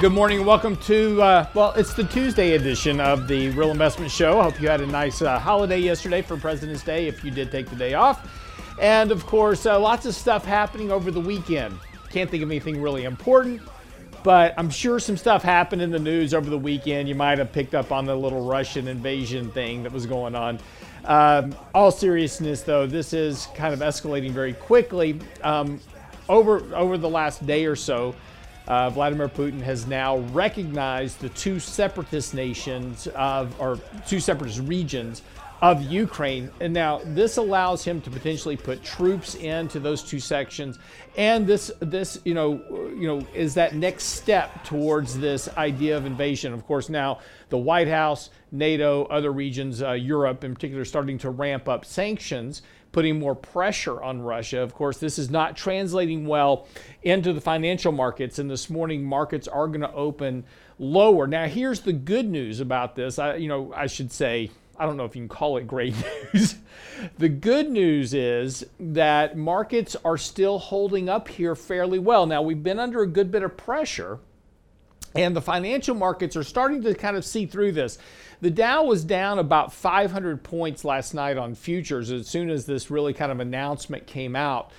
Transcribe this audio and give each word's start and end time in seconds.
Good 0.00 0.12
morning 0.12 0.44
welcome 0.44 0.76
to, 0.78 1.22
uh, 1.22 1.48
well, 1.54 1.72
it's 1.74 1.94
the 1.94 2.02
Tuesday 2.02 2.56
edition 2.56 3.00
of 3.00 3.28
the 3.28 3.50
Real 3.50 3.70
Investment 3.70 4.10
Show. 4.10 4.40
I 4.40 4.42
hope 4.42 4.60
you 4.60 4.68
had 4.68 4.80
a 4.80 4.86
nice 4.86 5.22
uh, 5.22 5.38
holiday 5.38 5.78
yesterday 5.78 6.20
for 6.20 6.36
President's 6.36 6.82
Day 6.82 7.06
if 7.06 7.24
you 7.24 7.30
did 7.30 7.52
take 7.52 7.70
the 7.70 7.76
day 7.76 7.94
off. 7.94 8.28
And 8.80 9.12
of 9.12 9.24
course, 9.24 9.66
uh, 9.66 9.78
lots 9.78 10.04
of 10.04 10.14
stuff 10.16 10.44
happening 10.44 10.90
over 10.90 11.12
the 11.12 11.20
weekend. 11.20 11.78
Can't 12.10 12.28
think 12.28 12.42
of 12.42 12.50
anything 12.50 12.82
really 12.82 13.04
important, 13.04 13.62
but 14.24 14.52
I'm 14.58 14.68
sure 14.68 14.98
some 14.98 15.16
stuff 15.16 15.44
happened 15.44 15.80
in 15.80 15.92
the 15.92 15.98
news 16.00 16.34
over 16.34 16.50
the 16.50 16.58
weekend. 16.58 17.08
You 17.08 17.14
might 17.14 17.38
have 17.38 17.52
picked 17.52 17.74
up 17.74 17.92
on 17.92 18.04
the 18.04 18.16
little 18.16 18.44
Russian 18.44 18.88
invasion 18.88 19.50
thing 19.52 19.84
that 19.84 19.92
was 19.92 20.06
going 20.06 20.34
on. 20.34 20.58
Um, 21.04 21.54
all 21.72 21.92
seriousness, 21.92 22.62
though, 22.62 22.86
this 22.86 23.12
is 23.12 23.46
kind 23.54 23.72
of 23.72 23.78
escalating 23.78 24.32
very 24.32 24.54
quickly. 24.54 25.20
Um, 25.42 25.80
over 26.28 26.74
over 26.74 26.96
the 26.96 27.08
last 27.08 27.46
day 27.46 27.66
or 27.66 27.76
so, 27.76 28.14
uh, 28.66 28.90
Vladimir 28.90 29.28
Putin 29.28 29.60
has 29.60 29.86
now 29.86 30.18
recognized 30.18 31.20
the 31.20 31.28
two 31.30 31.58
separatist 31.58 32.34
nations 32.34 33.06
of, 33.08 33.58
or 33.60 33.78
two 34.06 34.20
separatist 34.20 34.60
regions 34.60 35.22
of 35.62 35.80
Ukraine. 35.82 36.50
And 36.60 36.74
now 36.74 37.00
this 37.04 37.36
allows 37.36 37.84
him 37.84 38.00
to 38.02 38.10
potentially 38.10 38.56
put 38.56 38.82
troops 38.84 39.34
into 39.34 39.80
those 39.80 40.02
two 40.02 40.20
sections. 40.20 40.78
And 41.16 41.46
this, 41.46 41.70
this, 41.80 42.20
you 42.24 42.34
know, 42.34 42.60
you 42.94 43.06
know, 43.06 43.26
is 43.32 43.54
that 43.54 43.74
next 43.74 44.04
step 44.04 44.64
towards 44.64 45.18
this 45.18 45.48
idea 45.56 45.96
of 45.96 46.04
invasion. 46.04 46.52
Of 46.52 46.66
course, 46.66 46.88
now 46.88 47.20
the 47.48 47.58
White 47.58 47.88
House, 47.88 48.30
NATO, 48.52 49.04
other 49.06 49.32
regions, 49.32 49.82
uh, 49.82 49.92
Europe 49.92 50.44
in 50.44 50.54
particular, 50.54 50.84
starting 50.84 51.18
to 51.18 51.30
ramp 51.30 51.68
up 51.68 51.84
sanctions 51.84 52.62
putting 52.94 53.18
more 53.18 53.34
pressure 53.34 54.00
on 54.00 54.22
Russia. 54.22 54.60
Of 54.60 54.72
course, 54.72 54.98
this 54.98 55.18
is 55.18 55.28
not 55.28 55.56
translating 55.56 56.26
well 56.26 56.68
into 57.02 57.32
the 57.32 57.40
financial 57.40 57.90
markets, 57.90 58.38
and 58.38 58.48
this 58.48 58.70
morning 58.70 59.04
markets 59.04 59.48
are 59.48 59.66
going 59.66 59.80
to 59.80 59.92
open 59.92 60.44
lower. 60.78 61.26
Now, 61.26 61.46
here's 61.46 61.80
the 61.80 61.92
good 61.92 62.30
news 62.30 62.60
about 62.60 62.94
this. 62.94 63.18
I, 63.18 63.34
you 63.34 63.48
know, 63.48 63.72
I 63.74 63.88
should 63.88 64.12
say 64.12 64.50
I 64.78 64.86
don't 64.86 64.96
know 64.96 65.04
if 65.04 65.14
you 65.16 65.22
can 65.22 65.28
call 65.28 65.56
it 65.56 65.66
great 65.66 65.94
news. 66.34 66.54
the 67.18 67.28
good 67.28 67.68
news 67.68 68.14
is 68.14 68.64
that 68.78 69.36
markets 69.36 69.96
are 70.04 70.16
still 70.16 70.58
holding 70.58 71.08
up 71.08 71.26
here 71.26 71.56
fairly 71.56 71.98
well. 71.98 72.26
Now, 72.26 72.42
we've 72.42 72.62
been 72.62 72.78
under 72.78 73.02
a 73.02 73.08
good 73.08 73.30
bit 73.30 73.42
of 73.42 73.56
pressure, 73.56 74.20
and 75.14 75.36
the 75.36 75.40
financial 75.40 75.94
markets 75.94 76.36
are 76.36 76.42
starting 76.42 76.82
to 76.82 76.94
kind 76.94 77.16
of 77.16 77.24
see 77.24 77.46
through 77.46 77.72
this. 77.72 77.98
The 78.40 78.50
Dow 78.50 78.84
was 78.84 79.04
down 79.04 79.38
about 79.38 79.72
500 79.72 80.42
points 80.42 80.84
last 80.84 81.14
night 81.14 81.38
on 81.38 81.54
futures 81.54 82.10
as 82.10 82.26
soon 82.26 82.50
as 82.50 82.66
this 82.66 82.90
really 82.90 83.14
kind 83.14 83.30
of 83.30 83.40
announcement 83.40 84.06
came 84.06 84.34
out 84.34 84.70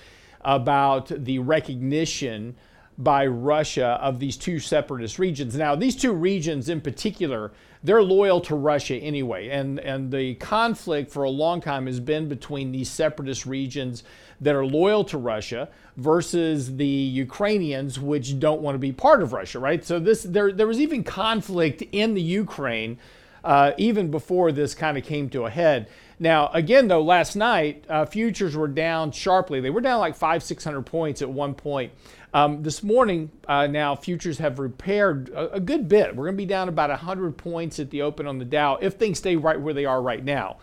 about 0.42 1.08
the 1.08 1.38
recognition 1.38 2.54
by 2.98 3.26
Russia 3.26 3.98
of 4.00 4.20
these 4.20 4.36
two 4.36 4.58
separatist 4.58 5.18
regions. 5.18 5.56
Now, 5.56 5.74
these 5.74 5.96
two 5.96 6.12
regions 6.12 6.68
in 6.68 6.80
particular 6.80 7.52
they're 7.82 8.02
loyal 8.02 8.40
to 8.42 8.54
Russia 8.54 8.96
anyway. 8.96 9.48
And, 9.48 9.78
and 9.80 10.10
the 10.10 10.34
conflict 10.34 11.10
for 11.10 11.24
a 11.24 11.30
long 11.30 11.60
time 11.60 11.86
has 11.86 12.00
been 12.00 12.28
between 12.28 12.72
these 12.72 12.90
separatist 12.90 13.46
regions 13.46 14.02
that 14.40 14.54
are 14.54 14.66
loyal 14.66 15.04
to 15.04 15.18
Russia 15.18 15.68
versus 15.96 16.76
the 16.76 16.86
Ukrainians, 16.86 17.98
which 17.98 18.38
don't 18.38 18.60
want 18.60 18.74
to 18.74 18.78
be 18.78 18.92
part 18.92 19.22
of 19.22 19.32
Russia, 19.32 19.58
right? 19.58 19.84
So 19.84 19.98
this 19.98 20.22
there, 20.22 20.52
there 20.52 20.66
was 20.66 20.80
even 20.80 21.04
conflict 21.04 21.82
in 21.92 22.14
the 22.14 22.22
Ukraine 22.22 22.98
uh, 23.46 23.72
even 23.78 24.10
before 24.10 24.50
this 24.52 24.74
kind 24.74 24.98
of 24.98 25.04
came 25.04 25.30
to 25.30 25.44
a 25.44 25.50
head. 25.50 25.88
Now, 26.18 26.50
again, 26.52 26.88
though, 26.88 27.02
last 27.02 27.36
night 27.36 27.84
uh, 27.88 28.04
futures 28.04 28.56
were 28.56 28.68
down 28.68 29.12
sharply. 29.12 29.60
They 29.60 29.70
were 29.70 29.80
down 29.80 30.00
like 30.00 30.16
five, 30.16 30.42
six 30.42 30.64
hundred 30.64 30.82
points 30.86 31.22
at 31.22 31.30
one 31.30 31.54
point. 31.54 31.92
Um, 32.36 32.62
this 32.62 32.82
morning, 32.82 33.30
uh, 33.48 33.66
now 33.66 33.94
futures 33.94 34.36
have 34.40 34.58
repaired 34.58 35.30
a, 35.30 35.54
a 35.54 35.60
good 35.60 35.88
bit. 35.88 36.14
We're 36.14 36.26
going 36.26 36.34
to 36.34 36.42
be 36.42 36.44
down 36.44 36.68
about 36.68 36.90
100 36.90 37.38
points 37.38 37.80
at 37.80 37.88
the 37.88 38.02
open 38.02 38.26
on 38.26 38.36
the 38.36 38.44
Dow 38.44 38.76
if 38.76 38.96
things 38.96 39.16
stay 39.16 39.36
right 39.36 39.58
where 39.58 39.72
they 39.72 39.86
are 39.86 40.02
right 40.02 40.22
now. 40.22 40.58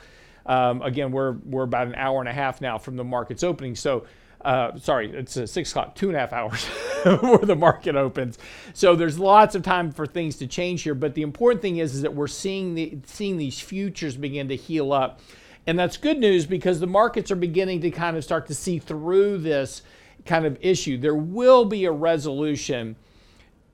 Um, 0.45 0.83
again, 0.83 1.11
we're, 1.11 1.31
we're 1.31 1.63
about 1.63 1.87
an 1.87 1.95
hour 1.95 2.19
and 2.19 2.29
a 2.29 2.31
half 2.31 2.61
now 2.61 2.77
from 2.77 2.95
the 2.95 3.03
market's 3.03 3.41
opening. 3.41 3.75
So, 3.75 4.05
uh, 4.41 4.77
sorry, 4.77 5.09
it's 5.13 5.35
uh, 5.35 5.47
six 5.47 5.71
o'clock, 5.71 5.95
two 5.95 6.09
and 6.09 6.15
a 6.15 6.19
half 6.19 6.31
hours 6.31 6.63
where 7.21 7.39
the 7.39 7.55
market 7.55 7.95
opens. 7.95 8.37
So 8.75 8.95
there's 8.95 9.17
lots 9.17 9.55
of 9.55 9.63
time 9.63 9.91
for 9.91 10.05
things 10.05 10.35
to 10.37 10.45
change 10.45 10.83
here. 10.83 10.93
But 10.93 11.15
the 11.15 11.23
important 11.23 11.63
thing 11.63 11.77
is, 11.77 11.95
is 11.95 12.03
that 12.03 12.13
we're 12.13 12.27
seeing 12.27 12.75
the 12.75 12.99
seeing 13.07 13.37
these 13.37 13.59
futures 13.59 14.15
begin 14.15 14.47
to 14.49 14.55
heal 14.55 14.93
up, 14.93 15.21
and 15.65 15.79
that's 15.79 15.97
good 15.97 16.19
news 16.19 16.45
because 16.45 16.79
the 16.79 16.85
markets 16.85 17.31
are 17.31 17.35
beginning 17.35 17.81
to 17.81 17.89
kind 17.89 18.15
of 18.15 18.23
start 18.23 18.45
to 18.45 18.53
see 18.53 18.77
through 18.77 19.39
this 19.39 19.81
kind 20.25 20.45
of 20.45 20.57
issue. 20.61 20.97
There 20.97 21.15
will 21.15 21.65
be 21.65 21.85
a 21.85 21.91
resolution 21.91 22.95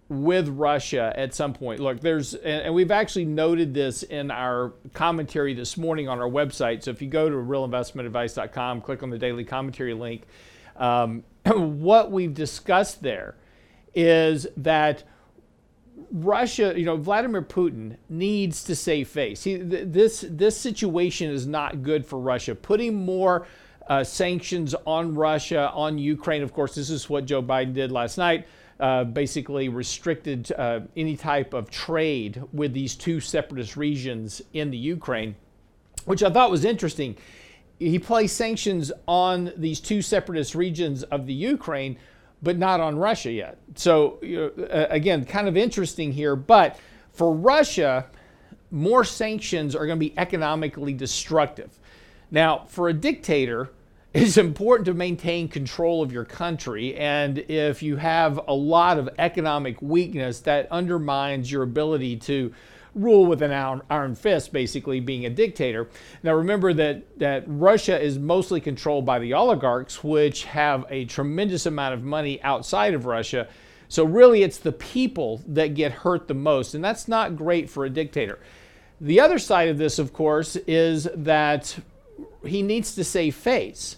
with 0.10 0.48
Russia 0.50 1.14
at 1.16 1.36
some 1.36 1.54
point. 1.54 1.80
Look, 1.80 2.02
there's, 2.02 2.34
and 2.34 2.74
we've 2.74 2.90
actually 2.90 3.26
noted 3.26 3.76
this 3.76 4.02
in 4.02 4.32
our 4.32 4.74
commentary 4.94 5.54
this 5.54 5.78
morning 5.78 6.10
on 6.10 6.20
our 6.20 6.30
website. 6.30 6.84
So 6.84 6.92
if 6.92 7.02
you 7.02 7.08
go 7.08 7.30
to 7.30 7.36
realinvestmentadvice.com, 7.36 8.82
click 8.82 9.04
on 9.04 9.12
the 9.12 9.20
daily 9.20 9.44
commentary 9.46 9.94
link, 9.94 10.24
um, 10.78 11.24
what 11.46 12.12
we've 12.12 12.34
discussed 12.34 13.04
there 13.04 13.36
is 13.94 14.48
that 14.58 15.04
Russia, 16.12 16.74
you 16.76 16.86
know, 16.86 16.98
Vladimir 16.98 17.44
Putin 17.44 17.98
needs 18.08 18.64
to 18.64 18.76
save 18.76 19.10
face. 19.10 19.44
He, 19.44 19.58
this 19.58 20.26
this 20.28 20.58
situation 20.58 21.30
is 21.30 21.46
not 21.46 21.84
good 21.84 22.06
for 22.06 22.20
Russia. 22.20 22.56
Putting 22.56 23.06
more 23.06 23.46
uh, 23.90 24.04
sanctions 24.04 24.76
on 24.86 25.16
Russia, 25.16 25.72
on 25.74 25.98
Ukraine. 25.98 26.44
Of 26.44 26.54
course, 26.54 26.76
this 26.76 26.90
is 26.90 27.10
what 27.10 27.26
Joe 27.26 27.42
Biden 27.42 27.74
did 27.74 27.92
last 27.92 28.18
night. 28.18 28.48
Uh, 28.80 29.04
basically 29.04 29.68
restricted 29.68 30.50
uh, 30.54 30.80
any 30.96 31.18
type 31.18 31.54
of 31.54 31.70
trade 31.70 32.42
with 32.54 32.72
these 32.72 32.96
two 32.96 33.20
separatist 33.20 33.76
regions 33.76 34.42
in 34.54 34.72
the 34.72 34.78
Ukraine, 34.78 35.36
which 36.06 36.24
I 36.24 36.30
thought 36.30 36.50
was 36.50 36.64
interesting. 36.64 37.18
He 37.78 38.00
placed 38.00 38.38
sanctions 38.38 38.90
on 39.06 39.52
these 39.58 39.82
two 39.82 40.02
separatist 40.02 40.56
regions 40.56 41.04
of 41.04 41.26
the 41.26 41.34
Ukraine, 41.34 41.98
but 42.42 42.58
not 42.58 42.80
on 42.80 42.98
Russia 42.98 43.32
yet. 43.32 43.58
So, 43.76 44.20
uh, 44.72 44.86
again, 44.90 45.26
kind 45.26 45.50
of 45.50 45.58
interesting 45.58 46.14
here. 46.14 46.38
But 46.38 46.80
for 47.12 47.34
Russia, 47.34 48.06
more 48.72 49.04
sanctions 49.04 49.76
are 49.76 49.86
going 49.88 49.98
to 50.00 50.06
be 50.06 50.18
economically 50.18 50.94
destructive. 50.94 51.78
Now, 52.32 52.66
for 52.68 52.88
a 52.88 52.94
dictator, 52.94 53.72
it's 54.14 54.38
important 54.38 54.86
to 54.88 54.94
maintain 54.94 55.48
control 55.48 56.02
of 56.02 56.12
your 56.12 56.26
country. 56.26 56.96
And 56.96 57.38
if 57.38 57.84
you 57.84 57.98
have 57.98 58.40
a 58.48 58.54
lot 58.54 58.98
of 58.98 59.10
economic 59.20 59.82
weakness, 59.82 60.40
that 60.42 60.72
undermines 60.72 61.52
your 61.52 61.64
ability 61.64 62.18
to 62.18 62.54
rule 62.96 63.28
with 63.28 63.44
an 63.44 63.52
iron 63.90 64.16
fist, 64.16 64.52
basically 64.52 65.00
being 65.00 65.26
a 65.26 65.30
dictator. 65.30 65.90
Now, 66.24 66.34
remember 66.34 66.74
that, 66.74 67.20
that 67.20 67.44
Russia 67.46 68.02
is 68.02 68.18
mostly 68.18 68.60
controlled 68.60 69.06
by 69.06 69.20
the 69.20 69.34
oligarchs, 69.34 70.04
which 70.04 70.46
have 70.46 70.86
a 70.90 71.06
tremendous 71.06 71.68
amount 71.68 71.94
of 71.94 72.04
money 72.04 72.42
outside 72.42 72.96
of 72.96 73.06
Russia. 73.06 73.48
So, 73.90 74.04
really, 74.04 74.42
it's 74.42 74.58
the 74.58 74.72
people 74.72 75.44
that 75.48 75.76
get 75.76 75.92
hurt 75.92 76.28
the 76.28 76.34
most. 76.34 76.74
And 76.74 76.84
that's 76.84 77.08
not 77.08 77.36
great 77.36 77.70
for 77.70 77.86
a 77.86 77.90
dictator. 77.92 78.40
The 79.00 79.20
other 79.20 79.38
side 79.38 79.70
of 79.70 79.78
this, 79.78 80.00
of 80.00 80.12
course, 80.12 80.56
is 80.56 81.08
that 81.16 81.78
he 82.44 82.64
needs 82.64 82.96
to 82.96 83.04
save 83.04 83.36
face. 83.36 83.98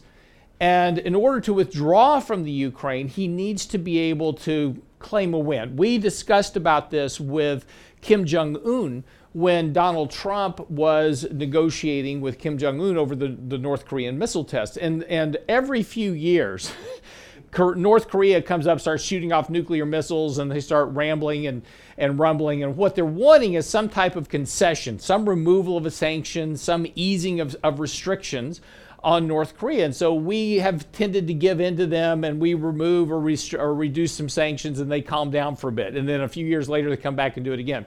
And 0.61 0.99
in 0.99 1.15
order 1.15 1.41
to 1.41 1.55
withdraw 1.55 2.19
from 2.19 2.43
the 2.43 2.51
Ukraine, 2.51 3.07
he 3.07 3.27
needs 3.27 3.65
to 3.65 3.79
be 3.79 3.97
able 3.97 4.33
to 4.33 4.79
claim 4.99 5.33
a 5.33 5.39
win. 5.39 5.75
We 5.75 5.97
discussed 5.97 6.55
about 6.55 6.91
this 6.91 7.19
with 7.19 7.65
Kim 8.01 8.25
Jong 8.25 8.55
un 8.57 9.03
when 9.33 9.73
Donald 9.73 10.11
Trump 10.11 10.69
was 10.69 11.25
negotiating 11.31 12.21
with 12.21 12.37
Kim 12.37 12.59
Jong 12.59 12.79
un 12.79 12.95
over 12.95 13.15
the, 13.15 13.35
the 13.47 13.57
North 13.57 13.87
Korean 13.87 14.19
missile 14.19 14.43
test. 14.43 14.77
And, 14.77 15.03
and 15.05 15.37
every 15.49 15.81
few 15.81 16.11
years, 16.11 16.71
North 17.57 18.07
Korea 18.07 18.39
comes 18.39 18.67
up, 18.67 18.79
starts 18.79 19.03
shooting 19.03 19.33
off 19.33 19.49
nuclear 19.49 19.87
missiles, 19.87 20.37
and 20.37 20.51
they 20.51 20.59
start 20.59 20.89
rambling 20.89 21.47
and, 21.47 21.63
and 21.97 22.19
rumbling. 22.19 22.61
And 22.61 22.77
what 22.77 22.93
they're 22.93 23.03
wanting 23.03 23.55
is 23.55 23.67
some 23.67 23.89
type 23.89 24.15
of 24.15 24.29
concession, 24.29 24.99
some 24.99 25.27
removal 25.27 25.75
of 25.75 25.87
a 25.87 25.91
sanction, 25.91 26.55
some 26.55 26.85
easing 26.93 27.39
of, 27.39 27.55
of 27.63 27.79
restrictions 27.79 28.61
on 29.03 29.27
North 29.27 29.57
Korea. 29.57 29.85
And 29.85 29.95
so 29.95 30.13
we 30.13 30.57
have 30.57 30.91
tended 30.91 31.27
to 31.27 31.33
give 31.33 31.59
in 31.59 31.77
to 31.77 31.87
them 31.87 32.23
and 32.23 32.39
we 32.39 32.53
remove 32.53 33.11
or, 33.11 33.19
rest- 33.19 33.53
or 33.53 33.73
reduce 33.73 34.11
some 34.11 34.29
sanctions 34.29 34.79
and 34.79 34.91
they 34.91 35.01
calm 35.01 35.31
down 35.31 35.55
for 35.55 35.69
a 35.69 35.71
bit. 35.71 35.95
And 35.95 36.07
then 36.07 36.21
a 36.21 36.27
few 36.27 36.45
years 36.45 36.69
later, 36.69 36.89
they 36.89 36.97
come 36.97 37.15
back 37.15 37.37
and 37.37 37.43
do 37.43 37.53
it 37.53 37.59
again. 37.59 37.85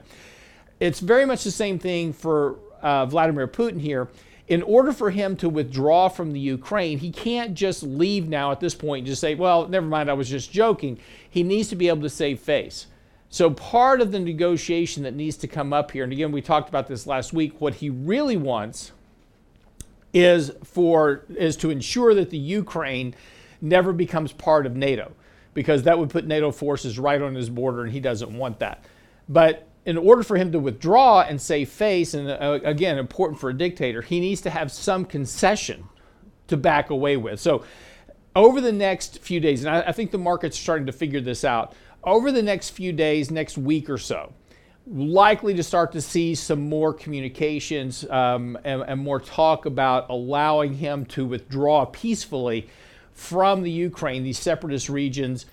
It's 0.79 0.99
very 0.99 1.25
much 1.25 1.43
the 1.43 1.51
same 1.51 1.79
thing 1.79 2.11
for 2.11 2.59
uh, 2.81 3.05
Vladimir 3.05 3.47
Putin 3.47 3.79
here. 3.79 4.09
in 4.47 4.61
order 4.61 4.91
for 4.91 5.09
him 5.09 5.35
to 5.37 5.49
withdraw 5.49 6.07
from 6.07 6.31
the 6.31 6.39
Ukraine, 6.39 6.99
he 6.99 7.09
can't 7.11 7.55
just 7.55 7.81
leave 7.81 8.27
now 8.27 8.51
at 8.51 8.59
this 8.59 8.75
point 8.75 8.99
and 8.99 9.07
just 9.07 9.21
say, 9.21 9.33
well, 9.33 9.67
never 9.67 9.87
mind, 9.87 10.09
I 10.09 10.13
was 10.13 10.29
just 10.29 10.51
joking. 10.51 10.99
He 11.27 11.41
needs 11.41 11.69
to 11.69 11.75
be 11.75 11.87
able 11.87 12.03
to 12.03 12.09
save 12.09 12.39
face. 12.39 12.87
So, 13.29 13.49
part 13.49 14.01
of 14.01 14.11
the 14.11 14.19
negotiation 14.19 15.01
that 15.03 15.15
needs 15.15 15.35
to 15.37 15.47
come 15.47 15.73
up 15.73 15.91
here, 15.91 16.03
and 16.03 16.13
again, 16.13 16.31
we 16.31 16.41
talked 16.41 16.69
about 16.69 16.87
this 16.87 17.07
last 17.07 17.33
week, 17.33 17.59
what 17.59 17.75
he 17.75 17.89
really 17.89 18.37
wants 18.37 18.91
is 20.15 20.49
for 20.63 21.25
is 21.29 21.57
to 21.57 21.69
ensure 21.69 22.15
that 22.15 22.29
the 22.29 22.37
Ukraine 22.37 23.13
never 23.61 23.91
becomes 23.91 24.31
part 24.31 24.65
of 24.65 24.75
NATO 24.75 25.11
because 25.53 25.83
that 25.83 25.99
would 25.99 26.09
put 26.09 26.25
NATO 26.25 26.51
forces 26.51 26.97
right 26.97 27.21
on 27.21 27.35
his 27.35 27.49
border 27.49 27.83
and 27.83 27.91
he 27.91 27.99
doesn't 27.99 28.35
want 28.35 28.59
that. 28.59 28.85
But 29.27 29.67
in 29.85 29.97
order 29.97 30.23
for 30.23 30.37
him 30.37 30.53
to 30.53 30.59
withdraw 30.59 31.21
and 31.21 31.39
save 31.39 31.69
face, 31.69 32.13
and 32.13 32.29
uh, 32.29 32.59
again, 32.63 32.97
important 32.97 33.39
for 33.39 33.49
a 33.49 33.53
dictator, 33.53 34.01
he 34.01 34.21
needs 34.21 34.39
to 34.41 34.49
have 34.49 34.71
some 34.71 35.03
concession 35.03 35.83
to 36.47 36.55
back 36.55 36.89
away 36.89 37.17
with. 37.17 37.39
So, 37.39 37.65
over 38.35 38.59
the 38.59 38.71
next 38.71 39.19
few 39.19 39.39
days, 39.39 39.63
and 39.63 39.73
I, 39.73 39.81
I 39.81 39.91
think 39.93 40.11
the 40.11 40.17
market's 40.17 40.57
are 40.57 40.61
starting 40.61 40.85
to 40.87 40.91
figure 40.91 41.21
this 41.21 41.45
out, 41.45 41.73
over 42.03 42.31
the 42.31 42.43
next 42.43 42.71
few 42.71 42.91
days, 42.91 43.31
next 43.31 43.57
week 43.57 43.89
or 43.89 43.97
so, 43.97 44.33
likely 44.87 45.53
to 45.55 45.63
start 45.63 45.91
to 45.93 46.01
see 46.01 46.35
some 46.35 46.69
more 46.69 46.93
communications 46.93 48.07
um, 48.09 48.57
and, 48.63 48.83
and 48.83 48.99
more 49.01 49.19
talk 49.19 49.65
about 49.65 50.09
allowing 50.09 50.73
him 50.73 51.05
to 51.05 51.25
withdraw 51.25 51.85
peacefully 51.85 52.67
from 53.13 53.63
the 53.63 53.71
Ukraine, 53.71 54.23
these 54.23 54.37
separatist 54.37 54.89
regions, 54.89 55.45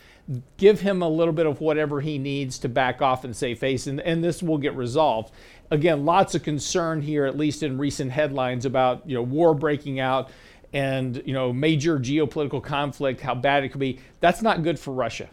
give 0.56 0.80
him 0.80 1.02
a 1.02 1.08
little 1.08 1.32
bit 1.32 1.46
of 1.46 1.60
whatever 1.60 2.00
he 2.00 2.18
needs 2.18 2.58
to 2.58 2.68
back 2.68 3.00
off 3.00 3.24
and 3.24 3.34
save 3.34 3.58
face, 3.58 3.86
and, 3.86 4.00
and 4.00 4.22
this 4.22 4.42
will 4.42 4.58
get 4.58 4.74
resolved. 4.74 5.32
Again, 5.70 6.04
lots 6.04 6.34
of 6.34 6.42
concern 6.42 7.00
here, 7.00 7.24
at 7.24 7.36
least 7.36 7.62
in 7.62 7.78
recent 7.78 8.10
headlines, 8.10 8.66
about 8.66 9.08
you 9.08 9.14
know 9.14 9.22
war 9.22 9.54
breaking 9.54 10.00
out 10.00 10.30
and 10.72 11.22
you 11.24 11.32
know 11.32 11.52
major 11.52 11.98
geopolitical 11.98 12.62
conflict, 12.62 13.20
how 13.20 13.34
bad 13.34 13.64
it 13.64 13.70
could 13.70 13.80
be. 13.80 13.98
That's 14.20 14.42
not 14.42 14.62
good 14.62 14.78
for 14.78 14.92
Russia. 14.92 15.28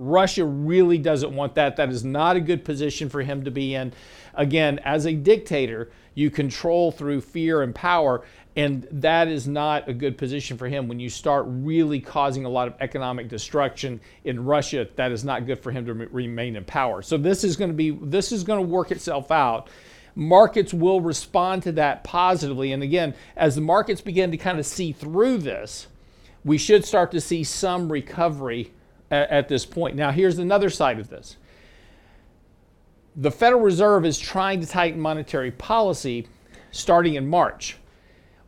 Russia 0.00 0.46
really 0.46 0.96
doesn't 0.96 1.36
want 1.36 1.54
that. 1.56 1.76
That 1.76 1.90
is 1.90 2.04
not 2.04 2.34
a 2.34 2.40
good 2.40 2.64
position 2.64 3.10
for 3.10 3.20
him 3.20 3.44
to 3.44 3.50
be 3.50 3.74
in. 3.74 3.92
Again, 4.34 4.78
as 4.78 5.04
a 5.04 5.12
dictator, 5.12 5.90
you 6.14 6.30
control 6.30 6.90
through 6.90 7.20
fear 7.20 7.60
and 7.60 7.74
power. 7.74 8.24
And 8.56 8.88
that 8.90 9.28
is 9.28 9.46
not 9.46 9.88
a 9.90 9.92
good 9.92 10.16
position 10.16 10.56
for 10.56 10.68
him. 10.68 10.88
When 10.88 10.98
you 10.98 11.10
start 11.10 11.44
really 11.48 12.00
causing 12.00 12.46
a 12.46 12.48
lot 12.48 12.66
of 12.66 12.74
economic 12.80 13.28
destruction 13.28 14.00
in 14.24 14.42
Russia, 14.42 14.88
that 14.96 15.12
is 15.12 15.22
not 15.22 15.44
good 15.44 15.62
for 15.62 15.70
him 15.70 15.84
to 15.84 15.92
remain 15.92 16.56
in 16.56 16.64
power. 16.64 17.02
So 17.02 17.18
this 17.18 17.44
is 17.44 17.56
going 17.56 17.70
to 17.70 17.76
be 17.76 17.90
this 17.90 18.32
is 18.32 18.42
going 18.42 18.64
to 18.64 18.68
work 18.68 18.90
itself 18.90 19.30
out. 19.30 19.68
Markets 20.14 20.72
will 20.72 21.02
respond 21.02 21.62
to 21.64 21.72
that 21.72 22.04
positively. 22.04 22.72
And 22.72 22.82
again, 22.82 23.14
as 23.36 23.54
the 23.54 23.60
markets 23.60 24.00
begin 24.00 24.30
to 24.30 24.38
kind 24.38 24.58
of 24.58 24.64
see 24.64 24.92
through 24.92 25.38
this, 25.38 25.88
we 26.42 26.56
should 26.56 26.86
start 26.86 27.10
to 27.12 27.20
see 27.20 27.44
some 27.44 27.92
recovery 27.92 28.72
at, 29.10 29.30
at 29.30 29.48
this 29.48 29.66
point. 29.66 29.96
Now, 29.96 30.10
here's 30.10 30.38
another 30.38 30.70
side 30.70 30.98
of 30.98 31.08
this. 31.08 31.36
The 33.16 33.30
Federal 33.30 33.60
Reserve 33.60 34.04
is 34.04 34.18
trying 34.18 34.60
to 34.60 34.66
tighten 34.66 35.00
monetary 35.00 35.50
policy 35.50 36.28
starting 36.70 37.14
in 37.14 37.28
March. 37.28 37.76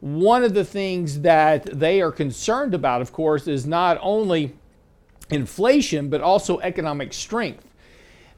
One 0.01 0.45
of 0.45 0.55
the 0.55 0.65
things 0.65 1.21
that 1.21 1.67
they 1.67 2.01
are 2.01 2.13
concerned 2.13 2.75
about, 2.75 3.03
of 3.03 3.13
course, 3.13 3.47
is 3.47 3.67
not 3.67 3.99
only 4.01 4.55
inflation, 5.31 6.09
but 6.09 6.21
also 6.21 6.61
economic 6.61 7.13
strength. 7.13 7.65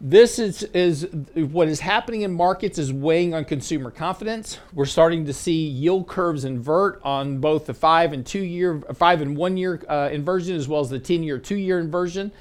This 0.01 0.39
is, 0.39 0.65
is 0.65 1.07
what 1.35 1.69
is 1.69 1.81
happening 1.81 2.23
in 2.23 2.33
markets 2.33 2.79
is 2.79 2.93
weighing 2.93 3.33
on 3.33 3.45
consumer 3.45 3.91
confidence. 3.91 4.59
We're 4.73 4.87
starting 4.87 5.25
to 5.27 5.33
see 5.33 5.67
yield 5.67 6.09
curves 6.09 6.45
invert 6.45 7.01
on 7.05 7.39
both 7.39 7.67
the 7.67 7.75
five 7.75 8.13
and 8.13 8.27
two 8.27 8.43
year, 8.43 8.83
five 8.95 9.21
and 9.23 9.37
one 9.37 9.57
year 9.57 9.81
uh, 9.89 10.11
inversion, 10.13 10.57
as 10.57 10.67
well 10.67 10.81
as 10.81 10.91
the 10.91 10.99
10 10.99 11.23
year, 11.23 11.39
two 11.39 11.57
year 11.57 11.79
inversion. 11.79 12.33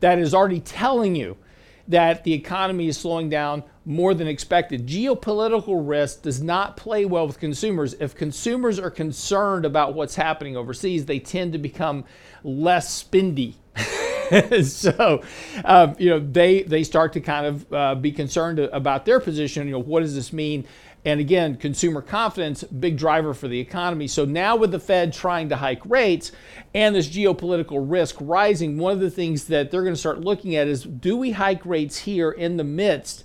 That 0.00 0.18
is 0.18 0.34
already 0.34 0.60
telling 0.60 1.14
you 1.14 1.36
that 1.88 2.24
the 2.24 2.32
economy 2.32 2.88
is 2.88 2.98
slowing 2.98 3.30
down 3.30 3.62
more 3.84 4.12
than 4.12 4.26
expected. 4.26 4.86
Geopolitical 4.86 5.88
risk 5.88 6.22
does 6.22 6.42
not 6.42 6.76
play 6.76 7.04
well 7.04 7.26
with 7.26 7.38
consumers. 7.38 7.94
If 7.94 8.16
consumers 8.16 8.80
are 8.80 8.90
concerned 8.90 9.64
about 9.64 9.94
what's 9.94 10.16
happening 10.16 10.56
overseas, 10.56 11.06
they 11.06 11.20
tend 11.20 11.52
to 11.52 11.58
become 11.58 12.04
less 12.42 13.04
spendy. 13.04 13.54
so, 14.64 15.22
um, 15.64 15.94
you 15.98 16.10
know, 16.10 16.18
they 16.18 16.62
they 16.62 16.82
start 16.82 17.12
to 17.14 17.20
kind 17.20 17.46
of 17.46 17.72
uh, 17.72 17.94
be 17.94 18.12
concerned 18.12 18.58
about 18.58 19.04
their 19.04 19.20
position. 19.20 19.66
You 19.66 19.74
know, 19.74 19.82
what 19.82 20.00
does 20.00 20.14
this 20.14 20.32
mean? 20.32 20.66
And 21.06 21.20
again, 21.20 21.56
consumer 21.56 22.02
confidence, 22.02 22.64
big 22.64 22.98
driver 22.98 23.32
for 23.32 23.46
the 23.46 23.60
economy. 23.60 24.08
So 24.08 24.24
now 24.24 24.56
with 24.56 24.72
the 24.72 24.80
Fed 24.80 25.12
trying 25.12 25.48
to 25.50 25.56
hike 25.56 25.86
rates 25.86 26.32
and 26.74 26.96
this 26.96 27.08
geopolitical 27.08 27.78
risk 27.80 28.16
rising, 28.20 28.76
one 28.76 28.92
of 28.92 28.98
the 28.98 29.10
things 29.10 29.44
that 29.44 29.70
they're 29.70 29.82
going 29.82 29.94
to 29.94 30.00
start 30.00 30.20
looking 30.20 30.56
at 30.56 30.66
is 30.66 30.82
do 30.82 31.16
we 31.16 31.30
hike 31.30 31.64
rates 31.64 31.98
here 31.98 32.32
in 32.32 32.56
the 32.56 32.64
midst 32.64 33.22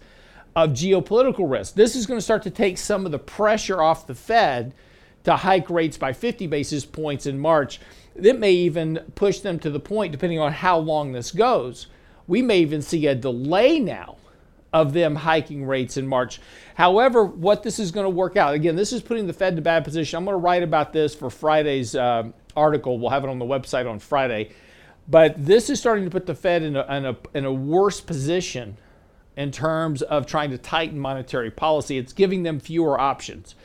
of 0.56 0.71
geopolitical 0.71 1.50
risk? 1.50 1.74
This 1.74 1.95
is 1.95 2.06
going 2.06 2.19
to 2.19 2.24
start 2.24 2.44
to 2.44 2.51
take 2.51 2.77
some 2.77 3.03
of 3.07 3.12
the 3.12 3.18
pressure 3.18 3.81
off 3.81 4.06
the 4.06 4.13
Fed 4.13 4.75
to 5.24 5.36
hike 5.38 5.69
rates 5.71 5.98
by 5.98 6.13
50 6.13 6.45
basis 6.45 6.86
points 6.86 7.25
in 7.25 7.39
March. 7.39 7.80
It 8.16 8.40
may 8.40 8.52
even 8.52 9.00
push 9.16 9.40
them 9.40 9.60
to 9.60 9.69
the 9.69 9.80
point, 9.80 10.12
depending 10.12 10.40
on 10.40 10.52
how 10.52 10.78
long 10.78 11.12
this 11.12 11.31
goes, 11.31 11.88
we 12.28 12.42
may 12.42 12.60
even 12.60 12.81
see 12.81 13.08
a 13.08 13.16
delay 13.16 13.80
now 13.80 14.18
of 14.74 14.94
them 14.94 15.16
hiking 15.16 15.66
rates 15.66 15.98
in 15.98 16.08
March. 16.08 16.40
However, 16.75 17.25
what 17.25 17.63
this 17.63 17.80
is 17.80 17.92
going 17.92 18.06
to 18.06 18.10
work 18.10 18.38
out, 18.38 18.54
again, 18.54 18.75
this 18.75 18.94
is 18.94 19.02
putting 19.02 19.28
the 19.28 19.34
Fed 19.34 19.54
in 19.54 19.60
a 19.60 19.62
bad 19.62 19.84
position. 19.84 20.18
I'm 20.18 20.25
going 20.25 20.36
to 20.36 20.40
write 20.40 20.63
about 20.63 20.94
this 20.94 21.13
for 21.13 21.30
Friday's 21.30 21.96
uh, 21.96 22.31
article. 22.56 23.00
We'll 23.00 23.10
have 23.10 23.24
it 23.24 23.30
on 23.30 23.40
the 23.40 23.46
website 23.46 23.90
on 23.90 24.00
Friday. 24.00 24.52
But 25.08 25.46
this 25.46 25.69
is 25.69 25.80
starting 25.80 26.06
to 26.06 26.12
put 26.12 26.25
the 26.25 26.36
Fed 26.36 26.63
in 26.63 26.75
a, 26.75 26.98
in 26.98 27.06
a, 27.06 27.18
in 27.34 27.46
a 27.46 27.52
worse 27.52 28.00
position 28.00 28.78
in 29.36 29.52
terms 29.52 30.02
of 30.02 30.25
trying 30.25 30.52
to 30.52 30.58
tighten 30.58 31.00
monetary 31.00 31.52
policy. 31.52 31.98
It's 31.98 32.13
giving 32.13 32.44
them 32.44 32.60
fewer 32.60 33.00
options 33.00 33.56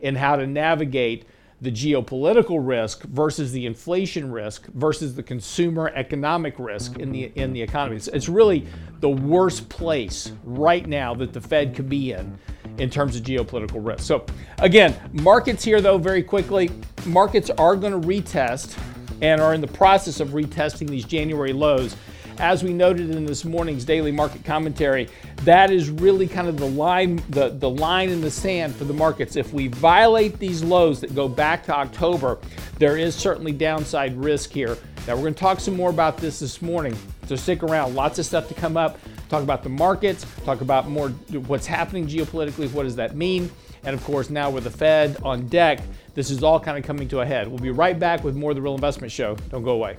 in 0.00 0.14
how 0.16 0.36
to 0.36 0.46
navigate 0.46 1.26
the 1.60 1.70
geopolitical 1.70 2.58
risk 2.60 3.02
versus 3.04 3.50
the 3.50 3.64
inflation 3.64 4.30
risk 4.30 4.66
versus 4.74 5.14
the 5.14 5.22
consumer 5.22 5.90
economic 5.94 6.58
risk 6.58 6.98
in 6.98 7.12
the 7.12 7.32
in 7.34 7.52
the 7.52 7.62
economy. 7.62 7.96
It's, 7.96 8.08
it's, 8.08 8.28
really 8.28 8.66
the 9.00 9.08
worst 9.08 9.68
place 9.68 10.32
right 10.44 10.86
now 10.86 11.14
that 11.14 11.32
the 11.32 11.40
Fed 11.40 11.74
could 11.74 11.88
be 11.88 12.12
in 12.12 12.38
in 12.78 12.90
terms 12.90 13.16
of 13.16 13.22
geopolitical 13.22 13.84
risk. 13.84 14.04
So 14.04 14.26
again, 14.58 14.94
markets 15.12 15.64
here 15.64 15.80
though 15.80 15.96
very 15.96 16.22
quickly, 16.22 16.70
markets 17.06 17.48
are 17.50 17.74
going 17.74 17.98
to 17.98 18.06
retest 18.06 18.78
and 19.22 19.40
are 19.40 19.54
in 19.54 19.62
the 19.62 19.68
process 19.68 20.20
of 20.20 20.30
retesting 20.30 20.88
these 20.88 21.04
January 21.04 21.54
lows 21.54 21.96
as 22.38 22.62
we 22.62 22.72
noted 22.72 23.10
in 23.10 23.26
this 23.26 23.44
morning's 23.44 23.84
daily 23.84 24.12
market 24.12 24.44
commentary, 24.44 25.08
that 25.44 25.70
is 25.70 25.90
really 25.90 26.26
kind 26.26 26.48
of 26.48 26.56
the 26.56 26.66
line, 26.66 27.22
the, 27.30 27.50
the 27.50 27.68
line 27.68 28.10
in 28.10 28.20
the 28.20 28.30
sand 28.30 28.74
for 28.74 28.84
the 28.84 28.92
markets. 28.92 29.36
If 29.36 29.52
we 29.52 29.68
violate 29.68 30.38
these 30.38 30.62
lows 30.62 31.00
that 31.00 31.14
go 31.14 31.28
back 31.28 31.64
to 31.66 31.74
October, 31.74 32.38
there 32.78 32.96
is 32.96 33.14
certainly 33.14 33.52
downside 33.52 34.16
risk 34.16 34.50
here. 34.50 34.76
Now, 35.06 35.14
we're 35.14 35.22
going 35.22 35.34
to 35.34 35.40
talk 35.40 35.60
some 35.60 35.76
more 35.76 35.90
about 35.90 36.16
this 36.16 36.40
this 36.40 36.60
morning, 36.60 36.96
so 37.26 37.36
stick 37.36 37.62
around. 37.62 37.94
Lots 37.94 38.18
of 38.18 38.26
stuff 38.26 38.48
to 38.48 38.54
come 38.54 38.76
up. 38.76 38.98
Talk 39.28 39.42
about 39.42 39.64
the 39.64 39.68
markets, 39.68 40.24
talk 40.44 40.60
about 40.60 40.88
more 40.88 41.08
what's 41.48 41.66
happening 41.66 42.06
geopolitically, 42.06 42.70
what 42.72 42.84
does 42.84 42.94
that 42.94 43.16
mean? 43.16 43.50
And 43.82 43.92
of 43.92 44.02
course, 44.04 44.30
now 44.30 44.50
with 44.50 44.64
the 44.64 44.70
Fed 44.70 45.16
on 45.24 45.48
deck, 45.48 45.80
this 46.14 46.30
is 46.30 46.42
all 46.44 46.60
kind 46.60 46.78
of 46.78 46.84
coming 46.84 47.08
to 47.08 47.20
a 47.20 47.26
head. 47.26 47.48
We'll 47.48 47.58
be 47.58 47.70
right 47.70 47.98
back 47.98 48.22
with 48.22 48.36
more 48.36 48.52
of 48.52 48.56
the 48.56 48.62
Real 48.62 48.74
Investment 48.74 49.12
Show. 49.12 49.34
Don't 49.50 49.64
go 49.64 49.72
away. 49.72 49.96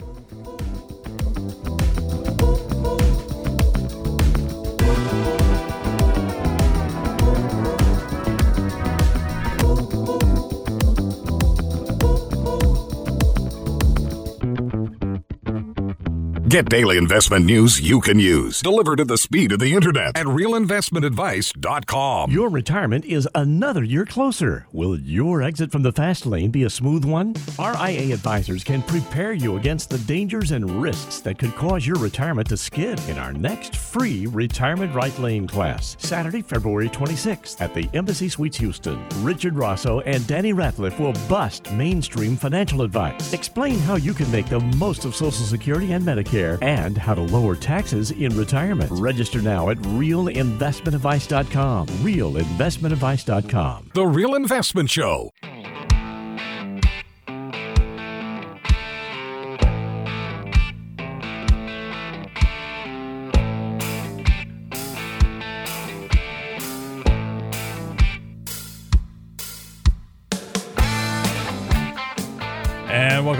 Get 16.48 16.70
daily 16.70 16.98
investment 16.98 17.46
news 17.46 17.82
you 17.82 18.00
can 18.00 18.22
use, 18.22 18.62
delivered 18.62 19.02
at 19.02 19.10
the 19.10 19.18
speed 19.18 19.52
of 19.52 19.60
the 19.60 19.74
internet 19.74 20.18
at 20.18 20.28
realinvestmentadvice.com. 20.28 22.32
Your 22.32 22.48
retirement 22.48 23.04
is 23.04 23.28
another 23.36 23.84
year 23.84 24.06
closer. 24.06 24.66
Will 24.72 24.98
your 24.98 25.44
exit 25.44 25.74
from 25.74 25.84
the 25.84 25.92
fast 25.92 26.26
lane 26.26 26.50
be 26.50 26.64
a 26.64 26.70
smooth 26.70 27.04
one? 27.04 27.36
RIA 27.60 28.14
advisors 28.14 28.64
can 28.64 28.82
prepare 28.82 29.34
you 29.34 29.58
against 29.58 29.90
the 29.90 29.98
dangers 29.98 30.52
and 30.52 30.82
risks 30.82 31.20
that 31.20 31.38
could 31.38 31.54
cause 31.54 31.86
your 31.86 31.98
retirement 31.98 32.48
to 32.48 32.56
skid 32.56 32.98
in 33.10 33.18
our 33.18 33.34
next 33.34 33.76
free 33.76 34.26
Retirement 34.26 34.96
Right 34.96 35.20
Lane 35.20 35.48
class, 35.48 35.98
Saturday, 36.00 36.42
February 36.42 36.88
26th 36.88 37.60
at 37.60 37.74
the 37.74 37.90
Embassy 37.94 38.30
Suites 38.30 38.56
Houston. 38.56 39.06
Richard 39.22 39.58
Rosso 39.58 40.00
and 40.00 40.26
Danny 40.28 40.54
Ratliff 40.54 40.98
will 40.98 41.12
bust 41.28 41.70
mainstream 41.74 42.38
financial 42.38 42.84
advice, 42.84 43.34
explain 43.34 43.80
how 43.80 43.96
you 43.96 44.14
can 44.14 44.32
make 44.32 44.48
the 44.48 44.62
most 44.78 45.04
of 45.04 45.14
Social 45.14 45.46
Security 45.46 45.92
and 45.92 46.06
Medicare 46.06 46.37
and 46.62 46.98
how 46.98 47.14
to 47.14 47.22
lower 47.22 47.56
taxes 47.56 48.12
in 48.12 48.38
retirement. 48.38 48.92
Register 48.92 49.42
now 49.42 49.70
at 49.70 49.78
realinvestmentadvice.com. 49.78 51.88
Realinvestmentadvice.com. 51.88 53.92
The 53.94 54.06
Real 54.06 54.36
Investment 54.36 54.90
Show. 54.90 55.32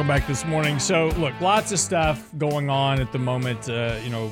Back 0.08 0.26
this 0.26 0.46
morning. 0.46 0.80
So, 0.80 1.10
look, 1.18 1.38
lots 1.42 1.74
of 1.74 1.80
stuff 1.80 2.32
going 2.38 2.70
on 2.70 3.02
at 3.02 3.12
the 3.12 3.20
moment, 3.20 3.68
uh, 3.68 4.00
you 4.02 4.10
know, 4.10 4.32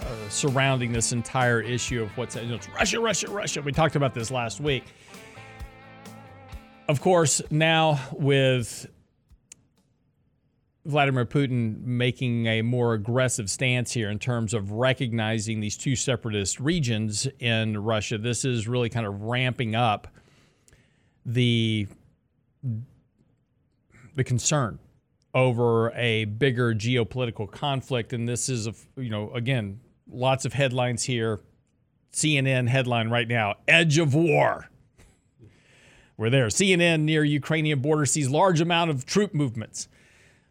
uh, 0.00 0.28
surrounding 0.28 0.92
this 0.92 1.10
entire 1.10 1.60
issue 1.60 2.04
of 2.04 2.16
what's, 2.16 2.36
you 2.36 2.46
know, 2.46 2.54
it's 2.54 2.68
Russia, 2.68 3.00
Russia, 3.00 3.28
Russia. 3.28 3.60
We 3.60 3.72
talked 3.72 3.96
about 3.96 4.14
this 4.14 4.30
last 4.30 4.60
week. 4.60 4.84
Of 6.88 7.00
course, 7.00 7.42
now 7.50 7.98
with 8.12 8.86
Vladimir 10.84 11.26
Putin 11.26 11.82
making 11.82 12.46
a 12.46 12.62
more 12.62 12.94
aggressive 12.94 13.50
stance 13.50 13.92
here 13.92 14.10
in 14.10 14.20
terms 14.20 14.54
of 14.54 14.70
recognizing 14.70 15.58
these 15.58 15.76
two 15.76 15.96
separatist 15.96 16.60
regions 16.60 17.26
in 17.40 17.76
Russia, 17.76 18.16
this 18.16 18.44
is 18.44 18.68
really 18.68 18.88
kind 18.88 19.06
of 19.06 19.22
ramping 19.22 19.74
up 19.74 20.06
the 21.24 21.88
the 24.14 24.22
concern 24.22 24.78
over 25.36 25.92
a 25.92 26.24
bigger 26.24 26.74
geopolitical 26.74 27.48
conflict. 27.48 28.14
And 28.14 28.26
this 28.26 28.48
is 28.48 28.66
a 28.66 28.74
you 28.96 29.10
know 29.10 29.30
again 29.32 29.80
lots 30.10 30.44
of 30.46 30.54
headlines 30.54 31.04
here. 31.04 31.40
CNN 32.12 32.68
headline 32.68 33.10
right 33.10 33.28
now 33.28 33.56
edge 33.68 33.98
of 33.98 34.14
war. 34.14 34.70
We're 36.16 36.30
there. 36.30 36.46
CNN 36.46 37.00
near 37.00 37.22
Ukrainian 37.22 37.80
border 37.80 38.06
sees 38.06 38.30
large 38.30 38.62
amount 38.62 38.90
of 38.90 39.04
troop 39.04 39.34
movements. 39.34 39.88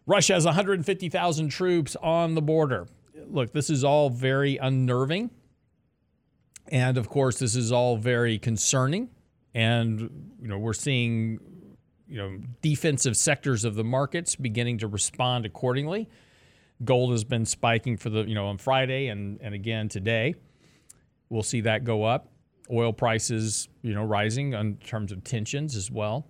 Russia 0.06 0.36
has 0.36 0.46
150,000 0.46 1.50
troops 1.50 1.96
on 1.96 2.36
the 2.36 2.42
border. 2.44 2.88
Look 3.28 3.54
this 3.54 3.72
is 3.72 3.84
all 3.84 4.12
very 4.12 4.58
unnerving. 4.58 5.32
And 6.68 7.00
of 7.00 7.10
course 7.10 7.40
this 7.40 7.56
is 7.56 7.72
all 7.72 7.98
very 7.98 8.38
concerning. 8.38 9.10
And 9.56 10.36
you 10.40 10.48
know 10.48 10.60
we're 10.60 10.74
seeing 10.74 11.40
you 12.08 12.18
know 12.18 12.40
defensive 12.62 13.18
sectors 13.18 13.66
of 13.66 13.76
the 13.76 13.84
markets 13.84 14.36
beginning 14.36 14.78
to 14.80 14.88
respond 14.88 15.46
accordingly. 15.46 16.10
Gold 16.84 17.12
has 17.12 17.24
been 17.24 17.46
spiking 17.46 17.98
for 17.98 18.10
the 18.10 18.24
you 18.24 18.36
know 18.36 18.48
on 18.48 18.58
Friday 18.58 19.08
and 19.08 19.40
and 19.42 19.54
again 19.54 19.90
today. 19.90 20.36
We'll 21.30 21.44
see 21.44 21.62
that 21.62 21.84
go 21.84 22.04
up. 22.04 22.30
Oil 22.72 22.94
prices 22.94 23.70
you 23.82 23.94
know 23.94 24.04
rising 24.04 24.54
in 24.54 24.78
terms 24.78 25.12
of 25.12 25.24
tensions 25.24 25.76
as 25.76 25.90
well. 25.90 26.28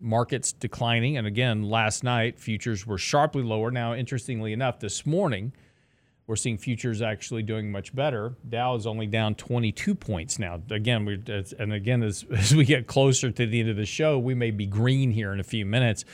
Markets 0.00 0.52
declining 0.52 1.16
and 1.16 1.26
again 1.26 1.62
last 1.62 2.04
night 2.04 2.38
futures 2.38 2.86
were 2.86 2.98
sharply 2.98 3.42
lower. 3.42 3.70
Now 3.70 3.94
interestingly 3.94 4.52
enough 4.52 4.80
this 4.80 5.04
morning 5.04 5.52
we're 6.30 6.36
seeing 6.36 6.58
futures 6.58 7.02
actually 7.02 7.42
doing 7.42 7.72
much 7.72 7.92
better. 7.92 8.36
Dow 8.48 8.76
is 8.76 8.86
only 8.86 9.08
down 9.08 9.34
22 9.34 9.96
points 9.96 10.38
now. 10.38 10.62
Again, 10.70 11.04
we 11.04 11.20
and 11.58 11.72
again 11.72 12.04
as, 12.04 12.24
as 12.30 12.54
we 12.54 12.64
get 12.64 12.86
closer 12.86 13.32
to 13.32 13.46
the 13.46 13.58
end 13.58 13.68
of 13.68 13.76
the 13.76 13.84
show, 13.84 14.16
we 14.16 14.32
may 14.34 14.52
be 14.52 14.64
green 14.64 15.10
here 15.10 15.32
in 15.32 15.40
a 15.40 15.44
few 15.44 15.66
minutes. 15.66 16.04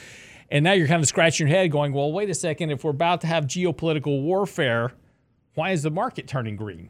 And 0.51 0.65
now 0.65 0.73
you're 0.73 0.87
kind 0.89 1.03
of 1.03 1.07
scratching 1.07 1.49
your 1.49 1.55
head, 1.55 1.71
going, 1.71 1.93
"Well, 1.93 2.13
wait 2.13 2.31
a 2.31 2.35
second. 2.35 2.71
If 2.71 2.83
we're 2.83 2.93
about 2.93 3.21
to 3.21 3.27
have 3.27 3.45
geopolitical 3.45 4.23
warfare, 4.23 4.93
why 5.53 5.73
is 5.73 5.83
the 5.83 5.91
market 5.91 6.27
turning 6.27 6.57
green?" 6.57 6.89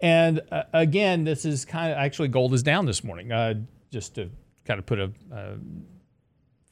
And 0.00 0.40
uh, 0.50 0.62
again, 0.72 1.24
this 1.24 1.44
is 1.44 1.66
kind 1.66 1.92
of 1.92 1.98
actually 1.98 2.28
gold 2.28 2.54
is 2.54 2.62
down 2.62 2.86
this 2.86 3.04
morning. 3.04 3.30
Uh, 3.30 3.54
just 3.90 4.14
to 4.14 4.30
kind 4.64 4.78
of 4.78 4.86
put 4.86 4.98
a, 4.98 5.12
a 5.30 5.56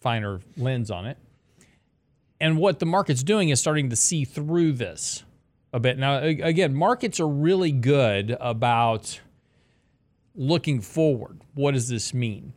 finer 0.00 0.40
lens 0.56 0.90
on 0.90 1.04
it. 1.04 1.18
And 2.40 2.58
what 2.58 2.78
the 2.78 2.86
market's 2.86 3.22
doing 3.22 3.48
is 3.48 3.60
starting 3.60 3.90
to 3.90 3.96
see 3.96 4.24
through 4.24 4.72
this 4.72 5.24
a 5.72 5.80
bit. 5.80 5.98
Now, 5.98 6.18
again, 6.22 6.74
markets 6.74 7.20
are 7.20 7.28
really 7.28 7.72
good 7.72 8.36
about 8.40 9.20
looking 10.34 10.80
forward. 10.80 11.40
What 11.54 11.74
does 11.74 11.88
this 11.88 12.14
mean? 12.14 12.52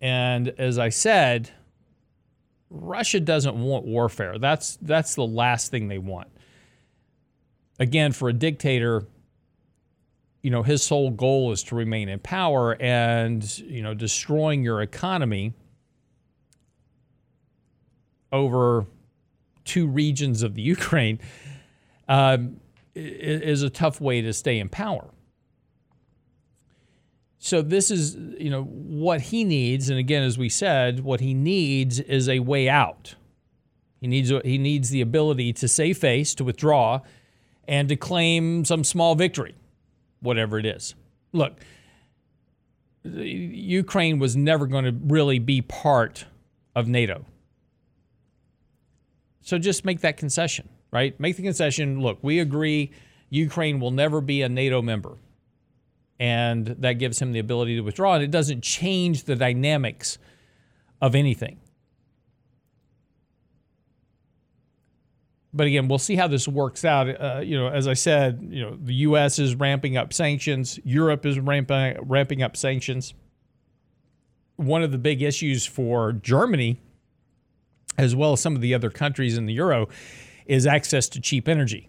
And 0.00 0.48
as 0.58 0.78
I 0.78 0.88
said, 0.88 1.50
Russia 2.70 3.20
doesn't 3.20 3.56
want 3.56 3.84
warfare. 3.84 4.38
That's 4.38 4.76
that's 4.82 5.14
the 5.14 5.26
last 5.26 5.70
thing 5.70 5.88
they 5.88 5.98
want. 5.98 6.28
Again, 7.78 8.12
for 8.12 8.28
a 8.28 8.32
dictator, 8.32 9.04
you 10.42 10.50
know, 10.50 10.62
his 10.62 10.82
sole 10.82 11.10
goal 11.10 11.52
is 11.52 11.62
to 11.64 11.74
remain 11.74 12.08
in 12.08 12.18
power 12.18 12.76
and, 12.80 13.58
you 13.58 13.82
know, 13.82 13.94
destroying 13.94 14.62
your 14.62 14.80
economy 14.80 15.52
over 18.32 18.86
two 19.66 19.86
regions 19.86 20.42
of 20.42 20.54
the 20.54 20.62
Ukraine 20.76 21.20
um, 22.08 22.60
is 22.94 23.62
a 23.62 23.70
tough 23.70 24.00
way 24.00 24.22
to 24.22 24.32
stay 24.32 24.58
in 24.58 24.68
power. 24.68 25.10
So 27.38 27.62
this 27.62 27.90
is, 27.90 28.16
you 28.16 28.50
know, 28.50 28.64
what 28.64 29.20
he 29.20 29.44
needs, 29.44 29.88
and 29.90 29.98
again, 29.98 30.22
as 30.22 30.36
we 30.36 30.48
said, 30.48 31.00
what 31.00 31.20
he 31.20 31.34
needs 31.34 32.00
is 32.00 32.28
a 32.28 32.40
way 32.40 32.68
out. 32.68 33.14
He 34.00 34.08
needs 34.08 34.32
he 34.44 34.58
needs 34.58 34.90
the 34.90 35.00
ability 35.00 35.52
to 35.54 35.68
save 35.68 35.98
face, 35.98 36.34
to 36.36 36.44
withdraw, 36.44 37.00
and 37.68 37.88
to 37.88 37.96
claim 37.96 38.64
some 38.64 38.84
small 38.84 39.14
victory, 39.14 39.54
whatever 40.20 40.58
it 40.58 40.66
is. 40.66 40.94
Look, 41.32 41.60
Ukraine 43.04 44.18
was 44.18 44.36
never 44.36 44.66
going 44.66 44.84
to 44.84 44.92
really 44.92 45.38
be 45.38 45.60
part 45.60 46.24
of 46.74 46.88
NATO. 46.88 47.24
So 49.46 49.58
just 49.58 49.84
make 49.84 50.00
that 50.00 50.16
concession, 50.16 50.68
right? 50.90 51.18
Make 51.20 51.36
the 51.36 51.44
concession. 51.44 52.00
Look, 52.00 52.18
we 52.20 52.40
agree 52.40 52.90
Ukraine 53.30 53.78
will 53.78 53.92
never 53.92 54.20
be 54.20 54.42
a 54.42 54.48
NATO 54.48 54.82
member. 54.82 55.18
And 56.18 56.66
that 56.66 56.94
gives 56.94 57.22
him 57.22 57.30
the 57.30 57.38
ability 57.38 57.76
to 57.76 57.82
withdraw. 57.82 58.14
And 58.14 58.24
it 58.24 58.32
doesn't 58.32 58.64
change 58.64 59.22
the 59.22 59.36
dynamics 59.36 60.18
of 61.00 61.14
anything. 61.14 61.60
But 65.54 65.68
again, 65.68 65.86
we'll 65.86 66.00
see 66.00 66.16
how 66.16 66.26
this 66.26 66.48
works 66.48 66.84
out. 66.84 67.08
Uh, 67.08 67.38
you 67.38 67.56
know, 67.56 67.68
as 67.68 67.86
I 67.86 67.94
said, 67.94 68.48
you 68.50 68.62
know, 68.62 68.76
the 68.76 68.94
U.S. 68.94 69.38
is 69.38 69.54
ramping 69.54 69.96
up 69.96 70.12
sanctions. 70.12 70.80
Europe 70.82 71.24
is 71.24 71.38
ramping 71.38 71.96
ramping 72.02 72.42
up 72.42 72.56
sanctions. 72.56 73.14
One 74.56 74.82
of 74.82 74.90
the 74.90 74.98
big 74.98 75.22
issues 75.22 75.64
for 75.64 76.12
Germany 76.12 76.80
as 77.98 78.14
well 78.14 78.32
as 78.32 78.40
some 78.40 78.54
of 78.54 78.60
the 78.60 78.74
other 78.74 78.90
countries 78.90 79.36
in 79.36 79.46
the 79.46 79.54
euro, 79.54 79.88
is 80.46 80.66
access 80.66 81.08
to 81.10 81.20
cheap 81.20 81.48
energy. 81.48 81.88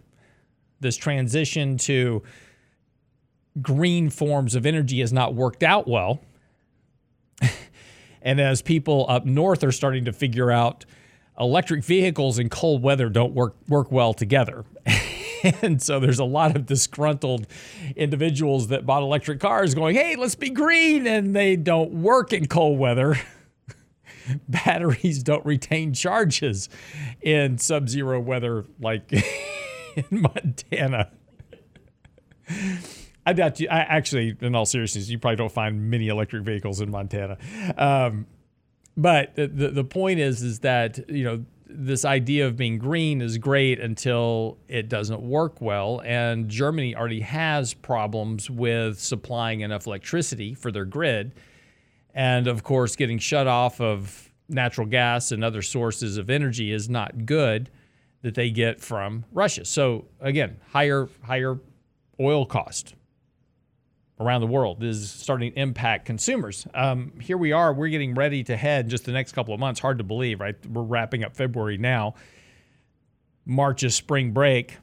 This 0.79 0.97
transition 0.97 1.77
to 1.79 2.23
green 3.61 4.09
forms 4.09 4.55
of 4.55 4.65
energy 4.65 4.99
has 4.99 5.11
not 5.11 5.33
worked 5.33 5.63
out 5.63 5.87
well. 5.87 6.21
and 8.21 8.39
as 8.39 8.61
people 8.61 9.05
up 9.09 9.25
north 9.25 9.63
are 9.63 9.71
starting 9.71 10.05
to 10.05 10.13
figure 10.13 10.51
out 10.51 10.85
electric 11.39 11.83
vehicles 11.83 12.39
in 12.39 12.49
cold 12.49 12.81
weather 12.81 13.09
don't 13.09 13.33
work 13.33 13.55
work 13.67 13.91
well 13.91 14.13
together. 14.13 14.65
and 15.61 15.81
so 15.81 15.99
there's 15.99 16.19
a 16.19 16.25
lot 16.25 16.55
of 16.55 16.65
disgruntled 16.65 17.47
individuals 17.95 18.67
that 18.67 18.85
bought 18.85 19.03
electric 19.03 19.39
cars 19.39 19.75
going, 19.75 19.95
"Hey, 19.95 20.15
let's 20.15 20.35
be 20.35 20.49
green," 20.49 21.05
and 21.07 21.35
they 21.35 21.55
don't 21.55 21.91
work 21.91 22.33
in 22.33 22.47
cold 22.47 22.79
weather. 22.79 23.19
batteries 24.48 25.24
don't 25.24 25.46
retain 25.46 25.93
charges 25.93 26.69
in 27.22 27.57
sub 27.57 27.89
zero 27.89 28.19
weather 28.19 28.65
like 28.79 29.12
in 29.96 30.05
Montana. 30.12 31.12
I 33.25 33.34
doubt 33.34 33.60
you. 33.60 33.67
I 33.69 33.79
actually, 33.79 34.38
in 34.39 34.55
all 34.55 34.65
seriousness, 34.65 35.10
you 35.10 35.19
probably 35.19 35.36
don't 35.36 35.51
find 35.51 35.89
many 35.89 36.07
electric 36.07 36.43
vehicles 36.43 36.79
in 36.79 36.89
Montana. 36.89 37.38
Um, 37.77 38.25
but 38.96 39.36
the, 39.36 39.69
the 39.69 39.84
point 39.84 40.19
is, 40.19 40.41
is 40.41 40.60
that 40.60 41.10
you 41.10 41.24
know 41.24 41.46
this 41.69 42.05
idea 42.05 42.48
of 42.48 42.55
being 42.55 42.77
green 42.77 43.22
is 43.22 43.38
great 43.38 43.79
until 43.79 44.57
it 44.67 44.88
doesn't 44.88 45.22
work 45.22 45.62
well. 45.62 46.01
And 46.05 46.48
Germany 46.50 46.96
already 46.96 47.19
has 47.19 47.74
problems 47.74 48.50
with 48.50 49.00
supplying 49.00 49.62
enough 49.62 49.86
electricity 49.86 50.53
for 50.53 50.72
their 50.72 50.86
grid 50.86 51.34
and 52.17 52.47
of 52.47 52.63
course, 52.63 52.95
getting 52.95 53.19
shut 53.19 53.45
off 53.45 53.79
of 53.79 54.31
natural 54.50 54.88
gas 54.88 55.31
and 55.31 55.43
other 55.43 55.62
sources 55.62 56.17
of 56.17 56.31
energy 56.31 56.71
is 56.71 56.89
not 56.89 57.27
good 57.27 57.69
that 58.24 58.33
they 58.33 58.50
get 58.50 58.81
from 58.81 59.24
Russia. 59.31 59.63
So 59.63 60.05
again, 60.19 60.59
higher 60.71 61.07
higher 61.21 61.59
oil 62.19 62.47
cost 62.47 62.95
around 64.19 64.41
the 64.41 64.47
world 64.47 64.83
is 64.83 65.12
starting 65.12 65.51
to 65.51 65.59
impact 65.59 66.05
consumers. 66.05 66.65
Um, 66.74 67.13
here 67.21 67.38
we 67.38 67.51
are, 67.51 67.71
we're 67.71 67.89
getting 67.89 68.15
ready 68.15 68.43
to 68.45 68.57
head 68.57 68.89
just 68.89 69.05
the 69.05 69.12
next 69.12 69.33
couple 69.33 69.53
of 69.53 69.59
months. 69.59 69.79
Hard 69.79 70.00
to 70.00 70.03
believe, 70.03 70.39
right? 70.39 70.55
We're 70.65 70.81
wrapping 70.81 71.24
up 71.24 71.36
February 71.36 71.77
now. 71.77 72.15
March 73.45 73.83
is 73.83 73.93
spring 73.93 74.31
break, 74.31 74.75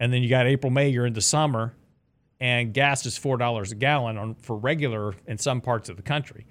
and 0.00 0.10
then 0.10 0.22
you 0.22 0.30
got 0.30 0.46
April, 0.46 0.70
May, 0.70 0.88
you're 0.88 1.04
into 1.04 1.20
summer, 1.20 1.74
and 2.40 2.72
gas 2.72 3.04
is 3.04 3.18
four 3.18 3.36
dollars 3.36 3.70
a 3.70 3.74
gallon 3.74 4.16
on 4.16 4.34
for 4.36 4.56
regular 4.56 5.12
in 5.26 5.36
some 5.36 5.60
parts 5.60 5.90
of 5.90 5.96
the 5.96 6.02
country 6.02 6.46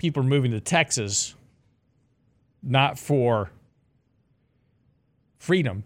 people 0.00 0.22
are 0.22 0.26
moving 0.26 0.50
to 0.52 0.60
Texas 0.60 1.34
not 2.62 2.98
for 2.98 3.50
freedom, 5.38 5.84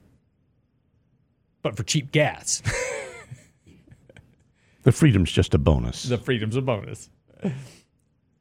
but 1.62 1.76
for 1.76 1.82
cheap 1.82 2.12
gas. 2.12 2.62
the 4.84 4.92
freedom's 4.92 5.32
just 5.32 5.52
a 5.52 5.58
bonus. 5.58 6.04
The 6.04 6.16
freedom's 6.16 6.54
a 6.54 6.62
bonus. 6.62 7.10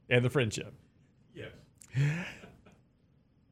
and 0.09 0.23
the 0.23 0.29
friendship. 0.29 0.73
Yes. 1.33 1.49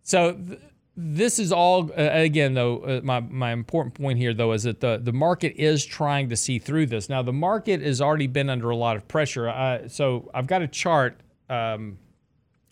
So 0.04 0.34
th- 0.34 0.60
this 0.96 1.40
is 1.40 1.52
all 1.52 1.90
uh, 1.98 2.10
again 2.12 2.54
though 2.54 2.80
uh, 2.80 3.02
my 3.04 3.22
my 3.22 3.52
important 3.52 3.96
point 3.96 4.20
here 4.20 4.34
though 4.34 4.52
is 4.52 4.64
that 4.64 4.80
the 4.80 5.00
the 5.02 5.14
market 5.14 5.54
is 5.56 5.86
trying 5.86 6.30
to 6.30 6.36
see 6.36 6.60
through 6.60 6.86
this. 6.86 7.10
Now 7.10 7.24
the 7.24 7.34
market 7.34 7.82
has 7.82 8.00
already 8.00 8.28
been 8.28 8.50
under 8.50 8.70
a 8.70 8.76
lot 8.76 8.96
of 8.96 9.08
pressure. 9.08 9.50
Uh, 9.50 9.88
so 9.88 10.30
I've 10.34 10.48
got 10.48 10.62
a 10.62 10.68
chart 10.68 11.20
um, 11.50 11.98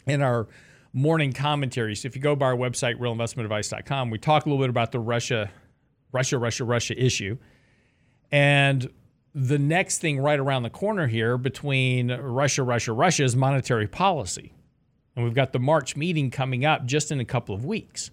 in 0.09 0.21
our 0.21 0.47
morning 0.93 1.33
commentaries. 1.33 2.05
If 2.05 2.15
you 2.15 2.21
go 2.21 2.35
by 2.35 2.47
our 2.47 2.55
website 2.55 2.95
realinvestmentadvice.com, 2.95 4.09
we 4.09 4.17
talk 4.17 4.45
a 4.45 4.49
little 4.49 4.61
bit 4.61 4.69
about 4.69 4.91
the 4.91 4.99
Russia 4.99 5.51
Russia 6.11 6.37
Russia 6.37 6.65
Russia 6.65 7.03
issue. 7.03 7.37
And 8.31 8.89
the 9.35 9.59
next 9.59 9.99
thing 9.99 10.19
right 10.19 10.39
around 10.39 10.63
the 10.63 10.69
corner 10.69 11.07
here 11.07 11.37
between 11.37 12.11
Russia 12.11 12.63
Russia 12.63 12.93
Russia 12.93 13.23
is 13.23 13.35
monetary 13.35 13.87
policy. 13.87 14.53
And 15.15 15.25
we've 15.25 15.35
got 15.35 15.53
the 15.53 15.59
March 15.59 15.95
meeting 15.95 16.31
coming 16.31 16.65
up 16.65 16.85
just 16.85 17.11
in 17.11 17.19
a 17.19 17.25
couple 17.25 17.53
of 17.53 17.65
weeks. 17.65 18.11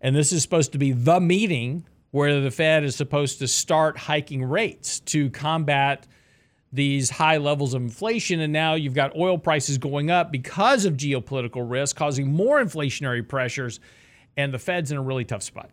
And 0.00 0.14
this 0.14 0.32
is 0.32 0.42
supposed 0.42 0.72
to 0.72 0.78
be 0.78 0.92
the 0.92 1.20
meeting 1.20 1.84
where 2.10 2.40
the 2.40 2.50
Fed 2.50 2.84
is 2.84 2.96
supposed 2.96 3.38
to 3.38 3.48
start 3.48 3.96
hiking 3.96 4.44
rates 4.44 5.00
to 5.00 5.30
combat 5.30 6.06
these 6.72 7.10
high 7.10 7.38
levels 7.38 7.74
of 7.74 7.82
inflation. 7.82 8.40
And 8.40 8.52
now 8.52 8.74
you've 8.74 8.94
got 8.94 9.16
oil 9.16 9.38
prices 9.38 9.78
going 9.78 10.10
up 10.10 10.30
because 10.30 10.84
of 10.84 10.94
geopolitical 10.94 11.68
risk, 11.68 11.96
causing 11.96 12.32
more 12.32 12.62
inflationary 12.62 13.26
pressures. 13.26 13.80
And 14.36 14.54
the 14.54 14.58
Fed's 14.58 14.90
in 14.92 14.96
a 14.98 15.02
really 15.02 15.24
tough 15.24 15.42
spot. 15.42 15.70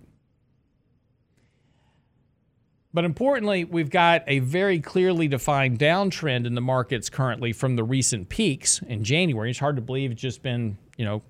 But 2.94 3.06
importantly, 3.06 3.64
we've 3.64 3.92
got 3.92 4.24
a 4.26 4.40
very 4.40 4.80
clearly 4.80 5.28
defined 5.28 5.78
downtrend 5.78 6.48
in 6.48 6.56
the 6.56 6.62
markets 6.62 7.10
currently 7.12 7.54
from 7.54 7.76
the 7.76 7.84
recent 7.84 8.30
peaks 8.30 8.82
in 8.82 9.04
January. 9.04 9.52
It's 9.52 9.60
hard 9.60 9.76
to 9.76 9.84
believe 9.84 10.12
it's 10.12 10.22
just 10.22 10.42
been, 10.42 10.80
you 10.98 11.06
know, 11.06 11.22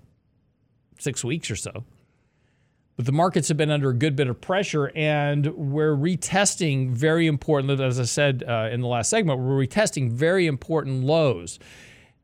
six 0.97 1.25
weeks 1.25 1.51
or 1.51 1.57
so. 1.57 1.83
But 2.97 3.05
the 3.05 3.11
markets 3.11 3.47
have 3.49 3.57
been 3.57 3.69
under 3.69 3.91
a 3.91 3.93
good 3.93 4.15
bit 4.15 4.27
of 4.27 4.41
pressure, 4.41 4.91
and 4.95 5.45
we're 5.55 5.95
retesting 5.95 6.89
very 6.89 7.27
important, 7.27 7.79
as 7.79 7.99
I 7.99 8.03
said 8.05 8.43
uh, 8.45 8.69
in 8.71 8.81
the 8.81 8.87
last 8.87 9.11
segment, 9.11 9.39
we're 9.39 9.65
retesting 9.65 10.11
very 10.11 10.47
important 10.47 11.03
lows. 11.03 11.59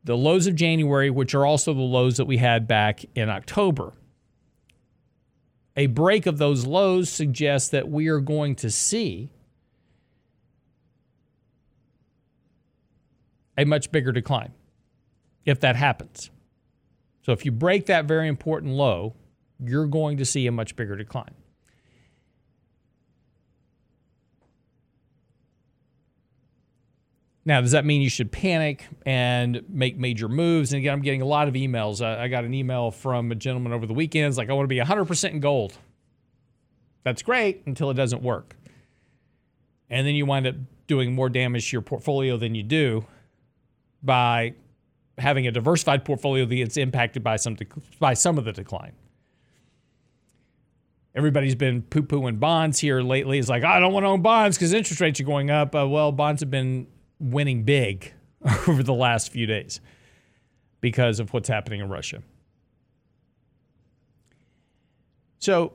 The 0.03 0.18
lows 0.18 0.48
of 0.48 0.56
January, 0.56 1.12
which 1.12 1.36
are 1.36 1.46
also 1.46 1.75
the 1.75 1.82
lows 1.82 2.18
that 2.18 2.25
we 2.25 2.38
had 2.38 2.68
back 2.68 3.06
in 3.13 3.30
October. 3.30 3.94
A 5.77 5.86
break 5.86 6.25
of 6.25 6.39
those 6.39 6.65
lows 6.65 7.08
suggests 7.08 7.70
that 7.70 7.88
we 7.88 8.08
are 8.08 8.20
going 8.20 8.56
to 8.58 8.72
see 8.72 9.30
a 13.56 13.63
much 13.63 13.92
bigger 13.92 14.12
decline 14.12 14.53
if 15.46 15.60
that 15.60 15.75
happens. 15.75 16.32
So 17.22 17.32
if 17.32 17.46
you 17.46 17.51
break 17.51 17.86
that 17.86 18.06
very 18.06 18.27
important 18.27 18.74
low, 18.74 19.15
you're 19.63 19.88
going 19.88 20.17
to 20.17 20.25
see 20.25 20.48
a 20.48 20.51
much 20.51 20.75
bigger 20.75 20.96
decline. 20.96 21.34
Now, 27.46 27.60
does 27.60 27.72
that 27.72 27.84
mean 27.84 28.01
you 28.01 28.10
should 28.10 28.32
panic 28.32 28.86
and 29.05 29.63
make 29.67 29.98
major 29.98 30.29
moves? 30.29 30.72
And 30.72 30.79
again, 30.79 30.93
I'm 30.93 31.01
getting 31.01 31.22
a 31.22 31.25
lot 31.25 31.50
of 31.50 31.55
emails. 31.55 32.03
I, 32.03 32.29
got 32.29 32.46
an 32.46 32.53
email 32.53 32.89
from 32.89 33.31
a 33.31 33.35
gentleman 33.35 33.74
over 33.74 33.85
the 33.85 33.94
weekends 33.94 34.37
like, 34.37 34.50
I 34.50 34.53
want 34.53 34.64
to 34.64 34.74
be 34.74 34.79
100% 34.79 35.31
in 35.31 35.40
gold. 35.42 35.77
That's 37.03 37.22
great 37.22 37.64
until 37.66 37.90
it 37.90 37.96
doesn't 37.96 38.24
work. 38.24 38.55
And 39.90 40.07
then 40.07 40.16
you 40.16 40.25
wind 40.25 40.48
up 40.48 40.55
doing 40.87 41.14
more 41.14 41.29
damage 41.29 41.70
to 41.70 41.75
your 41.75 41.81
portfolio 41.81 42.37
than 42.37 42.55
you 42.55 42.64
do 42.64 43.05
by 44.01 44.53
having 45.18 45.46
a 45.46 45.51
diversified 45.51 46.05
portfolio 46.05 46.46
that's 46.46 46.77
impacted 46.77 47.24
by 47.24 47.35
some 47.35 47.57
by 48.00 48.14
some 48.14 48.37
of 48.37 48.46
the 48.46 48.53
decline. 48.53 48.94
Everybody's 51.15 51.55
been 51.55 51.83
poo 51.83 52.01
pooing 52.01 52.39
bonds 52.39 52.79
here 52.79 53.01
lately. 53.01 53.37
It's 53.37 53.49
like, 53.49 53.63
I 53.63 53.79
don't 53.79 53.93
want 53.93 54.03
to 54.03 54.07
own 54.07 54.21
bonds 54.21 54.57
because 54.57 54.73
interest 54.73 54.99
rates 54.99 55.19
are 55.19 55.25
going 55.25 55.51
up. 55.51 55.75
Uh, 55.75 55.87
well, 55.87 56.11
bonds 56.11 56.41
have 56.41 56.49
been 56.49 56.87
winning 57.19 57.63
big 57.63 58.13
over 58.67 58.81
the 58.81 58.93
last 58.93 59.31
few 59.31 59.45
days 59.45 59.79
because 60.81 61.19
of 61.19 61.31
what's 61.31 61.47
happening 61.47 61.81
in 61.81 61.89
Russia. 61.89 62.23
So, 65.37 65.73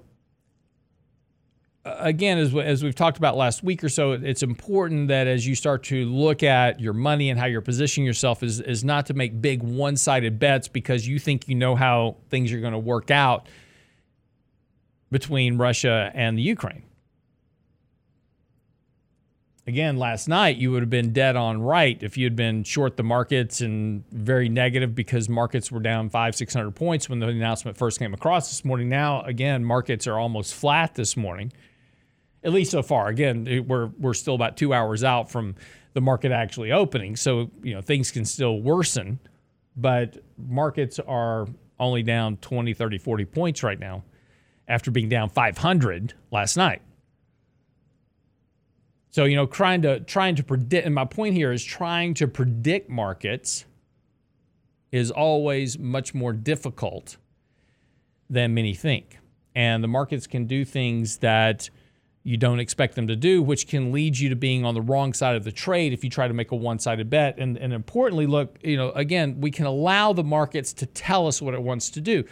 again, 1.84 2.38
as, 2.38 2.54
as 2.56 2.82
we've 2.82 2.94
talked 2.94 3.18
about 3.18 3.36
last 3.36 3.62
week 3.62 3.84
or 3.84 3.88
so, 3.88 4.12
it's 4.12 4.42
important 4.42 5.08
that 5.08 5.26
as 5.26 5.46
you 5.46 5.54
start 5.54 5.84
to 5.84 6.04
look 6.06 6.42
at 6.42 6.80
your 6.80 6.94
money 6.94 7.30
and 7.30 7.38
how 7.38 7.46
you're 7.46 7.60
positioning 7.60 8.06
yourself, 8.06 8.42
is, 8.42 8.60
is 8.60 8.82
not 8.82 9.06
to 9.06 9.14
make 9.14 9.40
big 9.40 9.62
one 9.62 9.96
sided 9.96 10.38
bets 10.38 10.68
because 10.68 11.06
you 11.06 11.18
think 11.18 11.48
you 11.48 11.54
know 11.54 11.76
how 11.76 12.16
things 12.28 12.52
are 12.52 12.60
going 12.60 12.72
to 12.72 12.78
work 12.78 13.10
out 13.10 13.46
between 15.10 15.58
Russia 15.58 16.10
and 16.14 16.36
the 16.36 16.42
Ukraine. 16.42 16.82
Again, 19.66 19.98
last 19.98 20.28
night 20.28 20.56
you 20.56 20.70
would 20.70 20.82
have 20.82 20.88
been 20.88 21.12
dead 21.12 21.36
on 21.36 21.60
right 21.60 22.02
if 22.02 22.16
you 22.16 22.24
had 22.24 22.34
been 22.34 22.64
short 22.64 22.96
the 22.96 23.02
markets 23.02 23.60
and 23.60 24.02
very 24.10 24.48
negative 24.48 24.94
because 24.94 25.28
markets 25.28 25.70
were 25.70 25.80
down 25.80 26.08
five, 26.08 26.34
six 26.34 26.54
hundred 26.54 26.74
points 26.74 27.10
when 27.10 27.18
the 27.18 27.26
announcement 27.26 27.76
first 27.76 27.98
came 27.98 28.14
across 28.14 28.48
this 28.48 28.64
morning. 28.64 28.88
Now, 28.88 29.20
again, 29.24 29.62
markets 29.62 30.06
are 30.06 30.18
almost 30.18 30.54
flat 30.54 30.94
this 30.94 31.18
morning, 31.18 31.52
at 32.42 32.54
least 32.54 32.70
so 32.70 32.82
far. 32.82 33.08
Again, 33.08 33.66
we're 33.68 33.88
we're 33.98 34.14
still 34.14 34.34
about 34.34 34.56
two 34.56 34.72
hours 34.72 35.04
out 35.04 35.30
from 35.30 35.54
the 35.92 36.00
market 36.00 36.32
actually 36.32 36.72
opening, 36.72 37.14
so 37.14 37.50
you 37.62 37.74
know 37.74 37.82
things 37.82 38.10
can 38.10 38.24
still 38.24 38.62
worsen, 38.62 39.18
but 39.76 40.16
markets 40.38 40.98
are 40.98 41.46
only 41.78 42.02
down 42.02 42.38
20, 42.38 42.72
30, 42.72 42.96
40 42.96 43.24
points 43.26 43.62
right 43.62 43.78
now 43.78 44.02
after 44.68 44.90
being 44.90 45.08
down 45.08 45.30
500 45.30 46.14
last 46.30 46.56
night. 46.56 46.82
So, 49.10 49.24
you 49.24 49.34
know, 49.34 49.46
trying 49.46 49.82
to 49.82 50.00
trying 50.00 50.36
to 50.36 50.44
predict 50.44 50.84
and 50.86 50.94
my 50.94 51.06
point 51.06 51.34
here 51.34 51.50
is 51.50 51.64
trying 51.64 52.14
to 52.14 52.28
predict 52.28 52.90
markets 52.90 53.64
is 54.92 55.10
always 55.10 55.78
much 55.78 56.14
more 56.14 56.32
difficult 56.32 57.16
than 58.30 58.54
many 58.54 58.74
think. 58.74 59.18
And 59.54 59.82
the 59.82 59.88
markets 59.88 60.26
can 60.26 60.46
do 60.46 60.64
things 60.64 61.18
that 61.18 61.70
you 62.22 62.36
don't 62.36 62.60
expect 62.60 62.94
them 62.94 63.06
to 63.08 63.16
do, 63.16 63.42
which 63.42 63.66
can 63.66 63.90
lead 63.90 64.18
you 64.18 64.28
to 64.28 64.36
being 64.36 64.64
on 64.64 64.74
the 64.74 64.82
wrong 64.82 65.14
side 65.14 65.34
of 65.34 65.44
the 65.44 65.52
trade 65.52 65.92
if 65.94 66.04
you 66.04 66.10
try 66.10 66.28
to 66.28 66.34
make 66.34 66.50
a 66.50 66.56
one-sided 66.56 67.08
bet. 67.08 67.38
And, 67.38 67.56
and 67.56 67.72
importantly, 67.72 68.26
look, 68.26 68.58
you 68.62 68.76
know, 68.76 68.90
again, 68.90 69.40
we 69.40 69.50
can 69.50 69.64
allow 69.64 70.12
the 70.12 70.24
markets 70.24 70.74
to 70.74 70.86
tell 70.86 71.26
us 71.26 71.40
what 71.40 71.54
it 71.54 71.62
wants 71.62 71.90
to 71.90 72.00
do 72.00 72.24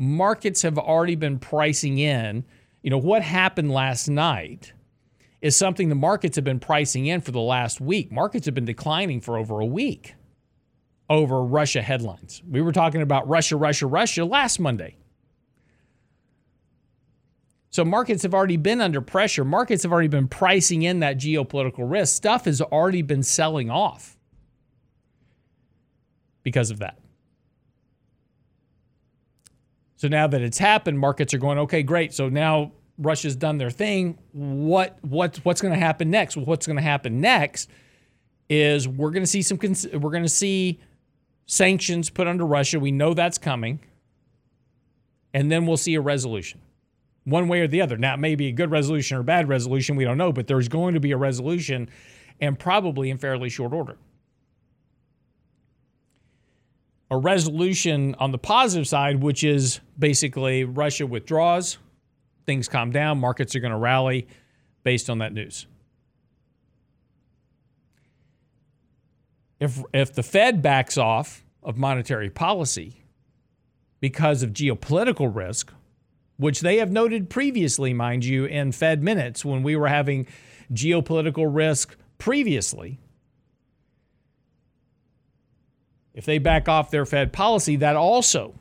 markets 0.00 0.62
have 0.62 0.78
already 0.78 1.14
been 1.14 1.38
pricing 1.38 1.98
in. 1.98 2.44
You 2.82 2.90
know, 2.90 2.98
what 2.98 3.22
happened 3.22 3.70
last 3.70 4.08
night 4.08 4.72
is 5.42 5.56
something 5.56 5.90
the 5.90 5.94
markets 5.94 6.36
have 6.36 6.44
been 6.44 6.58
pricing 6.58 7.06
in 7.06 7.20
for 7.20 7.32
the 7.32 7.40
last 7.40 7.80
week. 7.80 8.10
Markets 8.10 8.46
have 8.46 8.54
been 8.54 8.64
declining 8.64 9.20
for 9.20 9.36
over 9.36 9.60
a 9.60 9.66
week 9.66 10.14
over 11.10 11.42
Russia 11.42 11.82
headlines. 11.82 12.40
We 12.48 12.62
were 12.62 12.72
talking 12.72 13.02
about 13.02 13.28
Russia, 13.28 13.56
Russia, 13.56 13.86
Russia 13.86 14.24
last 14.24 14.60
Monday. 14.60 14.96
So 17.70 17.84
markets 17.84 18.22
have 18.22 18.32
already 18.32 18.56
been 18.56 18.80
under 18.80 19.00
pressure. 19.00 19.44
Markets 19.44 19.82
have 19.82 19.92
already 19.92 20.08
been 20.08 20.28
pricing 20.28 20.82
in 20.82 21.00
that 21.00 21.18
geopolitical 21.18 21.90
risk. 21.90 22.16
Stuff 22.16 22.46
has 22.46 22.60
already 22.60 23.02
been 23.02 23.22
selling 23.22 23.70
off 23.70 24.16
because 26.42 26.70
of 26.70 26.78
that. 26.78 26.99
So 30.00 30.08
now 30.08 30.26
that 30.28 30.40
it's 30.40 30.56
happened, 30.56 30.98
markets 30.98 31.34
are 31.34 31.38
going, 31.38 31.58
okay, 31.58 31.82
great. 31.82 32.14
So 32.14 32.30
now 32.30 32.72
Russia's 32.96 33.36
done 33.36 33.58
their 33.58 33.68
thing. 33.68 34.16
What 34.32 34.96
what 35.02 35.36
what's 35.42 35.60
going 35.60 35.74
to 35.74 35.78
happen 35.78 36.10
next? 36.10 36.38
What's 36.38 36.66
going 36.66 36.78
to 36.78 36.82
happen 36.82 37.20
next 37.20 37.68
is 38.48 38.88
we're 38.88 39.10
going 39.10 39.24
to 39.24 39.26
see 39.26 39.42
some 39.42 39.58
we're 39.58 40.10
going 40.10 40.22
to 40.22 40.28
see 40.30 40.80
sanctions 41.44 42.08
put 42.08 42.26
under 42.26 42.46
Russia. 42.46 42.80
We 42.80 42.92
know 42.92 43.12
that's 43.12 43.36
coming. 43.36 43.78
And 45.34 45.52
then 45.52 45.66
we'll 45.66 45.76
see 45.76 45.96
a 45.96 46.00
resolution. 46.00 46.62
One 47.24 47.46
way 47.46 47.60
or 47.60 47.68
the 47.68 47.82
other. 47.82 47.98
Now, 47.98 48.14
it 48.14 48.20
may 48.20 48.36
be 48.36 48.48
a 48.48 48.52
good 48.52 48.70
resolution 48.70 49.18
or 49.18 49.20
a 49.20 49.24
bad 49.24 49.50
resolution, 49.50 49.96
we 49.96 50.04
don't 50.04 50.16
know, 50.16 50.32
but 50.32 50.46
there's 50.46 50.68
going 50.68 50.94
to 50.94 51.00
be 51.00 51.12
a 51.12 51.18
resolution 51.18 51.90
and 52.40 52.58
probably 52.58 53.10
in 53.10 53.18
fairly 53.18 53.50
short 53.50 53.74
order. 53.74 53.98
A 57.10 57.18
resolution 57.18 58.14
on 58.18 58.30
the 58.30 58.38
positive 58.38 58.86
side, 58.86 59.22
which 59.22 59.42
is 59.42 59.80
basically 59.98 60.64
Russia 60.64 61.06
withdraws, 61.06 61.78
things 62.46 62.68
calm 62.68 62.92
down, 62.92 63.18
markets 63.18 63.54
are 63.56 63.60
going 63.60 63.72
to 63.72 63.76
rally 63.76 64.28
based 64.84 65.10
on 65.10 65.18
that 65.18 65.32
news. 65.32 65.66
If, 69.58 69.82
if 69.92 70.14
the 70.14 70.22
Fed 70.22 70.62
backs 70.62 70.96
off 70.96 71.44
of 71.62 71.76
monetary 71.76 72.30
policy 72.30 73.04
because 74.00 74.42
of 74.42 74.50
geopolitical 74.50 75.34
risk, 75.34 75.72
which 76.38 76.60
they 76.60 76.78
have 76.78 76.90
noted 76.90 77.28
previously, 77.28 77.92
mind 77.92 78.24
you, 78.24 78.46
in 78.46 78.72
Fed 78.72 79.02
minutes 79.02 79.44
when 79.44 79.62
we 79.62 79.76
were 79.76 79.88
having 79.88 80.26
geopolitical 80.72 81.46
risk 81.54 81.96
previously, 82.16 82.98
if 86.20 86.26
they 86.26 86.36
back 86.36 86.68
off 86.68 86.90
their 86.90 87.06
Fed 87.06 87.32
policy, 87.32 87.76
that 87.76 87.96
also 87.96 88.54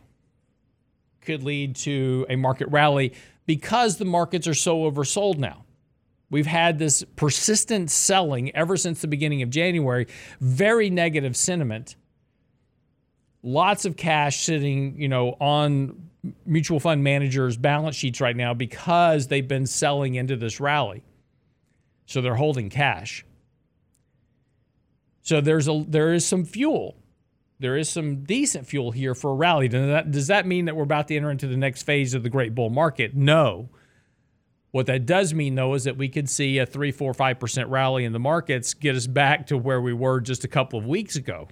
could 1.20 1.44
lead 1.44 1.76
to 1.76 2.26
a 2.30 2.38
market 2.38 2.70
rally 2.70 3.14
because 3.46 3.98
the 3.98 4.06
markets 4.06 4.48
are 4.48 4.54
so 4.54 4.90
oversold 4.90 5.38
now. 5.38 5.66
We've 6.30 6.46
had 6.46 6.80
this 6.80 7.04
persistent 7.18 7.92
selling 7.92 8.56
ever 8.56 8.78
since 8.78 9.02
the 9.02 9.10
beginning 9.10 9.42
of 9.42 9.50
January, 9.50 10.08
very 10.40 10.90
negative 10.90 11.36
sentiment. 11.36 11.98
Lots 13.44 13.84
of 13.84 13.98
cash 13.98 14.40
sitting, 14.40 14.98
you 14.98 15.10
know, 15.10 15.36
on 15.42 16.12
mutual 16.46 16.80
fund 16.80 17.04
managers' 17.04 17.58
balance 17.58 17.98
sheets 17.98 18.22
right 18.22 18.38
now 18.38 18.54
because 18.54 19.28
they've 19.28 19.50
been 19.50 19.68
selling 19.68 20.16
into 20.16 20.38
this 20.38 20.62
rally. 20.62 21.04
So 22.06 22.22
they're 22.22 22.36
holding 22.36 22.70
cash. 22.70 23.26
So 25.24 25.42
there's 25.42 25.68
a 25.68 25.84
there 25.86 26.14
is 26.14 26.26
some 26.26 26.46
fuel. 26.46 26.96
There 27.60 27.76
is 27.76 27.90
some 27.90 28.24
decent 28.24 28.68
fuel 28.68 28.92
here 28.92 29.14
for 29.14 29.32
a 29.32 29.36
rally. 29.36 29.68
Does 29.68 29.88
that, 29.88 30.12
does 30.12 30.28
that 30.28 30.48
mean 30.48 30.66
that 30.66 30.76
we're 30.76 30.84
about 30.84 31.10
to 31.10 31.16
enter 31.16 31.30
into 31.30 31.48
the 31.48 31.58
next 31.58 31.84
phase 31.84 32.14
of 32.14 32.24
the 32.24 32.30
great 32.30 32.56
bull 32.56 32.70
market? 32.70 33.16
No. 33.16 33.70
What 34.72 34.86
that 34.86 35.06
does 35.06 35.34
mean, 35.34 35.56
though, 35.56 35.74
is 35.74 35.84
that 35.84 35.98
we 35.98 36.10
could 36.10 36.30
see 36.30 36.60
a 36.60 36.66
three, 36.66 36.92
four, 36.92 37.14
five 37.14 37.40
percent 37.40 37.70
rally 37.70 38.06
in 38.06 38.14
the 38.14 38.20
markets 38.20 38.74
get 38.74 38.96
us 38.96 39.08
back 39.08 39.48
to 39.48 39.58
where 39.58 39.82
we 39.82 39.94
were 39.94 40.22
just 40.22 40.44
a 40.44 40.48
couple 40.48 40.80
of 40.80 40.86
weeks 40.86 41.16
ago. 41.16 41.48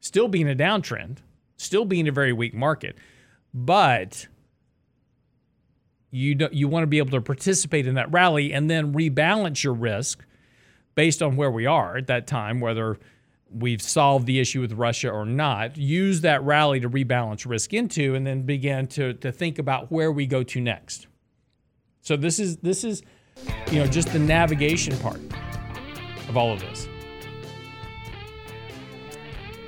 Still 0.00 0.28
being 0.28 0.48
a 0.48 0.54
downtrend, 0.54 1.18
still 1.56 1.84
being 1.84 2.08
a 2.08 2.12
very 2.12 2.32
weak 2.32 2.54
market, 2.54 2.96
but 3.52 4.28
you 6.10 6.36
do, 6.36 6.48
you 6.52 6.68
want 6.68 6.84
to 6.84 6.86
be 6.86 6.98
able 6.98 7.10
to 7.10 7.20
participate 7.20 7.86
in 7.86 7.96
that 7.96 8.10
rally 8.12 8.52
and 8.52 8.70
then 8.70 8.94
rebalance 8.94 9.62
your 9.62 9.74
risk 9.74 10.24
based 10.94 11.20
on 11.20 11.36
where 11.36 11.50
we 11.50 11.66
are 11.66 11.98
at 11.98 12.06
that 12.06 12.26
time, 12.26 12.60
whether 12.60 12.96
we've 13.50 13.82
solved 13.82 14.26
the 14.26 14.40
issue 14.40 14.60
with 14.60 14.72
Russia 14.72 15.10
or 15.10 15.24
not, 15.24 15.76
use 15.76 16.20
that 16.22 16.42
rally 16.42 16.80
to 16.80 16.88
rebalance 16.88 17.46
risk 17.48 17.72
into, 17.72 18.14
and 18.14 18.26
then 18.26 18.42
begin 18.42 18.86
to, 18.88 19.14
to 19.14 19.32
think 19.32 19.58
about 19.58 19.90
where 19.90 20.12
we 20.12 20.26
go 20.26 20.42
to 20.42 20.60
next. 20.60 21.06
So 22.02 22.16
this 22.16 22.38
is 22.38 22.58
this 22.58 22.84
is 22.84 23.02
you 23.70 23.78
know 23.80 23.86
just 23.86 24.12
the 24.12 24.18
navigation 24.18 24.96
part 24.98 25.20
of 26.28 26.36
all 26.36 26.52
of 26.52 26.60
this. 26.60 26.88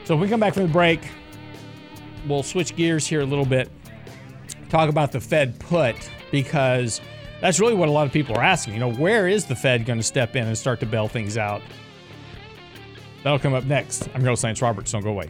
So 0.04 0.14
when 0.14 0.22
we 0.22 0.28
come 0.28 0.40
back 0.40 0.54
from 0.54 0.64
the 0.64 0.72
break, 0.72 1.00
we'll 2.26 2.42
switch 2.42 2.74
gears 2.76 3.06
here 3.06 3.20
a 3.20 3.26
little 3.26 3.44
bit, 3.44 3.70
talk 4.68 4.88
about 4.88 5.12
the 5.12 5.20
Fed 5.20 5.58
put 5.58 5.96
because 6.30 7.00
that's 7.40 7.60
really 7.60 7.74
what 7.74 7.88
a 7.88 7.92
lot 7.92 8.06
of 8.06 8.12
people 8.12 8.36
are 8.36 8.42
asking. 8.42 8.74
You 8.74 8.80
know, 8.80 8.92
where 8.92 9.28
is 9.28 9.46
the 9.46 9.54
Fed 9.54 9.84
going 9.84 9.98
to 9.98 10.04
step 10.04 10.36
in 10.36 10.46
and 10.46 10.56
start 10.56 10.80
to 10.80 10.86
bail 10.86 11.08
things 11.08 11.36
out? 11.36 11.62
That'll 13.22 13.38
come 13.38 13.54
up 13.54 13.64
next. 13.64 14.08
I'm 14.14 14.22
your 14.22 14.30
host, 14.30 14.44
Lance 14.44 14.62
Roberts. 14.62 14.92
Don't 14.92 15.02
go 15.02 15.10
away. 15.10 15.28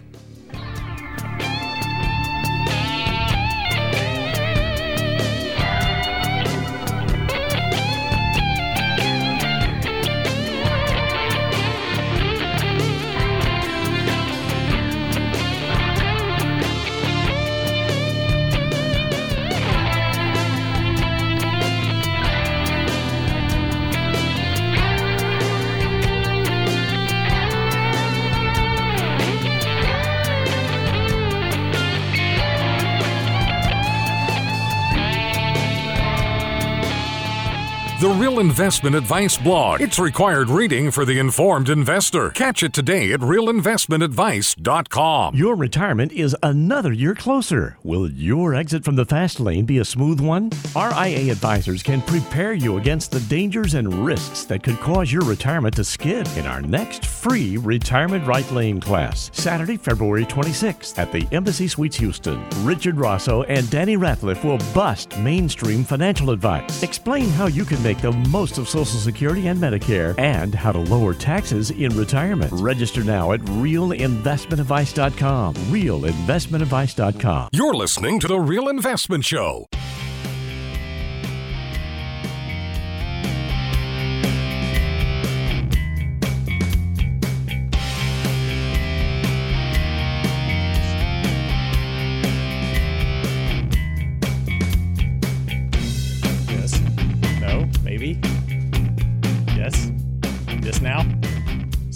Investment 38.61 38.94
Advice 38.94 39.38
blog. 39.38 39.81
It's 39.81 39.99
required 39.99 40.51
reading 40.51 40.90
for 40.90 41.07
the 41.07 41.18
informed 41.18 41.70
investor. 41.70 42.29
Catch 42.29 42.62
it 42.62 42.75
today 42.75 43.11
at 43.14 43.20
realinvestmentadvice.com. 43.20 45.35
Your 45.35 45.57
retirement 45.57 46.12
is 46.12 46.37
another 46.42 46.92
year 46.92 47.14
closer. 47.14 47.79
Will 47.83 48.11
your 48.11 48.55
exit 48.55 48.85
from 48.85 48.96
the 48.96 49.07
fast 49.07 49.40
lane 49.40 49.64
be 49.64 49.79
a 49.79 49.85
smooth 49.87 50.20
one? 50.20 50.51
RIA 50.77 51.33
advisors 51.33 51.83
can 51.83 52.03
prepare 52.03 52.53
you 52.53 52.77
against 52.77 53.12
the 53.12 53.20
dangers 53.20 53.73
and 53.73 54.05
risks 54.05 54.44
that 54.44 54.62
could 54.62 54.79
cause 54.81 55.11
your 55.11 55.25
retirement 55.25 55.75
to 55.77 55.83
skid 55.83 56.29
in 56.37 56.44
our 56.44 56.61
next 56.61 57.07
free 57.07 57.57
Retirement 57.57 58.27
Right 58.27 58.53
Lane 58.53 58.79
class, 58.79 59.31
Saturday, 59.33 59.79
February 59.79 60.27
26th 60.27 60.99
at 60.99 61.11
the 61.12 61.27
Embassy 61.33 61.66
Suites 61.66 61.96
Houston. 61.96 62.44
Richard 62.62 62.99
Rosso 62.99 63.42
and 63.44 63.70
Danny 63.70 63.96
Ratliff 63.96 64.44
will 64.44 64.59
bust 64.75 65.16
mainstream 65.16 65.83
financial 65.83 66.29
advice, 66.29 66.83
explain 66.83 67.31
how 67.31 67.46
you 67.46 67.64
can 67.64 67.83
make 67.83 68.03
the 68.03 68.12
most 68.29 68.49
of 68.58 68.68
Social 68.68 68.98
Security 68.98 69.48
and 69.48 69.58
Medicare, 69.58 70.14
and 70.18 70.54
how 70.54 70.72
to 70.72 70.78
lower 70.78 71.14
taxes 71.14 71.70
in 71.70 71.96
retirement. 71.96 72.52
Register 72.52 73.02
now 73.04 73.32
at 73.32 73.40
realinvestmentadvice.com. 73.40 75.54
Realinvestmentadvice.com. 75.54 77.48
You're 77.52 77.74
listening 77.74 78.20
to 78.20 78.28
The 78.28 78.38
Real 78.38 78.68
Investment 78.68 79.24
Show. 79.24 79.66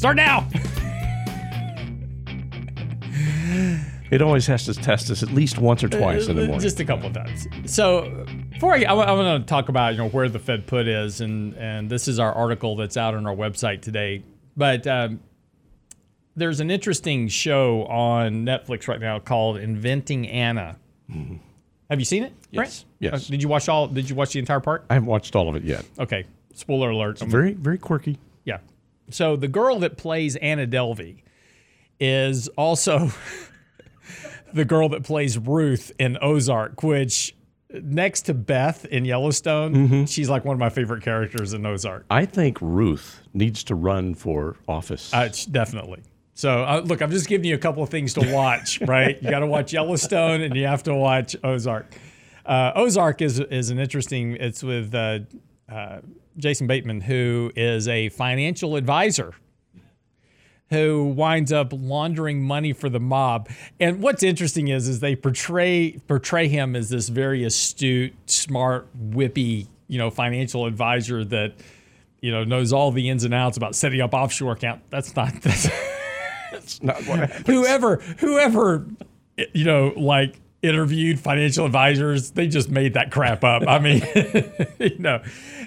Start 0.04 0.16
now. 0.16 0.46
It 4.10 4.20
always 4.20 4.46
has 4.48 4.66
to 4.66 4.74
test 4.74 5.10
us 5.10 5.22
at 5.22 5.30
least 5.30 5.56
once 5.56 5.82
or 5.82 5.88
twice 5.88 6.28
in 6.28 6.36
the 6.36 6.42
morning. 6.42 6.60
Just 6.60 6.78
a 6.78 6.84
couple 6.84 7.06
of 7.06 7.14
times. 7.14 7.46
So 7.64 8.26
before 8.50 8.74
I, 8.74 8.82
I, 8.82 8.92
want 8.92 9.42
to 9.42 9.48
talk 9.48 9.70
about 9.70 9.94
you 9.94 9.98
know 10.00 10.10
where 10.10 10.28
the 10.28 10.38
Fed 10.38 10.66
put 10.66 10.86
is, 10.86 11.22
and 11.22 11.54
and 11.54 11.88
this 11.88 12.06
is 12.06 12.18
our 12.18 12.34
article 12.34 12.76
that's 12.76 12.98
out 12.98 13.14
on 13.14 13.26
our 13.26 13.34
website 13.34 13.80
today. 13.80 14.22
But 14.58 14.86
um, 14.86 15.20
there's 16.36 16.60
an 16.60 16.70
interesting 16.70 17.28
show 17.28 17.86
on 17.86 18.44
Netflix 18.44 18.86
right 18.86 19.00
now 19.00 19.20
called 19.20 19.56
Inventing 19.56 20.28
Anna. 20.28 20.76
Have 21.88 21.98
you 21.98 22.04
seen 22.04 22.24
it? 22.24 22.34
Yes. 22.50 22.56
Brent? 22.58 22.84
Yes. 22.98 23.14
Uh, 23.14 23.30
did 23.30 23.42
you 23.42 23.48
watch 23.48 23.70
all? 23.70 23.86
Did 23.86 24.10
you 24.10 24.16
watch 24.16 24.34
the 24.34 24.38
entire 24.38 24.60
part? 24.60 24.84
I 24.90 24.94
haven't 24.94 25.08
watched 25.08 25.34
all 25.34 25.48
of 25.48 25.56
it 25.56 25.64
yet. 25.64 25.86
Okay. 25.98 26.26
Spoiler 26.52 26.90
alert. 26.90 27.20
Very, 27.20 27.54
very 27.54 27.78
quirky. 27.78 28.18
yeah. 28.44 28.58
So 29.10 29.36
the 29.36 29.48
girl 29.48 29.78
that 29.80 29.96
plays 29.96 30.36
Anna 30.36 30.66
Delvey 30.66 31.22
is 32.00 32.48
also 32.48 33.10
the 34.52 34.64
girl 34.64 34.88
that 34.90 35.04
plays 35.04 35.38
Ruth 35.38 35.92
in 35.98 36.18
Ozark, 36.20 36.82
which 36.82 37.34
next 37.82 38.22
to 38.22 38.34
Beth 38.34 38.84
in 38.86 39.04
Yellowstone, 39.04 40.06
she's 40.06 40.30
like 40.30 40.44
one 40.44 40.54
of 40.54 40.60
my 40.60 40.70
favorite 40.70 41.02
characters 41.02 41.52
in 41.54 41.66
Ozark. 41.66 42.06
I 42.10 42.24
think 42.24 42.58
Ruth 42.60 43.20
needs 43.32 43.64
to 43.64 43.74
run 43.74 44.14
for 44.14 44.56
office. 44.68 45.12
Uh, 45.12 45.28
definitely. 45.50 46.02
So 46.34 46.64
uh, 46.64 46.82
look, 46.84 47.00
I'm 47.00 47.10
just 47.10 47.28
giving 47.28 47.46
you 47.46 47.54
a 47.54 47.58
couple 47.58 47.82
of 47.82 47.88
things 47.88 48.14
to 48.14 48.32
watch, 48.32 48.80
right? 48.86 49.20
You 49.22 49.30
got 49.30 49.40
to 49.40 49.46
watch 49.46 49.72
Yellowstone 49.72 50.42
and 50.42 50.54
you 50.56 50.66
have 50.66 50.82
to 50.84 50.94
watch 50.94 51.36
Ozark. 51.44 51.94
Uh, 52.44 52.72
Ozark 52.74 53.22
is 53.22 53.40
is 53.40 53.70
an 53.70 53.78
interesting. 53.78 54.36
It's 54.36 54.62
with 54.62 54.94
uh, 54.94 55.20
uh, 55.68 56.00
Jason 56.37 56.66
Bateman, 56.66 57.01
who 57.03 57.53
is 57.57 57.88
a 57.88 58.09
financial 58.11 58.77
advisor 58.77 59.33
who 60.70 61.05
winds 61.05 61.53
up 61.53 61.68
laundering 61.73 62.42
money 62.42 62.73
for 62.73 62.88
the 62.88 62.99
mob. 62.99 63.49
And 63.79 64.01
what's 64.03 64.23
interesting 64.23 64.68
is 64.68 64.88
is 64.88 65.01
they 65.01 65.14
portray 65.14 65.99
portray 66.09 66.49
him 66.49 66.75
as 66.75 66.88
this 66.88 67.09
very 67.09 67.44
astute, 67.44 68.14
smart, 68.27 68.88
whippy, 69.11 69.68
you 69.88 69.99
know, 69.99 70.11
financial 70.11 70.66
advisor 70.66 71.25
that 71.27 71.53
you 72.20 72.33
know 72.33 72.44
knows 72.44 72.73
all 72.73 72.90
the 72.90 73.09
ins 73.09 73.25
and 73.25 73.35
outs 73.35 73.57
about 73.57 73.75
setting 73.75 74.01
up 74.01 74.14
offshore 74.14 74.53
account. 74.53 74.81
That's 74.90 75.14
not 75.14 75.35
that's 75.42 75.68
That's 76.51 76.83
not 76.83 76.97
what 77.07 77.18
happened. 77.31 77.47
whoever 77.47 77.97
whoever 78.18 78.87
you 79.53 79.64
know 79.64 79.92
like 79.97 80.40
interviewed 80.64 81.20
financial 81.20 81.66
advisors 81.66 82.31
they 82.33 82.46
just 82.46 82.70
made 82.70 82.94
that 82.94 83.11
crap 83.11 83.44
up 83.44 83.62
i 83.68 83.79
mean 83.79 84.03
you 84.79 84.98
know 84.98 85.22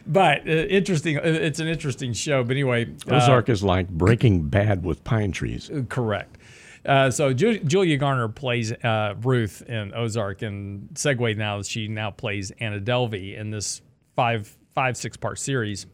but 0.05 0.39
uh, 0.47 0.51
interesting 0.51 1.17
uh, 1.17 1.21
it's 1.23 1.59
an 1.59 1.67
interesting 1.67 2.13
show 2.13 2.43
but 2.43 2.51
anyway 2.51 2.85
uh, 3.09 3.15
Ozark 3.15 3.49
is 3.49 3.63
like 3.63 3.87
Breaking 3.89 4.43
Bad 4.49 4.83
with 4.83 5.03
pine 5.03 5.31
trees. 5.31 5.69
correct 5.89 6.37
uh, 6.85 7.11
so 7.11 7.33
Ju- 7.33 7.59
Julia 7.59 7.97
Garner 7.97 8.29
plays 8.29 8.71
uh, 8.71 9.13
Ruth 9.21 9.61
in 9.67 9.93
Ozark, 9.93 10.41
and 10.41 10.87
segue 10.93 11.35
now 11.35 11.61
she 11.61 11.89
now 11.89 12.11
plays 12.11 12.51
Anna 12.59 12.79
Delvey 12.79 13.37
in 13.37 13.51
this 13.51 13.81
five 14.15 14.55
five 14.73 14.95
six 14.95 15.17
part 15.17 15.37
series 15.37 15.85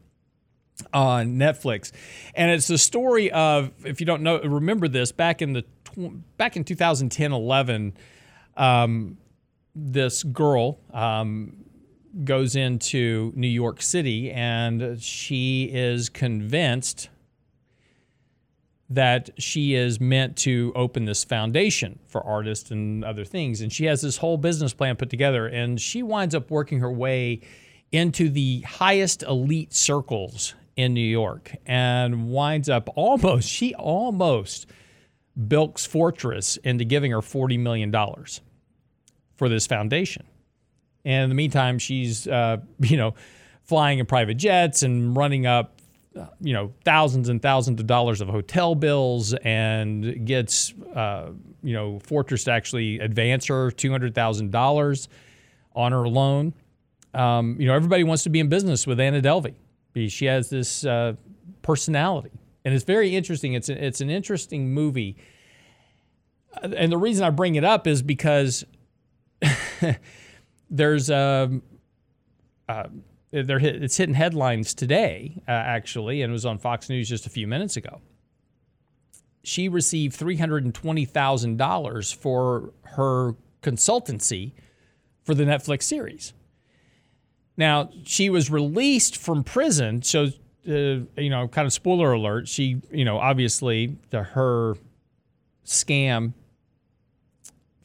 on 0.94 1.36
Netflix, 1.38 1.92
and 2.36 2.52
it's 2.52 2.68
the 2.68 2.78
story 2.78 3.32
of 3.32 3.72
if 3.86 4.00
you 4.02 4.06
don't 4.06 4.22
know 4.22 4.40
remember 4.42 4.88
this 4.88 5.12
back 5.12 5.42
in 5.42 5.54
the 5.54 5.64
tw- 5.84 6.38
back 6.38 6.56
in 6.56 6.64
2010 6.64 7.32
11. 7.32 7.98
Um, 8.56 9.18
this 9.76 10.24
girl 10.24 10.80
um, 10.94 11.66
goes 12.24 12.56
into 12.56 13.34
New 13.36 13.48
York 13.48 13.82
City 13.82 14.32
and 14.32 15.02
she 15.02 15.66
is 15.72 16.10
convinced 16.10 17.10
that 18.90 19.30
she 19.40 19.74
is 19.74 20.00
meant 20.00 20.38
to 20.38 20.72
open 20.76 21.06
this 21.06 21.24
foundation 21.24 21.98
for 22.06 22.24
artists 22.24 22.70
and 22.70 23.04
other 23.04 23.26
things. 23.26 23.62
And 23.62 23.72
she 23.72 23.86
has 23.86 24.02
this 24.02 24.18
whole 24.18 24.38
business 24.38 24.74
plan 24.74 24.96
put 24.98 25.10
together, 25.10 25.48
and 25.48 25.82
she 25.82 26.04
winds 26.04 26.36
up 26.36 26.52
working 26.52 26.80
her 26.80 26.92
way 26.92 27.42
into 27.92 28.30
the 28.30 28.62
highest 28.62 29.24
elite 29.24 29.74
circles 29.74 30.54
in 30.76 30.94
New 30.94 31.02
York 31.02 31.56
and 31.66 32.30
winds 32.30 32.70
up 32.70 32.90
almost, 32.96 33.48
she 33.50 33.74
almost 33.76 34.68
bilks 35.48 35.86
Fortress 35.86 36.58
into 36.58 36.86
giving 36.86 37.12
her 37.12 37.20
$40 37.20 37.60
million 37.60 37.92
for 39.36 39.50
this 39.50 39.68
foundation. 39.68 40.26
And 41.06 41.24
in 41.24 41.30
the 41.30 41.36
meantime, 41.36 41.80
she's, 41.80 42.28
uh, 42.28 42.58
you 42.80 42.98
know, 42.98 43.16
flying 43.64 44.00
in 44.00 44.06
private 44.06 44.36
jets 44.36 44.84
and 44.84 45.16
running 45.16 45.46
up 45.46 45.80
you 46.42 46.54
know 46.54 46.74
thousands 46.84 47.30
and 47.30 47.42
thousands 47.42 47.80
of 47.80 47.88
dollars 47.88 48.22
of 48.22 48.28
hotel 48.28 48.76
bills 48.76 49.34
and 49.44 50.26
gets 50.26 50.74
uh, 50.96 51.32
you 51.64 51.74
know 51.74 52.00
Fortress 52.00 52.44
to 52.46 52.52
actually 52.52 53.00
advance 53.00 53.46
her 53.48 53.72
two 53.72 53.92
hundred 53.92 54.14
thousand 54.14 54.52
dollars 54.52 55.08
on 55.76 55.92
her 55.92 56.08
loan. 56.08 56.54
Um, 57.14 57.58
you 57.60 57.68
know 57.68 57.74
everybody 57.74 58.04
wants 58.04 58.24
to 58.24 58.30
be 58.30 58.40
in 58.40 58.50
business 58.50 58.86
with 58.86 59.00
Anna 59.00 59.22
Delvey. 59.22 59.56
She 60.10 60.26
has 60.26 60.50
this 60.50 60.86
uh, 60.86 61.14
personality, 61.62 62.32
and 62.66 62.74
it's 62.74 62.84
very 62.84 63.16
interesting. 63.16 63.54
It's 63.54 63.70
a, 63.70 63.86
it's 63.86 64.02
an 64.02 64.10
interesting 64.10 64.74
movie, 64.74 65.18
and 66.62 66.92
the 66.92 66.98
reason 66.98 67.26
I 67.26 67.30
bring 67.30 67.56
it 67.56 67.64
up 67.64 67.88
is 67.88 68.02
because 68.02 68.66
there's 70.70 71.10
a. 71.10 71.50
Um, 71.50 71.64
uh, 72.70 72.88
they're 73.34 73.60
hit, 73.60 73.84
it's 73.84 73.98
hitting 73.98 74.14
headlines 74.14 74.76
today, 74.76 75.42
uh, 75.48 75.52
actually, 75.52 76.22
and 76.22 76.30
it 76.30 76.34
was 76.34 76.46
on 76.46 76.60
Fox 76.60 76.88
News 76.88 77.10
just 77.10 77.26
a 77.26 77.30
few 77.32 77.48
minutes 77.48 77.76
ago. 77.76 78.00
She 79.44 79.68
received 79.68 80.20
$320,000 80.20 82.16
for 82.16 82.74
her 82.84 83.36
consultancy 83.64 84.54
for 85.24 85.34
the 85.34 85.46
Netflix 85.46 85.84
series. 85.84 86.34
Now, 87.58 87.90
she 88.04 88.30
was 88.30 88.52
released 88.52 89.18
from 89.18 89.44
prison, 89.44 90.04
so, 90.04 90.26
uh, 90.26 90.30
Uh, 90.68 91.04
you 91.18 91.30
know, 91.30 91.48
kind 91.48 91.66
of 91.66 91.74
spoiler 91.74 92.14
alert, 92.14 92.48
she, 92.48 92.82
you 92.90 93.04
know, 93.04 93.18
obviously 93.18 93.98
the, 94.12 94.24
her 94.24 94.76
scam 95.66 96.34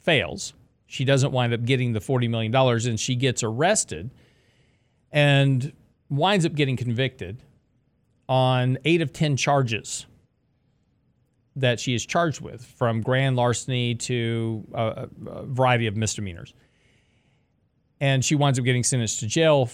fails. 0.00 0.54
She 0.86 1.04
doesn't 1.04 1.32
wind 1.32 1.52
up 1.52 1.64
getting 1.64 1.92
the 1.92 2.00
$40 2.00 2.30
million 2.30 2.54
and 2.54 3.00
she 3.00 3.16
gets 3.16 3.42
arrested 3.42 4.10
and 5.12 5.72
winds 6.08 6.46
up 6.46 6.54
getting 6.54 6.76
convicted 6.76 7.42
on 8.28 8.78
eight 8.84 9.02
of 9.02 9.12
10 9.12 9.36
charges 9.36 10.06
that 11.56 11.80
she 11.80 11.94
is 11.94 12.06
charged 12.06 12.40
with, 12.40 12.64
from 12.64 13.02
grand 13.02 13.36
larceny 13.36 13.94
to 13.94 14.64
uh, 14.74 15.06
a, 15.26 15.30
a 15.30 15.46
variety 15.46 15.86
of 15.86 15.96
misdemeanors. 15.96 16.54
And 18.00 18.24
she 18.24 18.36
winds 18.36 18.58
up 18.58 18.64
getting 18.64 18.84
sentenced 18.84 19.20
to 19.20 19.26
jail. 19.26 19.68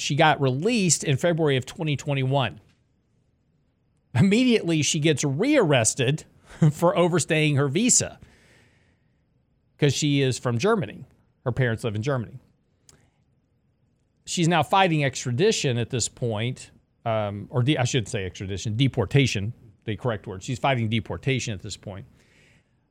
She 0.00 0.14
got 0.14 0.40
released 0.40 1.04
in 1.04 1.16
February 1.16 1.56
of 1.56 1.66
2021. 1.66 2.60
Immediately, 4.14 4.82
she 4.82 4.98
gets 4.98 5.22
rearrested 5.22 6.24
for 6.72 6.96
overstaying 6.96 7.56
her 7.56 7.68
visa 7.68 8.18
because 9.76 9.94
she 9.94 10.20
is 10.20 10.38
from 10.38 10.58
Germany. 10.58 11.04
Her 11.44 11.52
parents 11.52 11.84
live 11.84 11.94
in 11.94 12.02
Germany 12.02 12.38
she's 14.30 14.48
now 14.48 14.62
fighting 14.62 15.04
extradition 15.04 15.76
at 15.76 15.90
this 15.90 16.08
point, 16.08 16.70
um, 17.04 17.48
or 17.50 17.62
de- 17.62 17.76
I 17.76 17.84
should 17.84 18.08
say 18.08 18.24
extradition, 18.24 18.76
deportation, 18.76 19.52
the 19.84 19.96
correct 19.96 20.26
word. 20.26 20.42
She's 20.42 20.58
fighting 20.58 20.88
deportation 20.88 21.52
at 21.52 21.62
this 21.62 21.76
point. 21.76 22.06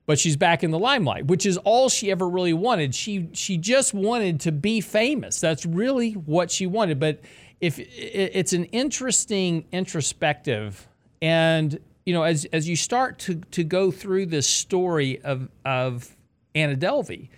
But 0.10 0.18
she's 0.18 0.38
back 0.38 0.64
in 0.64 0.72
the 0.72 0.80
limelight, 0.80 1.28
which 1.28 1.46
is 1.46 1.58
all 1.58 1.88
she 1.88 2.10
ever 2.10 2.28
really 2.28 2.52
wanted. 2.52 2.96
She 2.96 3.30
she 3.34 3.58
just 3.58 3.94
wanted 3.94 4.40
to 4.40 4.52
be 4.52 4.82
famous. 4.82 5.40
That's 5.40 5.68
really 5.68 6.14
what 6.14 6.50
she 6.50 6.66
wanted. 6.66 7.00
But 7.00 7.20
if 7.62 7.78
it's 7.78 8.52
an 8.52 8.66
interesting 8.66 9.68
introspective, 9.72 10.88
and 11.22 11.80
you 12.08 12.14
know, 12.16 12.24
as 12.24 12.46
as 12.46 12.68
you 12.68 12.76
start 12.76 13.20
to 13.20 13.36
to 13.52 13.64
go 13.64 13.92
through 13.92 14.26
this 14.26 14.48
story 14.48 15.22
of 15.22 15.48
of 15.64 16.16
Anna 16.56 16.76
Delvey, 16.76 17.30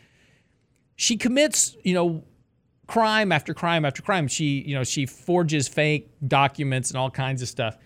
she 0.95 1.17
commits 1.17 1.75
you 1.83 1.93
know 1.93 2.23
crime 2.87 3.33
after 3.33 3.53
crime 3.53 3.83
after 3.83 4.01
crime. 4.01 4.29
She, 4.29 4.61
you 4.61 4.75
know, 4.75 4.85
she 4.85 5.05
forges 5.05 5.67
fake 5.67 6.09
documents 6.25 6.89
and 6.89 6.97
all 6.97 7.11
kinds 7.11 7.41
of 7.41 7.49
stuff. 7.49 7.77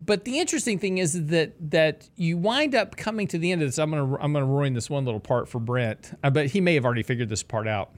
But 0.00 0.24
the 0.24 0.38
interesting 0.38 0.78
thing 0.78 0.98
is 0.98 1.26
that 1.28 1.54
that 1.70 2.08
you 2.16 2.36
wind 2.36 2.74
up 2.74 2.96
coming 2.96 3.26
to 3.28 3.38
the 3.38 3.50
end 3.50 3.62
of 3.62 3.68
this. 3.68 3.78
I'm 3.78 3.90
gonna 3.90 4.16
I'm 4.16 4.32
gonna 4.32 4.46
ruin 4.46 4.74
this 4.74 4.90
one 4.90 5.04
little 5.04 5.20
part 5.20 5.48
for 5.48 5.58
Brent, 5.58 6.12
but 6.32 6.46
he 6.46 6.60
may 6.60 6.74
have 6.74 6.84
already 6.84 7.02
figured 7.02 7.28
this 7.28 7.42
part 7.42 7.66
out. 7.66 7.94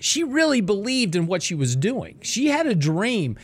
She 0.00 0.24
really 0.24 0.60
believed 0.60 1.14
in 1.14 1.26
what 1.26 1.42
she 1.42 1.54
was 1.54 1.76
doing. 1.76 2.18
She 2.22 2.48
had 2.48 2.66
a 2.66 2.74
dream, 2.74 3.38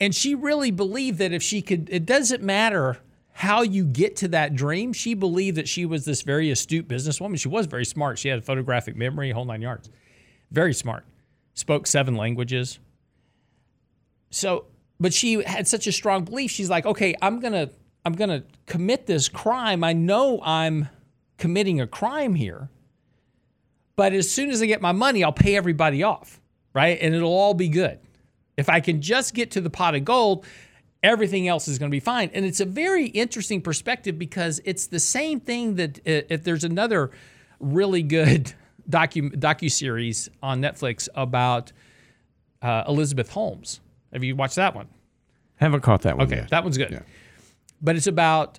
and 0.00 0.14
she 0.14 0.34
really 0.34 0.70
believed 0.70 1.18
that 1.18 1.32
if 1.32 1.42
she 1.42 1.60
could, 1.60 1.90
it 1.90 2.06
doesn't 2.06 2.42
matter 2.42 2.98
how 3.32 3.62
you 3.62 3.84
get 3.84 4.16
to 4.16 4.28
that 4.28 4.54
dream. 4.54 4.92
She 4.92 5.14
believed 5.14 5.56
that 5.56 5.68
she 5.68 5.84
was 5.84 6.04
this 6.04 6.22
very 6.22 6.50
astute 6.50 6.88
businesswoman. 6.88 7.38
She 7.38 7.48
was 7.48 7.66
very 7.66 7.84
smart. 7.84 8.18
She 8.18 8.28
had 8.28 8.38
a 8.38 8.42
photographic 8.42 8.96
memory, 8.96 9.30
whole 9.30 9.44
nine 9.44 9.62
yards 9.62 9.90
very 10.50 10.74
smart, 10.74 11.04
spoke 11.54 11.86
seven 11.86 12.16
languages. 12.16 12.78
So, 14.30 14.66
but 15.00 15.14
she 15.14 15.42
had 15.42 15.66
such 15.66 15.86
a 15.86 15.92
strong 15.92 16.24
belief. 16.24 16.50
She's 16.50 16.68
like, 16.70 16.84
okay, 16.84 17.14
I'm 17.22 17.40
gonna, 17.40 17.70
I'm 18.04 18.12
gonna 18.12 18.44
commit 18.66 19.06
this 19.06 19.28
crime. 19.28 19.82
I 19.82 19.94
know 19.94 20.40
I'm 20.44 20.88
committing 21.38 21.80
a 21.80 21.86
crime 21.86 22.34
here, 22.34 22.68
but 23.96 24.12
as 24.12 24.30
soon 24.30 24.50
as 24.50 24.60
I 24.62 24.66
get 24.66 24.82
my 24.82 24.92
money, 24.92 25.24
I'll 25.24 25.32
pay 25.32 25.56
everybody 25.56 26.02
off, 26.02 26.40
right? 26.74 26.98
And 27.00 27.14
it'll 27.14 27.32
all 27.32 27.54
be 27.54 27.68
good. 27.68 27.98
If 28.56 28.68
I 28.68 28.80
can 28.80 29.00
just 29.00 29.34
get 29.34 29.52
to 29.52 29.60
the 29.62 29.70
pot 29.70 29.94
of 29.94 30.04
gold, 30.04 30.44
everything 31.02 31.48
else 31.48 31.66
is 31.66 31.78
going 31.78 31.90
to 31.90 31.94
be 31.94 32.00
fine. 32.00 32.30
And 32.34 32.44
it's 32.44 32.60
a 32.60 32.66
very 32.66 33.06
interesting 33.06 33.62
perspective 33.62 34.18
because 34.18 34.60
it's 34.66 34.86
the 34.86 35.00
same 35.00 35.40
thing 35.40 35.76
that 35.76 35.98
if 36.04 36.44
there's 36.44 36.64
another 36.64 37.10
really 37.58 38.02
good 38.02 38.52
docu 38.90 39.34
docu 39.34 39.70
series 39.70 40.28
on 40.42 40.60
Netflix 40.60 41.08
about 41.14 41.72
uh, 42.60 42.84
Elizabeth 42.86 43.30
Holmes. 43.30 43.80
Have 44.12 44.24
you 44.24 44.36
watched 44.36 44.56
that 44.56 44.74
one? 44.74 44.88
Haven't 45.56 45.82
caught 45.82 46.02
that 46.02 46.16
one. 46.16 46.26
Okay, 46.26 46.36
yet. 46.36 46.50
that 46.50 46.64
one's 46.64 46.78
good. 46.78 46.90
Yeah. 46.90 47.02
But 47.82 47.96
it's 47.96 48.06
about 48.06 48.58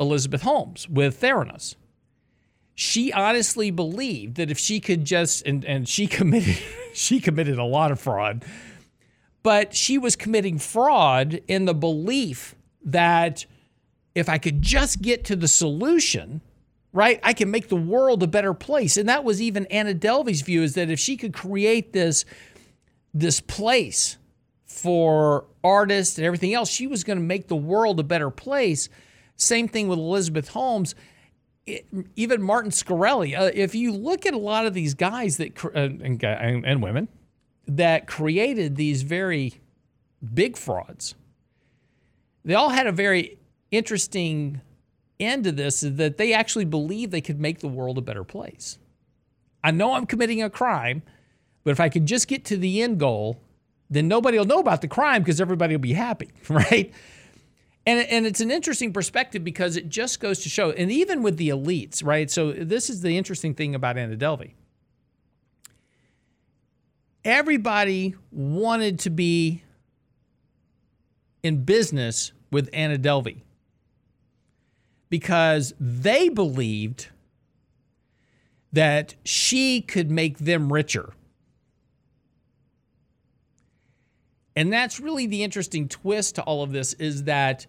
Elizabeth 0.00 0.42
Holmes 0.42 0.88
with 0.88 1.20
Theranos. 1.20 1.74
She 2.74 3.12
honestly 3.12 3.70
believed 3.70 4.36
that 4.36 4.50
if 4.50 4.58
she 4.58 4.78
could 4.80 5.04
just 5.04 5.44
and 5.46 5.64
and 5.64 5.88
she 5.88 6.06
committed 6.18 6.58
she 6.94 7.20
committed 7.20 7.58
a 7.58 7.64
lot 7.64 7.90
of 7.90 8.00
fraud, 8.00 8.44
but 9.42 9.74
she 9.74 9.98
was 9.98 10.16
committing 10.16 10.58
fraud 10.58 11.40
in 11.48 11.64
the 11.64 11.74
belief 11.74 12.54
that 12.84 13.46
if 14.14 14.28
I 14.28 14.38
could 14.38 14.62
just 14.62 15.02
get 15.02 15.24
to 15.26 15.36
the 15.36 15.48
solution, 15.48 16.40
right? 16.92 17.20
I 17.22 17.32
can 17.32 17.50
make 17.50 17.68
the 17.68 17.76
world 17.76 18.22
a 18.22 18.26
better 18.26 18.54
place. 18.54 18.96
And 18.96 19.08
that 19.08 19.24
was 19.24 19.40
even 19.40 19.66
Anna 19.66 19.94
Delvey's 19.94 20.42
view 20.42 20.62
is 20.62 20.74
that 20.74 20.90
if 20.90 20.98
she 20.98 21.16
could 21.16 21.32
create 21.32 21.92
this, 21.92 22.24
this 23.14 23.40
place 23.40 24.16
for 24.78 25.46
artists 25.64 26.18
and 26.18 26.26
everything 26.26 26.54
else, 26.54 26.70
she 26.70 26.86
was 26.86 27.04
going 27.04 27.18
to 27.18 27.24
make 27.24 27.48
the 27.48 27.56
world 27.56 28.00
a 28.00 28.04
better 28.04 28.30
place. 28.30 28.88
Same 29.36 29.68
thing 29.68 29.88
with 29.88 29.98
Elizabeth 29.98 30.48
Holmes. 30.48 30.94
It, 31.66 31.86
even 32.16 32.40
Martin 32.40 32.70
Shkreli. 32.70 33.38
Uh, 33.38 33.50
if 33.54 33.74
you 33.74 33.92
look 33.92 34.24
at 34.24 34.34
a 34.34 34.38
lot 34.38 34.66
of 34.66 34.74
these 34.74 34.94
guys 34.94 35.36
that 35.36 35.64
uh, 35.64 35.68
and, 35.78 36.22
and 36.24 36.82
women 36.82 37.08
that 37.66 38.06
created 38.06 38.76
these 38.76 39.02
very 39.02 39.60
big 40.34 40.56
frauds, 40.56 41.14
they 42.44 42.54
all 42.54 42.70
had 42.70 42.86
a 42.86 42.92
very 42.92 43.38
interesting 43.70 44.60
end 45.20 45.44
to 45.44 45.52
this 45.52 45.82
is 45.82 45.96
that 45.96 46.16
they 46.16 46.32
actually 46.32 46.64
believe 46.64 47.10
they 47.10 47.20
could 47.20 47.40
make 47.40 47.58
the 47.58 47.68
world 47.68 47.98
a 47.98 48.02
better 48.02 48.24
place. 48.24 48.78
I 49.62 49.72
know 49.72 49.92
I'm 49.92 50.06
committing 50.06 50.42
a 50.42 50.48
crime, 50.48 51.02
but 51.64 51.72
if 51.72 51.80
I 51.80 51.88
could 51.88 52.06
just 52.06 52.28
get 52.28 52.44
to 52.46 52.56
the 52.56 52.82
end 52.82 52.98
goal, 52.98 53.40
then 53.90 54.08
nobody 54.08 54.38
will 54.38 54.44
know 54.44 54.60
about 54.60 54.80
the 54.80 54.88
crime 54.88 55.22
because 55.22 55.40
everybody 55.40 55.74
will 55.74 55.80
be 55.80 55.94
happy, 55.94 56.30
right? 56.48 56.92
And, 57.86 58.06
and 58.08 58.26
it's 58.26 58.40
an 58.40 58.50
interesting 58.50 58.92
perspective 58.92 59.42
because 59.42 59.76
it 59.76 59.88
just 59.88 60.20
goes 60.20 60.40
to 60.40 60.48
show, 60.48 60.70
and 60.72 60.92
even 60.92 61.22
with 61.22 61.38
the 61.38 61.48
elites, 61.48 62.04
right? 62.04 62.30
So 62.30 62.52
this 62.52 62.90
is 62.90 63.00
the 63.00 63.16
interesting 63.16 63.54
thing 63.54 63.74
about 63.74 63.96
Anna 63.96 64.16
Delvey. 64.16 64.52
Everybody 67.24 68.14
wanted 68.30 68.98
to 69.00 69.10
be 69.10 69.62
in 71.42 71.64
business 71.64 72.32
with 72.50 72.68
Anna 72.72 72.98
Delvey 72.98 73.42
because 75.08 75.72
they 75.80 76.28
believed 76.28 77.08
that 78.72 79.14
she 79.24 79.80
could 79.80 80.10
make 80.10 80.38
them 80.38 80.72
richer. 80.72 81.14
And 84.58 84.72
that's 84.72 84.98
really 84.98 85.26
the 85.28 85.44
interesting 85.44 85.86
twist 85.86 86.34
to 86.34 86.42
all 86.42 86.64
of 86.64 86.72
this 86.72 86.92
is 86.94 87.22
that 87.24 87.64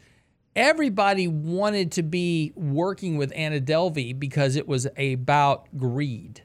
everybody 0.56 1.28
wanted 1.28 1.92
to 1.92 2.02
be 2.02 2.52
working 2.56 3.16
with 3.16 3.32
Anna 3.36 3.62
Delvey 3.62 4.20
because 4.20 4.56
it 4.56 4.68
was 4.68 4.88
about 4.98 5.68
greed. 5.78 6.42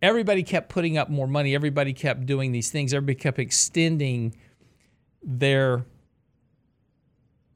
Everybody 0.00 0.44
kept 0.44 0.68
putting 0.68 0.96
up 0.96 1.10
more 1.10 1.26
money. 1.26 1.56
Everybody 1.56 1.92
kept 1.92 2.24
doing 2.24 2.52
these 2.52 2.70
things. 2.70 2.94
Everybody 2.94 3.18
kept 3.18 3.40
extending 3.40 4.36
their 5.24 5.84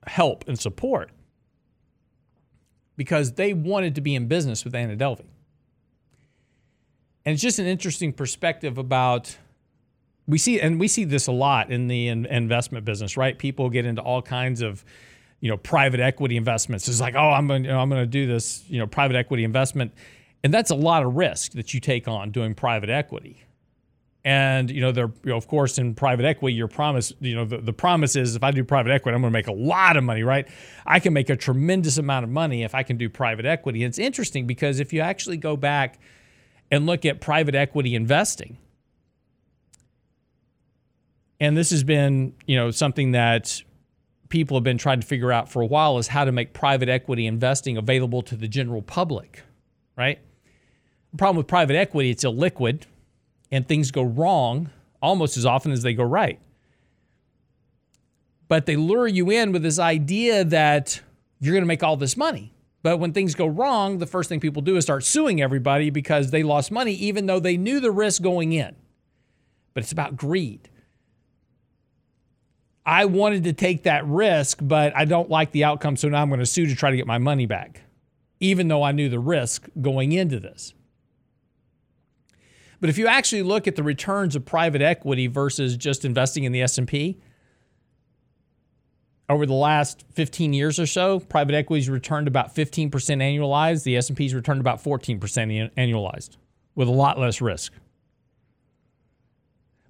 help 0.08 0.42
and 0.48 0.58
support 0.58 1.12
because 2.96 3.34
they 3.34 3.54
wanted 3.54 3.94
to 3.94 4.00
be 4.00 4.16
in 4.16 4.26
business 4.26 4.64
with 4.64 4.74
Anna 4.74 4.96
Delvey. 4.96 5.33
And 7.24 7.32
it's 7.32 7.42
just 7.42 7.58
an 7.58 7.66
interesting 7.66 8.12
perspective 8.12 8.76
about 8.76 9.36
we 10.26 10.38
see 10.38 10.60
and 10.60 10.78
we 10.78 10.88
see 10.88 11.04
this 11.04 11.26
a 11.26 11.32
lot 11.32 11.70
in 11.70 11.88
the 11.88 12.08
in, 12.08 12.26
investment 12.26 12.84
business, 12.84 13.16
right? 13.16 13.38
People 13.38 13.70
get 13.70 13.86
into 13.86 14.02
all 14.02 14.22
kinds 14.22 14.60
of 14.60 14.84
you 15.40 15.50
know 15.50 15.56
private 15.56 16.00
equity 16.00 16.36
investments. 16.36 16.88
It's 16.88 17.00
like, 17.00 17.14
oh, 17.14 17.30
I'm 17.30 17.46
going 17.46 17.64
you 17.64 17.70
know, 17.70 17.80
I'm 17.80 17.90
to 17.90 18.06
do 18.06 18.26
this, 18.26 18.64
you 18.68 18.78
know, 18.78 18.86
private 18.86 19.16
equity 19.16 19.44
investment, 19.44 19.92
and 20.42 20.52
that's 20.52 20.70
a 20.70 20.74
lot 20.74 21.02
of 21.02 21.16
risk 21.16 21.52
that 21.52 21.74
you 21.74 21.80
take 21.80 22.08
on 22.08 22.30
doing 22.30 22.54
private 22.54 22.90
equity. 22.90 23.42
And 24.26 24.70
you 24.70 24.80
know, 24.80 24.92
they're 24.92 25.12
you 25.22 25.30
know, 25.30 25.36
of 25.36 25.46
course 25.46 25.76
in 25.76 25.94
private 25.94 26.24
equity, 26.24 26.54
your 26.54 26.68
promise, 26.68 27.12
you 27.20 27.34
know, 27.34 27.44
the, 27.44 27.58
the 27.58 27.74
promise 27.74 28.16
is 28.16 28.36
if 28.36 28.42
I 28.42 28.50
do 28.50 28.64
private 28.64 28.90
equity, 28.90 29.14
I'm 29.14 29.20
going 29.20 29.32
to 29.32 29.38
make 29.38 29.48
a 29.48 29.52
lot 29.52 29.98
of 29.98 30.04
money, 30.04 30.22
right? 30.22 30.48
I 30.86 30.98
can 30.98 31.12
make 31.12 31.28
a 31.28 31.36
tremendous 31.36 31.98
amount 31.98 32.24
of 32.24 32.30
money 32.30 32.62
if 32.62 32.74
I 32.74 32.82
can 32.82 32.96
do 32.96 33.10
private 33.10 33.44
equity. 33.44 33.82
And 33.82 33.90
it's 33.90 33.98
interesting 33.98 34.46
because 34.46 34.80
if 34.80 34.94
you 34.94 35.00
actually 35.00 35.36
go 35.36 35.58
back 35.58 35.98
and 36.70 36.86
look 36.86 37.04
at 37.04 37.20
private 37.20 37.54
equity 37.54 37.94
investing, 37.94 38.58
and 41.40 41.56
this 41.56 41.70
has 41.70 41.84
been, 41.84 42.34
you 42.46 42.56
know, 42.56 42.70
something 42.70 43.12
that 43.12 43.62
people 44.28 44.56
have 44.56 44.64
been 44.64 44.78
trying 44.78 45.00
to 45.00 45.06
figure 45.06 45.30
out 45.30 45.50
for 45.50 45.60
a 45.60 45.66
while 45.66 45.98
is 45.98 46.08
how 46.08 46.24
to 46.24 46.32
make 46.32 46.52
private 46.52 46.88
equity 46.88 47.26
investing 47.26 47.76
available 47.76 48.22
to 48.22 48.34
the 48.34 48.48
general 48.48 48.82
public, 48.82 49.42
right? 49.96 50.18
The 51.12 51.18
problem 51.18 51.36
with 51.36 51.46
private 51.46 51.76
equity, 51.76 52.10
it's 52.10 52.24
illiquid 52.24 52.84
and 53.52 53.68
things 53.68 53.90
go 53.90 54.02
wrong 54.02 54.70
almost 55.02 55.36
as 55.36 55.44
often 55.44 55.70
as 55.70 55.82
they 55.82 55.92
go 55.92 56.02
right. 56.02 56.40
But 58.48 58.66
they 58.66 58.76
lure 58.76 59.06
you 59.06 59.30
in 59.30 59.52
with 59.52 59.62
this 59.62 59.78
idea 59.78 60.44
that 60.44 61.00
you're 61.40 61.52
going 61.52 61.62
to 61.62 61.68
make 61.68 61.82
all 61.82 61.96
this 61.96 62.16
money. 62.16 62.53
But 62.84 62.98
when 62.98 63.14
things 63.14 63.34
go 63.34 63.46
wrong, 63.46 63.96
the 63.96 64.06
first 64.06 64.28
thing 64.28 64.40
people 64.40 64.60
do 64.60 64.76
is 64.76 64.84
start 64.84 65.04
suing 65.04 65.40
everybody 65.40 65.88
because 65.88 66.30
they 66.30 66.42
lost 66.42 66.70
money, 66.70 66.92
even 66.92 67.24
though 67.24 67.40
they 67.40 67.56
knew 67.56 67.80
the 67.80 67.90
risk 67.90 68.20
going 68.20 68.52
in. 68.52 68.76
But 69.72 69.84
it's 69.84 69.90
about 69.90 70.18
greed. 70.18 70.68
I 72.84 73.06
wanted 73.06 73.44
to 73.44 73.54
take 73.54 73.84
that 73.84 74.06
risk, 74.06 74.58
but 74.60 74.94
I 74.94 75.06
don't 75.06 75.30
like 75.30 75.50
the 75.52 75.64
outcome, 75.64 75.96
so 75.96 76.10
now 76.10 76.20
I'm 76.20 76.28
going 76.28 76.40
to 76.40 76.46
sue 76.46 76.66
to 76.66 76.74
try 76.74 76.90
to 76.90 76.96
get 76.98 77.06
my 77.06 77.16
money 77.16 77.46
back, 77.46 77.80
even 78.38 78.68
though 78.68 78.82
I 78.82 78.92
knew 78.92 79.08
the 79.08 79.18
risk 79.18 79.66
going 79.80 80.12
into 80.12 80.38
this. 80.38 80.74
But 82.80 82.90
if 82.90 82.98
you 82.98 83.06
actually 83.06 83.44
look 83.44 83.66
at 83.66 83.76
the 83.76 83.82
returns 83.82 84.36
of 84.36 84.44
private 84.44 84.82
equity 84.82 85.26
versus 85.26 85.78
just 85.78 86.04
investing 86.04 86.44
in 86.44 86.52
the 86.52 86.60
S&P, 86.60 87.18
over 89.28 89.46
the 89.46 89.54
last 89.54 90.04
15 90.12 90.52
years 90.52 90.78
or 90.78 90.86
so, 90.86 91.20
private 91.20 91.54
equities 91.54 91.88
returned 91.88 92.28
about 92.28 92.54
15% 92.54 92.90
annualized. 92.90 93.84
The 93.84 93.96
S&P's 93.96 94.34
returned 94.34 94.60
about 94.60 94.82
14% 94.82 95.18
annualized 95.76 96.36
with 96.74 96.88
a 96.88 96.92
lot 96.92 97.18
less 97.18 97.40
risk. 97.40 97.72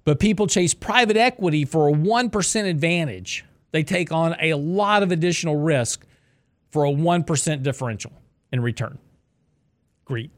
But 0.05 0.19
people 0.19 0.47
chase 0.47 0.73
private 0.73 1.17
equity 1.17 1.65
for 1.65 1.89
a 1.89 1.91
1% 1.91 2.69
advantage. 2.69 3.43
They 3.71 3.83
take 3.83 4.11
on 4.11 4.35
a 4.39 4.53
lot 4.53 5.03
of 5.03 5.11
additional 5.11 5.57
risk 5.57 6.05
for 6.71 6.85
a 6.85 6.91
1% 6.91 7.63
differential 7.63 8.13
in 8.53 8.61
return. 8.61 8.99
Greed. 10.05 10.29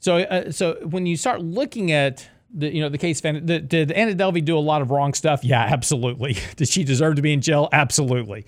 So, 0.00 0.16
uh, 0.16 0.50
so 0.50 0.74
when 0.86 1.06
you 1.06 1.16
start 1.16 1.40
looking 1.40 1.92
at 1.92 2.28
the, 2.52 2.74
you 2.74 2.80
know, 2.80 2.88
the 2.88 2.98
case, 2.98 3.20
did, 3.20 3.68
did 3.68 3.92
Anna 3.92 4.14
Delvey 4.14 4.44
do 4.44 4.56
a 4.56 4.60
lot 4.60 4.82
of 4.82 4.90
wrong 4.90 5.14
stuff? 5.14 5.44
Yeah, 5.44 5.62
absolutely. 5.62 6.36
did 6.56 6.68
she 6.68 6.84
deserve 6.84 7.16
to 7.16 7.22
be 7.22 7.32
in 7.32 7.40
jail? 7.40 7.68
Absolutely. 7.72 8.46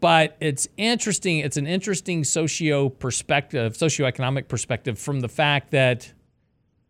But 0.00 0.36
it's 0.40 0.66
interesting. 0.76 1.40
It's 1.40 1.56
an 1.56 1.66
interesting 1.66 2.24
socio 2.24 2.88
perspective, 2.88 3.74
socioeconomic 3.74 4.48
perspective 4.48 4.98
from 4.98 5.20
the 5.20 5.28
fact 5.28 5.72
that 5.72 6.12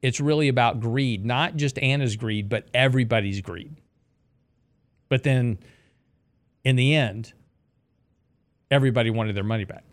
it's 0.00 0.20
really 0.20 0.48
about 0.48 0.80
greed, 0.80 1.24
not 1.24 1.56
just 1.56 1.78
Anna's 1.78 2.14
greed, 2.16 2.48
but 2.48 2.68
everybody's 2.74 3.40
greed. 3.40 3.80
But 5.08 5.22
then 5.22 5.58
in 6.62 6.76
the 6.76 6.94
end, 6.94 7.32
everybody 8.70 9.10
wanted 9.10 9.34
their 9.34 9.44
money 9.44 9.64
back. 9.64 9.84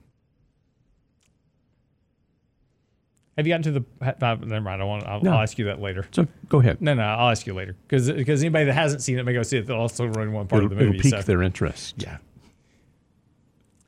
Have 3.42 3.48
you 3.48 3.54
gotten 3.54 3.74
to 3.74 3.80
the? 3.80 3.86
Uh, 4.22 4.36
never 4.36 4.62
mind. 4.62 4.84
I 4.84 4.86
want. 4.86 5.08
I'll, 5.08 5.20
no. 5.20 5.32
I'll, 5.32 5.42
ask 5.42 5.58
you 5.58 5.66
that 5.66 5.82
later. 5.82 6.06
So 6.12 6.28
go 6.48 6.60
ahead. 6.60 6.80
No, 6.80 6.94
no. 6.94 7.02
I'll 7.02 7.32
ask 7.32 7.48
you 7.48 7.56
later 7.56 7.76
because 7.88 8.12
because 8.12 8.44
anybody 8.44 8.66
that 8.66 8.74
hasn't 8.74 9.02
seen 9.02 9.18
it 9.18 9.24
may 9.24 9.34
go 9.34 9.42
see 9.42 9.58
it. 9.58 9.66
They'll 9.66 9.78
also 9.78 10.06
run 10.06 10.32
one 10.32 10.48
part 10.48 10.64
it'll, 10.64 10.72
of 10.72 10.78
the 10.78 10.86
movie. 10.86 11.00
It'll 11.00 11.10
pique 11.10 11.20
so. 11.20 11.24
their 11.24 11.42
interest. 11.42 11.96
Yeah. 11.98 12.18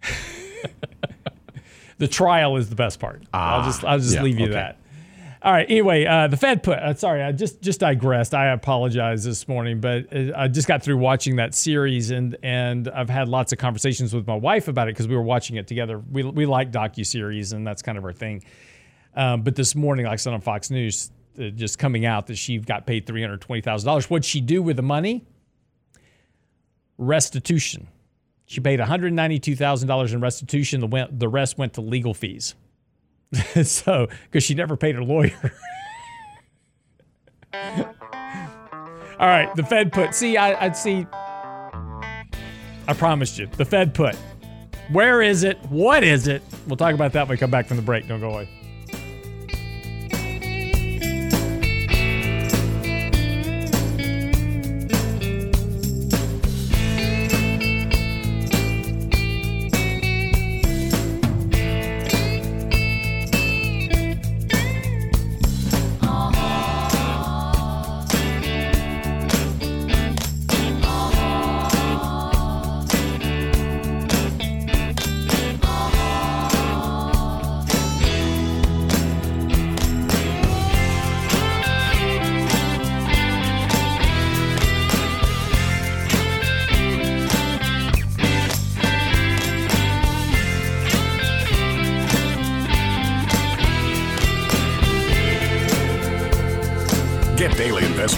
the 1.99 2.07
trial 2.07 2.57
is 2.57 2.69
the 2.69 2.75
best 2.75 2.99
part. 2.99 3.21
Ah, 3.31 3.59
I'll 3.59 3.65
just 3.65 3.85
I'll 3.85 3.99
just 3.99 4.15
yeah, 4.15 4.23
leave 4.23 4.39
you 4.39 4.45
okay. 4.45 4.53
that. 4.53 4.79
All 5.43 5.51
right. 5.51 5.69
Anyway, 5.69 6.05
uh, 6.05 6.27
the 6.29 6.37
Fed 6.37 6.63
put. 6.63 6.79
Uh, 6.79 6.95
sorry, 6.95 7.21
I 7.21 7.31
just 7.31 7.61
just 7.61 7.79
digressed. 7.79 8.33
I 8.33 8.47
apologize 8.47 9.23
this 9.23 9.47
morning, 9.47 9.79
but 9.81 10.11
uh, 10.11 10.31
I 10.35 10.47
just 10.47 10.67
got 10.67 10.81
through 10.81 10.97
watching 10.97 11.35
that 11.35 11.53
series, 11.53 12.09
and 12.09 12.35
and 12.41 12.89
I've 12.89 13.11
had 13.11 13.29
lots 13.29 13.51
of 13.51 13.59
conversations 13.59 14.15
with 14.15 14.25
my 14.25 14.35
wife 14.35 14.67
about 14.67 14.87
it 14.87 14.95
because 14.95 15.07
we 15.07 15.15
were 15.15 15.21
watching 15.21 15.57
it 15.57 15.67
together. 15.67 15.99
We 15.99 16.23
we 16.23 16.47
like 16.47 16.71
docu 16.71 17.05
series, 17.05 17.53
and 17.53 17.67
that's 17.67 17.83
kind 17.83 17.99
of 17.99 18.03
our 18.03 18.13
thing. 18.13 18.43
Um, 19.15 19.41
but 19.41 19.55
this 19.55 19.75
morning, 19.75 20.05
like 20.05 20.13
I 20.13 20.15
said 20.17 20.33
on 20.33 20.41
Fox 20.41 20.69
News, 20.69 21.11
uh, 21.39 21.49
just 21.49 21.79
coming 21.79 22.05
out 22.05 22.27
that 22.27 22.37
she 22.37 22.57
got 22.57 22.85
paid 22.85 23.05
three 23.05 23.21
hundred 23.21 23.41
twenty 23.41 23.61
thousand 23.61 23.87
dollars. 23.87 24.09
What'd 24.09 24.25
she 24.25 24.41
do 24.41 24.61
with 24.61 24.75
the 24.75 24.83
money? 24.83 25.25
Restitution. 26.97 27.87
She 28.45 28.59
paid 28.59 28.79
one 28.79 28.87
hundred 28.87 29.13
ninety-two 29.13 29.55
thousand 29.55 29.87
dollars 29.87 30.13
in 30.13 30.21
restitution. 30.21 30.81
The 30.81 30.87
went, 30.87 31.19
the 31.19 31.29
rest 31.29 31.57
went 31.57 31.73
to 31.73 31.81
legal 31.81 32.13
fees. 32.13 32.55
so, 33.63 34.07
because 34.25 34.43
she 34.43 34.53
never 34.53 34.77
paid 34.77 34.95
her 34.95 35.03
lawyer. 35.03 35.53
All 37.53 39.29
right, 39.29 39.53
the 39.55 39.63
Fed 39.63 39.91
put. 39.91 40.13
See, 40.15 40.37
I, 40.37 40.65
I 40.65 40.71
see. 40.71 41.05
I 42.87 42.93
promised 42.93 43.39
you. 43.39 43.47
The 43.57 43.65
Fed 43.65 43.93
put. 43.93 44.15
Where 44.91 45.21
is 45.21 45.43
it? 45.43 45.57
What 45.69 46.03
is 46.03 46.27
it? 46.27 46.41
We'll 46.67 46.77
talk 46.77 46.93
about 46.93 47.13
that 47.13 47.27
when 47.27 47.35
we 47.35 47.37
come 47.37 47.51
back 47.51 47.67
from 47.67 47.77
the 47.77 47.83
break. 47.83 48.07
Don't 48.07 48.19
go 48.19 48.31
away. 48.31 48.49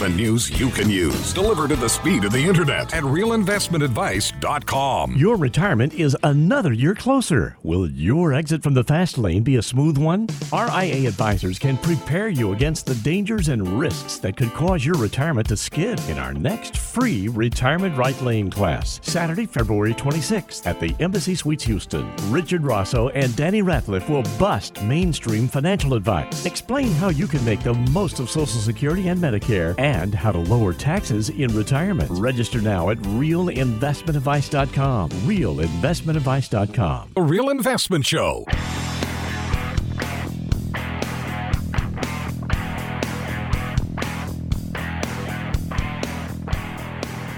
Investment 0.06 0.16
news 0.16 0.60
you 0.60 0.70
can 0.70 0.90
use, 0.90 1.34
delivered 1.34 1.72
at 1.72 1.80
the 1.80 1.90
speed 1.90 2.26
of 2.26 2.32
the 2.32 2.44
internet 2.44 2.94
at 2.94 3.04
realinvestmentadvice.com. 3.04 5.16
Your 5.16 5.38
retirement 5.38 5.94
is 5.94 6.18
another 6.24 6.74
year 6.74 6.96
closer. 6.96 7.58
Will 7.64 7.90
your 7.90 8.34
exit 8.34 8.62
from 8.64 8.74
the 8.74 8.84
fast 8.84 9.18
lane 9.18 9.44
be 9.44 9.56
a 9.56 9.62
smooth 9.62 9.98
one? 9.98 10.28
RIA 10.52 11.08
advisors 11.08 11.58
can 11.60 11.78
prepare 11.78 12.28
you 12.28 12.52
against 12.54 12.86
the 12.86 12.96
dangers 12.96 13.48
and 13.50 13.80
risks 13.80 14.18
that 14.20 14.38
could 14.38 14.54
cause 14.54 14.86
your 14.86 14.96
retirement 14.96 15.48
to 15.50 15.58
skid 15.58 16.00
in 16.10 16.20
our 16.20 16.34
next 16.34 16.78
free 16.78 17.28
Retirement 17.28 17.98
Right 17.98 18.22
Lane 18.22 18.52
class, 18.52 19.00
Saturday, 19.04 19.46
February 19.46 19.94
26th 19.94 20.66
at 20.68 20.80
the 20.80 20.96
Embassy 21.00 21.36
Suites 21.36 21.64
Houston. 21.64 22.12
Richard 22.30 22.64
Rosso 22.64 23.10
and 23.10 23.36
Danny 23.36 23.62
Ratliff 23.62 24.10
will 24.10 24.24
bust 24.38 24.82
mainstream 24.84 25.48
financial 25.48 25.94
advice, 25.94 26.46
explain 26.46 26.92
how 26.92 27.10
you 27.10 27.28
can 27.28 27.44
make 27.46 27.62
the 27.62 27.74
most 27.92 28.20
of 28.20 28.30
Social 28.30 28.62
Security 28.62 29.10
and 29.10 29.20
Medicare, 29.20 29.76
and 29.80 29.95
how 30.14 30.32
to 30.32 30.40
lower 30.40 30.74
taxes 30.74 31.30
in 31.30 31.56
retirement. 31.56 32.10
Register 32.12 32.62
now 32.62 32.90
at 32.90 32.98
realinvestmentadvice.com. 32.98 35.10
Realinvestmentadvice.com. 35.10 37.12
The 37.16 37.22
Real 37.22 37.50
Investment 37.50 38.06
Show. 38.06 38.46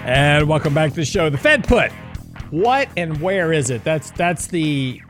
And 0.07 0.47
welcome 0.47 0.73
back 0.73 0.91
to 0.91 0.95
the 0.95 1.05
show. 1.05 1.29
The 1.29 1.37
Fed 1.37 1.67
put. 1.67 1.91
What 2.49 2.87
and 2.95 3.19
where 3.19 3.51
is 3.51 3.69
it? 3.69 3.83
That's 3.83 4.11
that's 4.11 4.47
the 4.47 5.01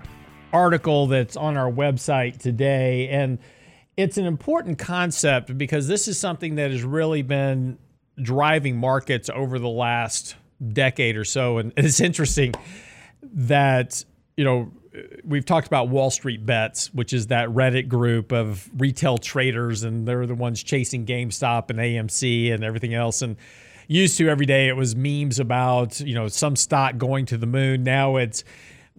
article 0.51 1.05
that's 1.05 1.37
on 1.37 1.55
our 1.55 1.71
website 1.71 2.39
today. 2.39 3.07
And 3.09 3.37
it's 3.97 4.17
an 4.17 4.25
important 4.25 4.77
concept 4.77 5.57
because 5.57 5.87
this 5.87 6.07
is 6.07 6.19
something 6.19 6.55
that 6.55 6.71
has 6.71 6.83
really 6.83 7.23
been 7.23 7.79
driving 8.21 8.77
markets 8.77 9.29
over 9.33 9.59
the 9.59 9.67
last 9.67 10.35
decade 10.71 11.17
or 11.17 11.25
so. 11.25 11.57
And 11.57 11.73
it's 11.77 11.99
interesting 11.99 12.53
that, 13.23 14.05
you 14.37 14.45
know, 14.45 14.71
we've 15.23 15.45
talked 15.45 15.67
about 15.67 15.89
Wall 15.89 16.11
Street 16.11 16.45
Bets, 16.45 16.93
which 16.93 17.11
is 17.11 17.27
that 17.27 17.49
Reddit 17.49 17.87
group 17.87 18.31
of 18.31 18.69
retail 18.77 19.17
traders, 19.17 19.83
and 19.83 20.07
they're 20.07 20.25
the 20.25 20.35
ones 20.35 20.63
chasing 20.63 21.05
GameStop 21.05 21.69
and 21.69 21.79
AMC 21.79 22.53
and 22.53 22.63
everything 22.63 22.93
else. 22.93 23.21
And 23.21 23.35
used 23.87 24.17
to 24.17 24.29
every 24.29 24.45
day 24.45 24.67
it 24.67 24.75
was 24.75 24.95
memes 24.95 25.39
about 25.39 25.99
you 26.01 26.13
know 26.13 26.27
some 26.27 26.55
stock 26.55 26.97
going 26.97 27.25
to 27.25 27.37
the 27.37 27.45
moon 27.45 27.83
now 27.83 28.17
it's 28.17 28.43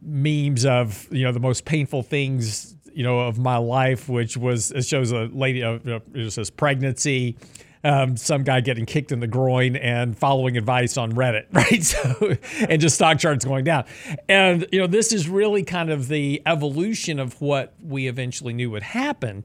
memes 0.01 0.64
of 0.64 1.07
you 1.11 1.24
know 1.24 1.32
the 1.32 1.40
most 1.40 1.64
painful 1.66 2.03
things 2.03 2.74
you 2.95 3.03
know 3.03 3.20
of 3.20 3.39
my 3.39 3.57
life 3.57 4.09
which 4.09 4.36
was 4.36 4.70
it 4.72 4.84
shows 4.84 5.12
a 5.12 5.28
lady 5.32 5.62
uh, 5.62 5.78
it 6.14 6.30
says 6.32 6.51
pregnancy 6.51 7.36
um, 7.84 8.16
some 8.16 8.43
guy 8.43 8.61
getting 8.61 8.86
kicked 8.86 9.12
in 9.12 9.20
the 9.20 9.26
groin 9.26 9.76
and 9.76 10.18
following 10.18 10.57
advice 10.57 10.97
on 10.97 11.12
Reddit, 11.12 11.47
right? 11.53 11.82
So, 11.82 12.36
and 12.68 12.80
just 12.80 12.97
stock 12.97 13.18
charts 13.18 13.45
going 13.45 13.64
down. 13.64 13.84
And, 14.28 14.66
you 14.72 14.80
know, 14.80 14.86
this 14.86 15.12
is 15.12 15.28
really 15.28 15.62
kind 15.62 15.91
of 15.91 16.09
the 16.09 16.43
evolution 16.45 17.18
of 17.18 17.41
what 17.41 17.74
we 17.80 18.09
eventually 18.09 18.53
knew 18.53 18.70
would 18.70 18.82
happen 18.82 19.45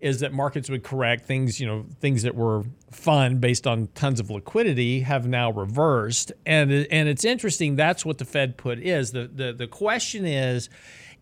is 0.00 0.18
that 0.18 0.32
markets 0.32 0.68
would 0.68 0.82
correct 0.82 1.24
things, 1.24 1.60
you 1.60 1.66
know, 1.66 1.86
things 2.00 2.24
that 2.24 2.34
were 2.34 2.64
fun 2.90 3.38
based 3.38 3.68
on 3.68 3.88
tons 3.94 4.18
of 4.18 4.30
liquidity 4.30 5.00
have 5.00 5.28
now 5.28 5.50
reversed. 5.52 6.32
And 6.44 6.72
and 6.72 7.08
it's 7.08 7.24
interesting 7.24 7.76
that's 7.76 8.04
what 8.04 8.18
the 8.18 8.24
Fed 8.24 8.56
put 8.56 8.80
is. 8.80 9.12
The 9.12 9.30
the 9.32 9.52
the 9.52 9.68
question 9.68 10.26
is 10.26 10.68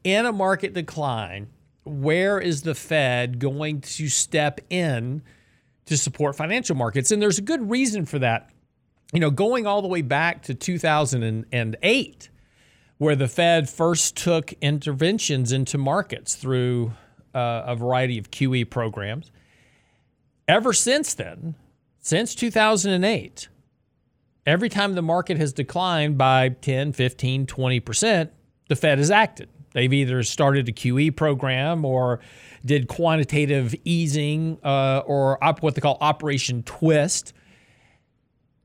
in 0.02 0.24
a 0.24 0.32
market 0.32 0.72
decline, 0.72 1.48
where 1.90 2.38
is 2.38 2.62
the 2.62 2.74
Fed 2.74 3.38
going 3.38 3.80
to 3.80 4.08
step 4.08 4.60
in 4.70 5.22
to 5.86 5.96
support 5.96 6.36
financial 6.36 6.76
markets? 6.76 7.10
And 7.10 7.20
there's 7.20 7.38
a 7.38 7.42
good 7.42 7.70
reason 7.70 8.06
for 8.06 8.18
that. 8.18 8.50
You 9.12 9.20
know, 9.20 9.30
going 9.30 9.66
all 9.66 9.82
the 9.82 9.88
way 9.88 10.02
back 10.02 10.42
to 10.44 10.54
2008 10.54 12.30
where 13.00 13.16
the 13.16 13.28
Fed 13.28 13.66
first 13.66 14.14
took 14.14 14.52
interventions 14.60 15.52
into 15.52 15.78
markets 15.78 16.34
through 16.34 16.92
uh, 17.34 17.62
a 17.64 17.74
variety 17.74 18.18
of 18.18 18.30
QE 18.30 18.68
programs. 18.68 19.32
Ever 20.46 20.74
since 20.74 21.14
then, 21.14 21.54
since 21.98 22.34
2008, 22.34 23.48
every 24.44 24.68
time 24.68 24.94
the 24.94 25.00
market 25.00 25.38
has 25.38 25.54
declined 25.54 26.18
by 26.18 26.50
10, 26.50 26.92
15, 26.92 27.46
20%, 27.46 28.28
the 28.68 28.76
Fed 28.76 28.98
has 28.98 29.10
acted. 29.10 29.48
They've 29.72 29.92
either 29.92 30.22
started 30.22 30.68
a 30.68 30.72
QE 30.72 31.14
program 31.14 31.84
or 31.84 32.20
did 32.64 32.88
quantitative 32.88 33.74
easing 33.84 34.58
uh, 34.64 35.02
or 35.06 35.42
op- 35.42 35.62
what 35.62 35.74
they 35.74 35.80
call 35.80 35.98
Operation 36.00 36.62
Twist. 36.64 37.32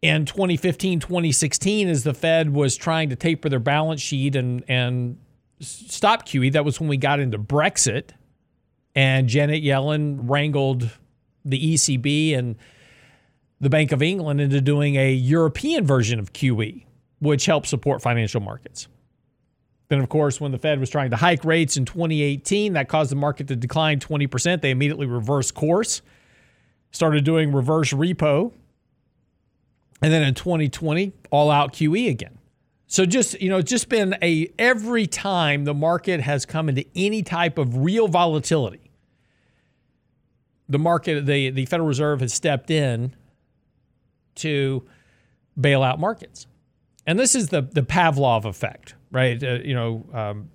In 0.01 0.25
2015, 0.25 0.99
2016, 0.99 1.87
as 1.87 2.03
the 2.03 2.13
Fed 2.13 2.53
was 2.53 2.75
trying 2.75 3.09
to 3.09 3.15
taper 3.15 3.49
their 3.49 3.59
balance 3.59 4.01
sheet 4.01 4.35
and, 4.35 4.63
and 4.67 5.17
stop 5.59 6.27
QE, 6.27 6.51
that 6.53 6.65
was 6.65 6.79
when 6.79 6.89
we 6.89 6.97
got 6.97 7.19
into 7.19 7.39
Brexit 7.39 8.11
and 8.93 9.27
Janet 9.27 9.63
Yellen 9.63 10.19
wrangled 10.23 10.89
the 11.43 11.73
ECB 11.73 12.37
and 12.37 12.55
the 13.59 13.69
Bank 13.69 13.91
of 13.91 14.01
England 14.01 14.41
into 14.41 14.61
doing 14.61 14.95
a 14.95 15.11
European 15.11 15.85
version 15.85 16.19
of 16.19 16.33
QE, 16.33 16.85
which 17.19 17.45
helped 17.45 17.67
support 17.67 18.01
financial 18.01 18.41
markets. 18.41 18.87
Then, 19.87 19.99
of 19.99 20.09
course, 20.09 20.41
when 20.41 20.51
the 20.51 20.57
Fed 20.57 20.79
was 20.79 20.89
trying 20.89 21.11
to 21.11 21.15
hike 21.15 21.45
rates 21.45 21.77
in 21.77 21.85
2018, 21.85 22.73
that 22.73 22.87
caused 22.87 23.11
the 23.11 23.15
market 23.15 23.47
to 23.49 23.55
decline 23.55 23.99
20%. 23.99 24.61
They 24.61 24.71
immediately 24.71 25.05
reversed 25.05 25.53
course, 25.53 26.01
started 26.91 27.23
doing 27.23 27.51
reverse 27.51 27.93
repo. 27.93 28.51
And 30.01 30.11
then 30.11 30.23
in 30.23 30.33
2020, 30.33 31.13
all 31.31 31.51
out 31.51 31.73
QE 31.73 32.09
again. 32.09 32.37
So 32.87 33.05
just, 33.05 33.39
you 33.41 33.49
know, 33.49 33.61
just 33.61 33.89
been 33.89 34.15
a 34.21 34.51
every 34.59 35.07
time 35.07 35.65
the 35.65 35.73
market 35.73 36.21
has 36.21 36.45
come 36.45 36.69
into 36.69 36.85
any 36.95 37.23
type 37.23 37.57
of 37.57 37.77
real 37.77 38.07
volatility, 38.07 38.91
the 40.67 40.79
market, 40.79 41.25
the, 41.25 41.49
the 41.49 41.65
Federal 41.65 41.87
Reserve 41.87 42.21
has 42.21 42.33
stepped 42.33 42.69
in 42.69 43.15
to 44.35 44.83
bail 45.59 45.83
out 45.83 45.99
markets. 45.99 46.47
And 47.07 47.19
this 47.19 47.35
is 47.35 47.49
the, 47.49 47.61
the 47.61 47.81
Pavlov 47.81 48.45
effect, 48.45 48.94
right? 49.11 49.41
Uh, 49.41 49.59
you 49.63 49.73
know, 49.73 50.05
um, 50.13 50.49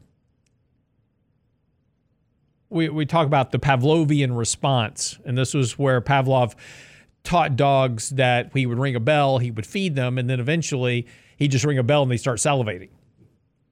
we, 2.68 2.88
we 2.88 3.04
talk 3.04 3.26
about 3.26 3.50
the 3.50 3.58
Pavlovian 3.58 4.36
response, 4.36 5.18
and 5.24 5.36
this 5.36 5.54
was 5.54 5.78
where 5.78 6.00
Pavlov 6.00 6.54
taught 7.24 7.56
dogs 7.56 8.10
that 8.10 8.50
he 8.54 8.66
would 8.66 8.78
ring 8.78 8.94
a 8.94 9.00
bell, 9.00 9.38
he 9.38 9.50
would 9.50 9.66
feed 9.66 9.94
them, 9.94 10.18
and 10.18 10.30
then 10.30 10.40
eventually 10.40 11.06
he'd 11.36 11.50
just 11.50 11.64
ring 11.64 11.78
a 11.78 11.82
bell 11.82 12.02
and 12.02 12.10
they 12.10 12.16
start 12.16 12.38
salivating 12.38 12.90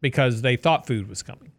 because 0.00 0.42
they 0.42 0.56
thought 0.56 0.86
food 0.86 1.08
was 1.08 1.22
coming. 1.22 1.52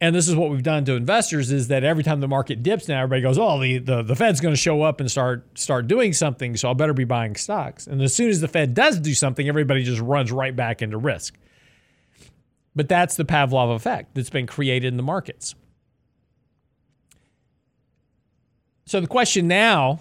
And 0.00 0.14
this 0.14 0.28
is 0.28 0.36
what 0.36 0.50
we've 0.50 0.62
done 0.62 0.84
to 0.84 0.92
investors 0.92 1.50
is 1.50 1.68
that 1.68 1.82
every 1.82 2.04
time 2.04 2.20
the 2.20 2.28
market 2.28 2.62
dips 2.62 2.86
now 2.86 3.02
everybody 3.02 3.22
goes 3.22 3.38
oh 3.38 3.58
the, 3.58 3.78
the, 3.78 4.02
the 4.02 4.14
fed's 4.14 4.40
going 4.42 4.52
to 4.52 4.60
show 4.60 4.82
up 4.82 5.00
and 5.00 5.10
start 5.10 5.58
start 5.58 5.86
doing 5.86 6.12
something 6.12 6.54
so 6.54 6.70
i 6.70 6.74
better 6.74 6.92
be 6.92 7.04
buying 7.04 7.34
stocks. 7.34 7.86
And 7.86 8.02
as 8.02 8.14
soon 8.14 8.28
as 8.28 8.42
the 8.42 8.48
fed 8.48 8.74
does 8.74 9.00
do 9.00 9.14
something 9.14 9.48
everybody 9.48 9.84
just 9.84 10.02
runs 10.02 10.30
right 10.30 10.54
back 10.54 10.82
into 10.82 10.98
risk 10.98 11.38
but 12.76 12.88
that's 12.88 13.16
the 13.16 13.24
pavlov 13.24 13.74
effect 13.74 14.14
that's 14.14 14.30
been 14.30 14.46
created 14.46 14.86
in 14.88 14.96
the 14.96 15.02
markets 15.02 15.56
so 18.84 19.00
the 19.00 19.08
question 19.08 19.48
now 19.48 20.00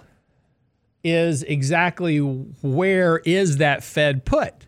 is 1.04 1.42
exactly 1.44 2.20
where 2.20 3.18
is 3.26 3.58
that 3.58 3.84
fed 3.84 4.26
put 4.26 4.68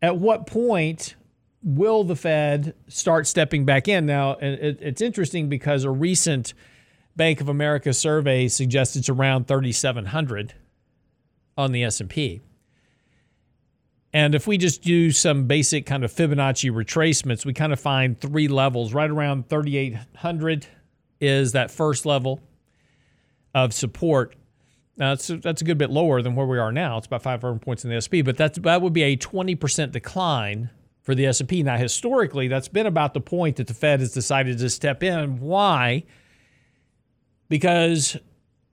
at 0.00 0.16
what 0.16 0.46
point 0.46 1.16
will 1.62 2.04
the 2.04 2.16
Fed 2.16 2.74
start 2.88 3.26
stepping 3.26 3.64
back 3.64 3.88
in? 3.88 4.06
Now, 4.06 4.36
it's 4.40 5.00
interesting 5.00 5.48
because 5.48 5.84
a 5.84 5.90
recent 5.90 6.54
Bank 7.16 7.40
of 7.40 7.48
America 7.48 7.92
survey 7.92 8.48
suggests 8.48 8.94
it's 8.94 9.08
around 9.08 9.48
3,700 9.48 10.54
on 11.56 11.72
the 11.72 11.82
S&P. 11.82 12.40
And 14.18 14.34
if 14.34 14.48
we 14.48 14.58
just 14.58 14.82
do 14.82 15.12
some 15.12 15.44
basic 15.44 15.86
kind 15.86 16.02
of 16.02 16.12
Fibonacci 16.12 16.72
retracements, 16.72 17.46
we 17.46 17.54
kind 17.54 17.72
of 17.72 17.78
find 17.78 18.20
three 18.20 18.48
levels. 18.48 18.92
Right 18.92 19.08
around 19.08 19.48
3,800 19.48 20.66
is 21.20 21.52
that 21.52 21.70
first 21.70 22.04
level 22.04 22.40
of 23.54 23.72
support. 23.72 24.34
Now, 24.96 25.10
that's, 25.10 25.28
that's 25.28 25.62
a 25.62 25.64
good 25.64 25.78
bit 25.78 25.90
lower 25.90 26.20
than 26.20 26.34
where 26.34 26.48
we 26.48 26.58
are 26.58 26.72
now. 26.72 26.98
It's 26.98 27.06
about 27.06 27.22
500 27.22 27.62
points 27.62 27.84
in 27.84 27.90
the 27.90 28.02
SP, 28.02 28.24
but 28.24 28.36
that's, 28.36 28.58
that 28.58 28.82
would 28.82 28.92
be 28.92 29.04
a 29.04 29.16
20% 29.16 29.92
decline 29.92 30.70
for 31.02 31.14
the 31.14 31.24
S&P. 31.24 31.62
Now, 31.62 31.76
historically, 31.76 32.48
that's 32.48 32.66
been 32.66 32.86
about 32.86 33.14
the 33.14 33.20
point 33.20 33.54
that 33.58 33.68
the 33.68 33.74
Fed 33.74 34.00
has 34.00 34.10
decided 34.10 34.58
to 34.58 34.68
step 34.68 35.04
in. 35.04 35.38
Why? 35.38 36.02
Because 37.48 38.16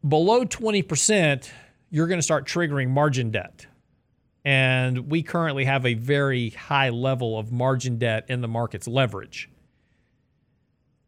below 0.10 0.44
20%, 0.44 1.52
you're 1.92 2.08
going 2.08 2.18
to 2.18 2.24
start 2.24 2.48
triggering 2.48 2.90
margin 2.90 3.30
debt. 3.30 3.68
And 4.46 5.10
we 5.10 5.24
currently 5.24 5.66
have 5.66 5.86
a 5.86 5.96
very 5.96 6.52
high 6.52 6.90
level 6.90 7.38
of 7.38 7.52
margin 7.52 7.98
debt 7.98 8.26
in 8.30 8.42
the 8.42 8.48
market's 8.48 8.88
leverage. 8.88 9.50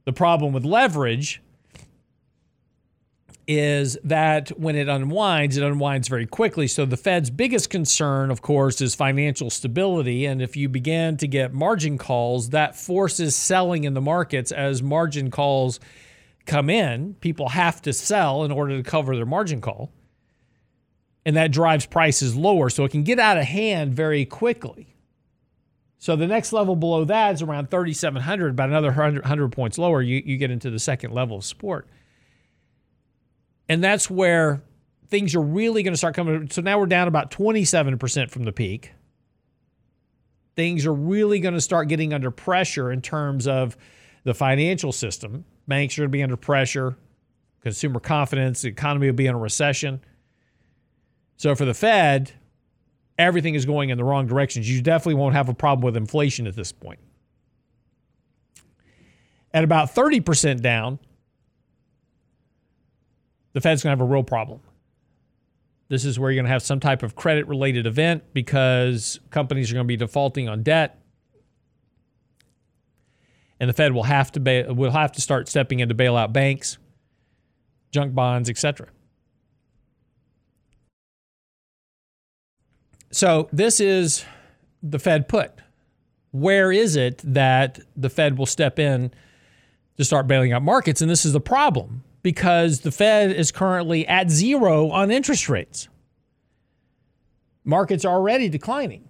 The 0.05 0.13
problem 0.13 0.53
with 0.53 0.65
leverage 0.65 1.41
is 3.47 3.97
that 4.03 4.49
when 4.59 4.75
it 4.75 4.89
unwinds, 4.89 5.55
it 5.55 5.63
unwinds 5.63 6.07
very 6.07 6.25
quickly. 6.25 6.67
So 6.67 6.85
the 6.85 6.97
Fed's 6.97 7.29
biggest 7.29 7.69
concern, 7.69 8.29
of 8.29 8.41
course, 8.41 8.81
is 8.81 8.93
financial 8.93 9.49
stability. 9.49 10.25
And 10.25 10.41
if 10.41 10.57
you 10.57 10.67
begin 10.67 11.15
to 11.17 11.27
get 11.27 11.53
margin 11.53 11.97
calls, 11.97 12.49
that 12.49 12.75
forces 12.75 13.35
selling 13.35 13.85
in 13.85 13.93
the 13.93 14.01
markets 14.01 14.51
as 14.51 14.83
margin 14.83 15.31
calls 15.31 15.79
come 16.45 16.69
in. 16.69 17.13
People 17.15 17.49
have 17.49 17.81
to 17.83 17.93
sell 17.93 18.43
in 18.43 18.51
order 18.51 18.75
to 18.75 18.83
cover 18.83 19.15
their 19.15 19.25
margin 19.25 19.61
call. 19.61 19.91
And 21.27 21.35
that 21.35 21.51
drives 21.51 21.85
prices 21.85 22.37
lower. 22.37 22.69
So 22.69 22.85
it 22.85 22.91
can 22.91 23.03
get 23.03 23.19
out 23.19 23.37
of 23.37 23.43
hand 23.43 23.93
very 23.93 24.23
quickly. 24.23 24.95
So 25.99 26.15
the 26.15 26.25
next 26.25 26.53
level 26.53 26.77
below 26.77 27.03
that 27.03 27.33
is 27.33 27.41
around 27.41 27.69
3,700, 27.69 28.51
about 28.51 28.69
another 28.69 28.87
100, 28.87 29.23
100 29.23 29.51
points 29.51 29.77
lower. 29.77 30.01
You, 30.01 30.23
you 30.25 30.37
get 30.37 30.51
into 30.51 30.69
the 30.69 30.79
second 30.79 31.11
level 31.11 31.35
of 31.35 31.43
support. 31.43 31.85
And 33.67 33.83
that's 33.83 34.09
where 34.09 34.61
things 35.09 35.35
are 35.35 35.41
really 35.41 35.83
going 35.83 35.91
to 35.91 35.97
start 35.97 36.15
coming. 36.15 36.49
So 36.49 36.61
now 36.61 36.79
we're 36.79 36.85
down 36.85 37.09
about 37.09 37.29
27% 37.29 38.31
from 38.31 38.45
the 38.45 38.53
peak. 38.53 38.93
Things 40.55 40.85
are 40.85 40.93
really 40.93 41.41
going 41.41 41.55
to 41.55 41.61
start 41.61 41.89
getting 41.89 42.13
under 42.13 42.31
pressure 42.31 42.89
in 42.89 43.01
terms 43.01 43.49
of 43.49 43.75
the 44.23 44.33
financial 44.33 44.93
system. 44.93 45.43
Banks 45.67 45.97
are 45.97 46.03
going 46.03 46.09
to 46.09 46.17
be 46.17 46.23
under 46.23 46.37
pressure, 46.37 46.95
consumer 47.63 47.99
confidence, 47.99 48.61
the 48.61 48.69
economy 48.69 49.07
will 49.07 49.13
be 49.13 49.27
in 49.27 49.35
a 49.35 49.37
recession. 49.37 49.99
So 51.37 51.53
for 51.53 51.65
the 51.65 51.73
Fed, 51.73 52.31
everything 53.17 53.55
is 53.55 53.65
going 53.65 53.89
in 53.89 53.97
the 53.97 54.03
wrong 54.03 54.27
directions. 54.27 54.69
You 54.69 54.81
definitely 54.81 55.15
won't 55.15 55.35
have 55.35 55.49
a 55.49 55.53
problem 55.53 55.85
with 55.85 55.95
inflation 55.95 56.47
at 56.47 56.55
this 56.55 56.71
point. 56.71 56.99
At 59.53 59.63
about 59.63 59.93
30% 59.93 60.61
down, 60.61 60.99
the 63.53 63.61
Fed's 63.61 63.81
going 63.81 63.95
to 63.95 64.01
have 64.01 64.07
a 64.07 64.11
real 64.11 64.23
problem. 64.23 64.59
This 65.89 66.05
is 66.05 66.19
where 66.19 66.29
you're 66.29 66.35
going 66.35 66.45
to 66.47 66.51
have 66.51 66.63
some 66.63 66.79
type 66.79 67.01
of 67.01 67.15
credit 67.15 67.47
related 67.47 67.85
event 67.85 68.23
because 68.33 69.19
companies 69.29 69.71
are 69.71 69.75
going 69.75 69.85
to 69.85 69.87
be 69.87 69.95
defaulting 69.95 70.49
on 70.49 70.63
debt. 70.63 70.99
And 73.59 73.69
the 73.69 73.73
Fed 73.73 73.93
will 73.93 74.03
have 74.03 74.31
to 74.33 74.39
ba- 74.39 74.73
will 74.73 74.91
have 74.91 75.13
to 75.13 75.21
start 75.21 75.47
stepping 75.47 75.79
in 75.79 75.89
to 75.89 75.95
bail 75.95 76.15
out 76.15 76.33
banks, 76.33 76.77
junk 77.91 78.13
bonds, 78.13 78.49
etc. 78.49 78.89
So 83.11 83.49
this 83.51 83.79
is 83.79 84.25
the 84.83 84.99
Fed 84.99 85.27
put. 85.27 85.51
Where 86.31 86.71
is 86.71 86.95
it 86.95 87.21
that 87.23 87.79
the 87.95 88.09
Fed 88.09 88.37
will 88.37 88.45
step 88.45 88.79
in 88.79 89.11
to 89.97 90.05
start 90.05 90.27
bailing 90.27 90.53
out 90.53 90.61
markets? 90.61 91.01
And 91.01 91.09
this 91.09 91.25
is 91.25 91.33
the 91.33 91.39
problem 91.39 92.03
because 92.21 92.81
the 92.81 92.91
Fed 92.91 93.31
is 93.31 93.51
currently 93.51 94.07
at 94.07 94.29
zero 94.29 94.89
on 94.89 95.11
interest 95.11 95.49
rates. 95.49 95.87
Markets 97.63 98.05
are 98.05 98.13
already 98.13 98.49
declining. 98.49 99.07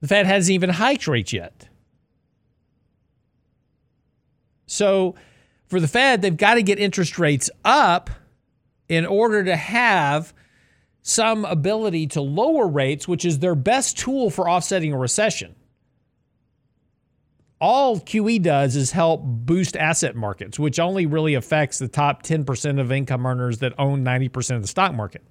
The 0.00 0.08
Fed 0.08 0.26
hasn't 0.26 0.52
even 0.52 0.70
hiked 0.70 1.06
rates 1.06 1.32
yet. 1.32 1.68
So, 4.66 5.14
for 5.66 5.80
the 5.80 5.88
Fed, 5.88 6.20
they've 6.20 6.36
got 6.36 6.54
to 6.54 6.62
get 6.62 6.78
interest 6.78 7.18
rates 7.18 7.48
up 7.64 8.10
in 8.88 9.06
order 9.06 9.44
to 9.44 9.56
have 9.56 10.34
some 11.04 11.44
ability 11.44 12.08
to 12.08 12.20
lower 12.20 12.66
rates, 12.66 13.06
which 13.06 13.24
is 13.24 13.38
their 13.38 13.54
best 13.54 13.96
tool 13.96 14.28
for 14.28 14.50
offsetting 14.50 14.92
a 14.92 14.98
recession 14.98 15.54
all 17.64 17.98
QE 17.98 18.42
does 18.42 18.76
is 18.76 18.92
help 18.92 19.22
boost 19.24 19.74
asset 19.74 20.14
markets, 20.14 20.58
which 20.58 20.78
only 20.78 21.06
really 21.06 21.32
affects 21.32 21.78
the 21.78 21.88
top 21.88 22.22
10% 22.22 22.78
of 22.78 22.92
income 22.92 23.24
earners 23.24 23.58
that 23.60 23.72
own 23.78 24.04
90% 24.04 24.56
of 24.56 24.60
the 24.60 24.68
stock 24.68 24.94
market. 24.94 25.22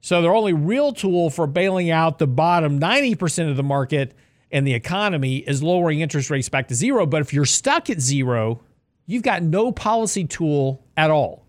So 0.00 0.20
their 0.20 0.34
only 0.34 0.52
real 0.52 0.92
tool 0.92 1.30
for 1.30 1.46
bailing 1.46 1.92
out 1.92 2.18
the 2.18 2.26
bottom 2.26 2.80
90% 2.80 3.48
of 3.48 3.56
the 3.56 3.62
market 3.62 4.16
and 4.50 4.66
the 4.66 4.74
economy 4.74 5.38
is 5.38 5.62
lowering 5.62 6.00
interest 6.00 6.28
rates 6.28 6.48
back 6.48 6.66
to 6.68 6.74
zero. 6.74 7.06
But 7.06 7.20
if 7.20 7.32
you're 7.32 7.44
stuck 7.44 7.88
at 7.88 8.00
zero, 8.00 8.62
you've 9.06 9.22
got 9.22 9.44
no 9.44 9.70
policy 9.70 10.24
tool 10.24 10.84
at 10.96 11.12
all. 11.12 11.43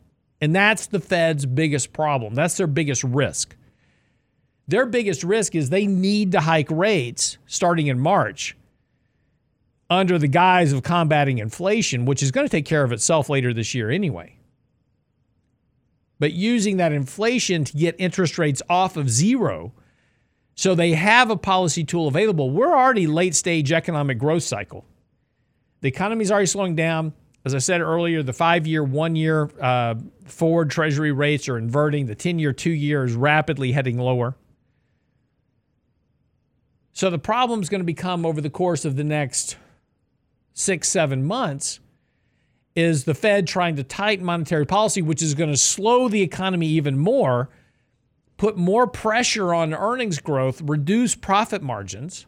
And 0.45 0.55
that's 0.55 0.85
the 0.85 0.99
Fed's 0.99 1.43
biggest 1.47 1.91
problem. 1.91 2.35
That's 2.35 2.55
their 2.55 2.67
biggest 2.67 3.03
risk. 3.03 3.55
Their 4.67 4.85
biggest 4.85 5.23
risk 5.23 5.55
is 5.55 5.71
they 5.71 5.87
need 5.87 6.33
to 6.33 6.41
hike 6.41 6.69
rates 6.69 7.39
starting 7.47 7.87
in 7.87 7.99
March 7.99 8.55
under 9.89 10.19
the 10.19 10.27
guise 10.27 10.71
of 10.71 10.83
combating 10.83 11.39
inflation, 11.39 12.05
which 12.05 12.21
is 12.21 12.29
going 12.29 12.45
to 12.45 12.51
take 12.51 12.67
care 12.67 12.83
of 12.83 12.91
itself 12.91 13.27
later 13.27 13.55
this 13.55 13.73
year 13.73 13.89
anyway. 13.89 14.37
But 16.19 16.33
using 16.33 16.77
that 16.77 16.91
inflation 16.91 17.63
to 17.63 17.75
get 17.75 17.95
interest 17.97 18.37
rates 18.37 18.61
off 18.69 18.97
of 18.97 19.09
zero 19.09 19.73
so 20.53 20.75
they 20.75 20.91
have 20.91 21.31
a 21.31 21.37
policy 21.37 21.83
tool 21.83 22.07
available. 22.07 22.51
We're 22.51 22.77
already 22.77 23.07
late 23.07 23.33
stage 23.33 23.71
economic 23.71 24.19
growth 24.19 24.43
cycle. 24.43 24.85
The 25.81 25.87
economy 25.87 26.21
is 26.21 26.31
already 26.31 26.45
slowing 26.45 26.75
down. 26.75 27.13
As 27.45 27.53
I 27.53 27.59
said 27.59 27.79
earlier, 27.79 28.23
the 28.23 28.33
five 28.33 28.65
year, 28.65 28.83
one 28.83 29.15
year 29.15 29.51
uh, 29.61 29.95
forward 30.25 30.71
treasury 30.71 31.11
rates 31.11 31.47
are 31.47 31.57
inverting. 31.57 32.07
The 32.07 32.15
10 32.15 32.39
year, 32.39 32.51
two 32.51 32.71
year 32.71 33.03
is 33.03 33.13
rapidly 33.13 33.71
heading 33.71 33.99
lower. 33.99 34.35
So 36.91 37.11
the 37.11 37.19
problem 37.19 37.61
is 37.61 37.69
going 37.69 37.81
to 37.81 37.85
become 37.85 38.25
over 38.25 38.41
the 38.41 38.49
course 38.49 38.83
of 38.83 38.95
the 38.95 39.03
next 39.03 39.57
six, 40.53 40.89
seven 40.89 41.23
months 41.23 41.79
is 42.75 43.03
the 43.03 43.13
Fed 43.13 43.47
trying 43.47 43.75
to 43.75 43.83
tighten 43.83 44.25
monetary 44.25 44.65
policy, 44.65 45.01
which 45.01 45.21
is 45.21 45.33
going 45.33 45.49
to 45.49 45.57
slow 45.57 46.09
the 46.09 46.21
economy 46.21 46.67
even 46.67 46.97
more, 46.97 47.49
put 48.37 48.57
more 48.57 48.87
pressure 48.87 49.53
on 49.53 49.73
earnings 49.73 50.19
growth, 50.19 50.61
reduce 50.61 51.15
profit 51.15 51.61
margins, 51.61 52.25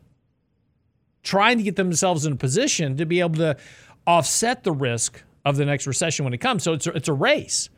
trying 1.24 1.58
to 1.58 1.64
get 1.64 1.76
themselves 1.76 2.26
in 2.26 2.34
a 2.34 2.38
position 2.38 2.96
to 2.98 3.06
be 3.06 3.20
able 3.20 3.36
to 3.36 3.58
offset 4.08 4.64
the 4.64 4.72
risk 4.72 5.22
of 5.46 5.58
the 5.58 5.66
next 5.66 5.86
recession 5.86 6.24
when 6.24 6.34
it 6.34 6.40
comes. 6.40 6.64
So 6.64 6.74
it's 6.74 6.88
a, 6.88 6.92
it's 6.92 7.10
a 7.10 7.14
race. 7.14 7.70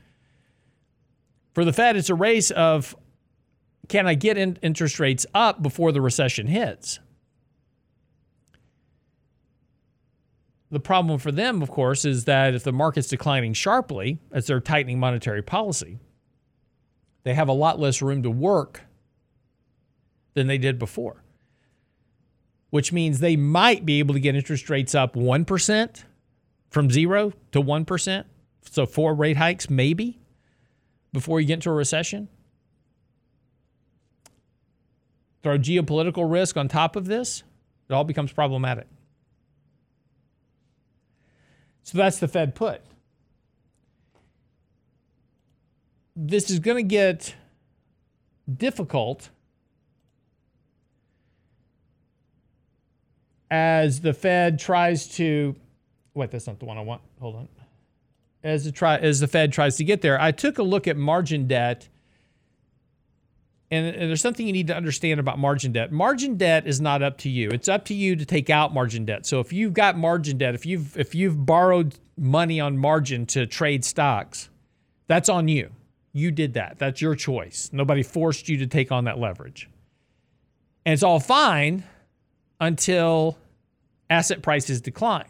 For 1.54 1.66
the 1.66 1.74
Fed, 1.74 1.98
it's 1.98 2.10
a 2.10 2.16
race 2.16 2.52
of 2.52 2.96
can 3.90 4.08
I 4.08 4.14
get 4.14 4.38
in 4.38 4.58
interest 4.62 5.00
rates 5.00 5.26
up 5.34 5.62
before 5.64 5.92
the 5.92 6.00
recession 6.00 6.48
hits? 6.48 7.00
The 10.72 10.80
problem 10.80 11.18
for 11.18 11.32
them, 11.32 11.64
of 11.64 11.72
course, 11.72 12.06
is 12.06 12.26
that 12.26 12.54
if 12.54 12.64
the 12.64 12.72
market's 12.72 13.08
declining 13.08 13.54
sharply 13.54 14.20
as 14.32 14.46
they're 14.46 14.60
tightening 14.60 15.00
monetary 15.00 15.42
policy, 15.42 15.98
they 17.24 17.34
have 17.34 17.48
a 17.48 17.54
lot 17.54 17.80
less 17.80 18.04
room 18.04 18.22
to 18.22 18.30
work 18.30 18.84
than 20.36 20.46
they 20.46 20.60
did 20.60 20.78
before, 20.78 21.24
which 22.70 22.94
means 22.94 23.20
they 23.20 23.36
might 23.36 23.84
be 23.84 23.98
able 23.98 24.14
to 24.14 24.20
get 24.20 24.36
interest 24.36 24.70
rates 24.70 24.94
up 24.94 25.16
1% 25.16 26.04
from 26.70 26.90
zero 26.90 27.34
to 27.52 27.62
1%. 27.62 28.26
So, 28.70 28.86
four 28.86 29.16
rate 29.16 29.38
hikes, 29.38 29.70
maybe, 29.70 30.20
before 31.12 31.40
you 31.40 31.48
get 31.48 31.56
into 31.56 31.70
a 31.70 31.74
recession. 31.74 32.30
throw 35.42 35.58
geopolitical 35.58 36.30
risk 36.30 36.58
on 36.58 36.68
top 36.68 36.96
of 36.96 37.06
this, 37.06 37.44
it 37.90 37.94
all 37.94 38.04
becomes 38.04 38.32
problematic. 38.32 38.88
So 41.84 41.98
that's 41.98 42.20
the 42.20 42.28
Fed 42.28 42.54
put. 42.56 42.82
This 46.16 46.50
is 46.50 46.60
going 46.60 46.78
to 46.78 46.84
get 46.84 47.36
difficult 48.52 49.30
as 53.50 54.02
the 54.02 54.14
Fed 54.14 54.60
tries 54.60 55.08
to 55.16 55.56
wait, 56.20 56.32
that's 56.32 56.48
not 56.48 56.60
the 56.60 56.66
one 56.66 56.78
I 56.78 56.82
want. 56.82 57.02
Hold 57.20 57.36
on. 57.36 57.48
As 58.44 58.66
the 58.66 58.72
try 58.72 58.98
as 58.98 59.20
the 59.20 59.28
Fed 59.28 59.52
tries 59.52 59.78
to 59.78 59.84
get 59.84 60.02
there, 60.02 60.20
I 60.22 60.32
took 60.32 60.60
a 60.60 60.64
look 60.64 60.88
at 60.88 60.96
margin 60.96 61.48
debt 61.48 61.90
and, 63.72 63.86
and 63.86 64.10
there's 64.10 64.22
something 64.22 64.48
you 64.48 64.54
need 64.54 64.68
to 64.68 64.76
understand 64.76 65.20
about 65.20 65.38
margin 65.38 65.72
debt. 65.72 65.92
Margin 65.92 66.38
debt 66.38 66.66
is 66.66 66.82
not 66.82 67.04
up 67.04 67.18
to 67.20 67.30
you. 67.30 67.50
It's 67.50 67.68
up 67.68 67.86
to 67.86 67.94
you 67.94 68.16
to 68.16 68.26
take 68.26 68.50
out 68.50 68.74
margin 68.74 69.06
debt. 69.06 69.26
So 69.26 69.40
if 69.40 69.54
you've 69.54 69.74
got 69.74 69.98
margin 69.98 70.38
debt, 70.38 70.56
if 70.56 70.66
you've 70.66 70.98
if 70.98 71.14
you've 71.14 71.46
borrowed 71.46 71.96
money 72.18 72.60
on 72.60 72.78
margin 72.78 73.26
to 73.28 73.46
trade 73.46 73.86
stocks, 73.86 74.50
that's 75.08 75.30
on 75.30 75.48
you. 75.48 75.70
You 76.14 76.32
did 76.32 76.56
that. 76.56 76.80
That's 76.80 77.02
your 77.02 77.14
choice. 77.14 77.70
Nobody 77.72 78.02
forced 78.02 78.50
you 78.50 78.58
to 78.58 78.68
take 78.68 78.92
on 78.92 79.04
that 79.04 79.20
leverage. 79.20 79.70
And 80.86 80.94
it's 80.94 81.04
all 81.04 81.20
fine 81.20 81.84
until 82.60 83.38
asset 84.10 84.42
prices 84.42 84.82
decline. 84.82 85.30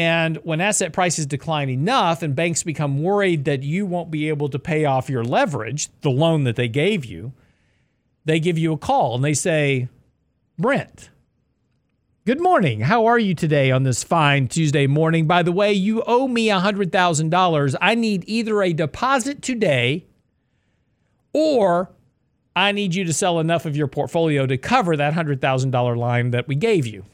And 0.00 0.38
when 0.44 0.62
asset 0.62 0.94
prices 0.94 1.26
decline 1.26 1.68
enough 1.68 2.22
and 2.22 2.34
banks 2.34 2.62
become 2.62 3.02
worried 3.02 3.44
that 3.44 3.62
you 3.62 3.84
won't 3.84 4.10
be 4.10 4.30
able 4.30 4.48
to 4.48 4.58
pay 4.58 4.86
off 4.86 5.10
your 5.10 5.22
leverage, 5.22 5.90
the 6.00 6.10
loan 6.10 6.44
that 6.44 6.56
they 6.56 6.68
gave 6.68 7.04
you, 7.04 7.34
they 8.24 8.40
give 8.40 8.56
you 8.56 8.72
a 8.72 8.78
call 8.78 9.14
and 9.14 9.22
they 9.22 9.34
say, 9.34 9.90
Brent, 10.58 11.10
Good 12.24 12.40
morning. 12.40 12.80
How 12.80 13.04
are 13.04 13.18
you 13.18 13.34
today 13.34 13.70
on 13.70 13.82
this 13.82 14.02
fine 14.02 14.48
Tuesday 14.48 14.86
morning? 14.86 15.26
By 15.26 15.42
the 15.42 15.52
way, 15.52 15.74
you 15.74 16.02
owe 16.06 16.26
me 16.26 16.46
$100,000. 16.48 17.76
I 17.78 17.94
need 17.94 18.24
either 18.26 18.62
a 18.62 18.72
deposit 18.72 19.42
today 19.42 20.06
or 21.34 21.90
I 22.56 22.72
need 22.72 22.94
you 22.94 23.04
to 23.04 23.12
sell 23.12 23.38
enough 23.38 23.66
of 23.66 23.76
your 23.76 23.86
portfolio 23.86 24.46
to 24.46 24.56
cover 24.56 24.96
that 24.96 25.12
$100,000 25.12 25.96
line 25.98 26.30
that 26.30 26.48
we 26.48 26.54
gave 26.54 26.86
you. 26.86 27.04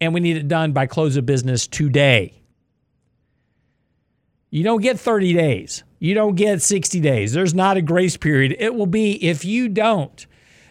And 0.00 0.14
we 0.14 0.20
need 0.20 0.36
it 0.36 0.48
done 0.48 0.72
by 0.72 0.86
close 0.86 1.16
of 1.16 1.26
business 1.26 1.66
today. 1.66 2.40
You 4.50 4.64
don't 4.64 4.82
get 4.82 4.98
30 4.98 5.32
days. 5.34 5.84
You 5.98 6.14
don't 6.14 6.34
get 6.34 6.62
60 6.62 6.98
days. 7.00 7.32
There's 7.32 7.54
not 7.54 7.76
a 7.76 7.82
grace 7.82 8.16
period. 8.16 8.56
It 8.58 8.74
will 8.74 8.86
be 8.86 9.22
if 9.24 9.44
you 9.44 9.68
don't 9.68 10.26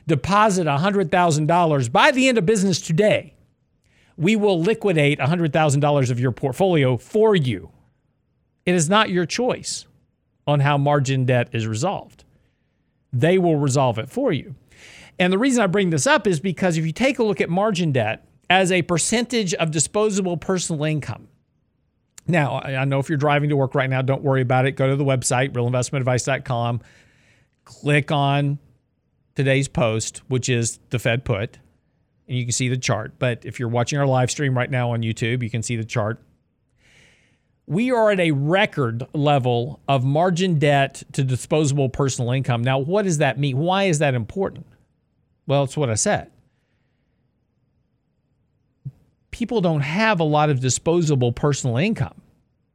deposit 0.08 0.66
$100,000 0.66 1.92
by 1.92 2.12
the 2.12 2.28
end 2.28 2.38
of 2.38 2.46
business 2.46 2.82
today, 2.82 3.36
we 4.18 4.36
will 4.36 4.62
liquidate 4.62 5.20
$100,000 5.20 6.12
of 6.12 6.20
your 6.20 6.32
portfolio 6.32 6.98
for 6.98 7.36
you. 7.36 7.70
It 8.66 8.76
is 8.76 8.90
not 8.90 9.10
your 9.10 9.26
choice 9.26 9.86
on 10.46 10.60
how 10.60 10.78
margin 10.78 11.26
debt 11.26 11.50
is 11.54 11.68
resolved. 11.68 12.26
They 13.14 13.38
will 13.38 13.56
resolve 13.56 13.98
it 13.98 14.10
for 14.10 14.34
you. 14.34 14.56
And 15.18 15.32
the 15.32 15.38
reason 15.38 15.64
I 15.64 15.68
bring 15.68 15.90
this 15.90 16.08
up 16.08 16.28
is 16.28 16.40
because 16.40 16.78
if 16.78 16.86
you 16.86 16.92
take 16.92 17.20
a 17.20 17.24
look 17.24 17.40
at 17.40 17.50
margin 17.50 17.92
debt 17.92 18.26
as 18.50 18.72
a 18.72 18.82
percentage 18.82 19.54
of 19.54 19.72
disposable 19.72 20.38
personal 20.38 20.84
income, 20.84 21.28
now, 22.30 22.60
I 22.60 22.86
know 22.86 23.00
if 23.00 23.10
you're 23.10 23.18
driving 23.18 23.50
to 23.50 23.58
work 23.58 23.74
right 23.74 23.90
now, 23.90 24.04
don't 24.04 24.22
worry 24.22 24.42
about 24.42 24.68
it. 24.68 24.74
Go 24.74 24.88
to 24.88 24.96
the 24.96 25.04
website, 25.04 25.52
realinvestmentadvice.com, 25.54 26.82
click 27.66 28.12
on 28.12 28.60
today's 29.34 29.68
post, 29.68 30.22
which 30.28 30.48
is 30.48 30.80
the 30.92 31.00
Fed 31.00 31.26
put, 31.26 31.58
and 32.28 32.38
you 32.38 32.46
can 32.46 32.52
see 32.52 32.70
the 32.70 32.78
chart. 32.78 33.14
But 33.18 33.46
if 33.46 33.60
you're 33.60 33.68
watching 33.68 33.98
our 33.98 34.06
live 34.06 34.30
stream 34.30 34.56
right 34.56 34.70
now 34.70 34.92
on 34.92 35.02
YouTube, 35.02 35.42
you 35.42 35.50
can 35.50 35.64
see 35.64 35.76
the 35.76 35.84
chart. 35.84 36.22
We 37.66 37.92
are 37.92 38.12
at 38.12 38.20
a 38.20 38.32
record 38.32 39.08
level 39.14 39.80
of 39.88 40.04
margin 40.04 40.60
debt 40.60 41.02
to 41.14 41.24
disposable 41.24 41.90
personal 41.90 42.32
income. 42.32 42.64
Now, 42.64 42.78
what 42.78 43.06
does 43.06 43.20
that 43.20 43.40
mean? 43.40 43.58
Why 43.58 43.86
is 43.86 44.00
that 44.00 44.14
important? 44.14 44.68
Well, 45.48 45.64
it's 45.64 45.78
what 45.78 45.90
I 45.90 45.96
said 45.96 46.30
people 49.40 49.62
don't 49.62 49.80
have 49.80 50.20
a 50.20 50.24
lot 50.24 50.50
of 50.50 50.60
disposable 50.60 51.32
personal 51.32 51.78
income. 51.78 52.22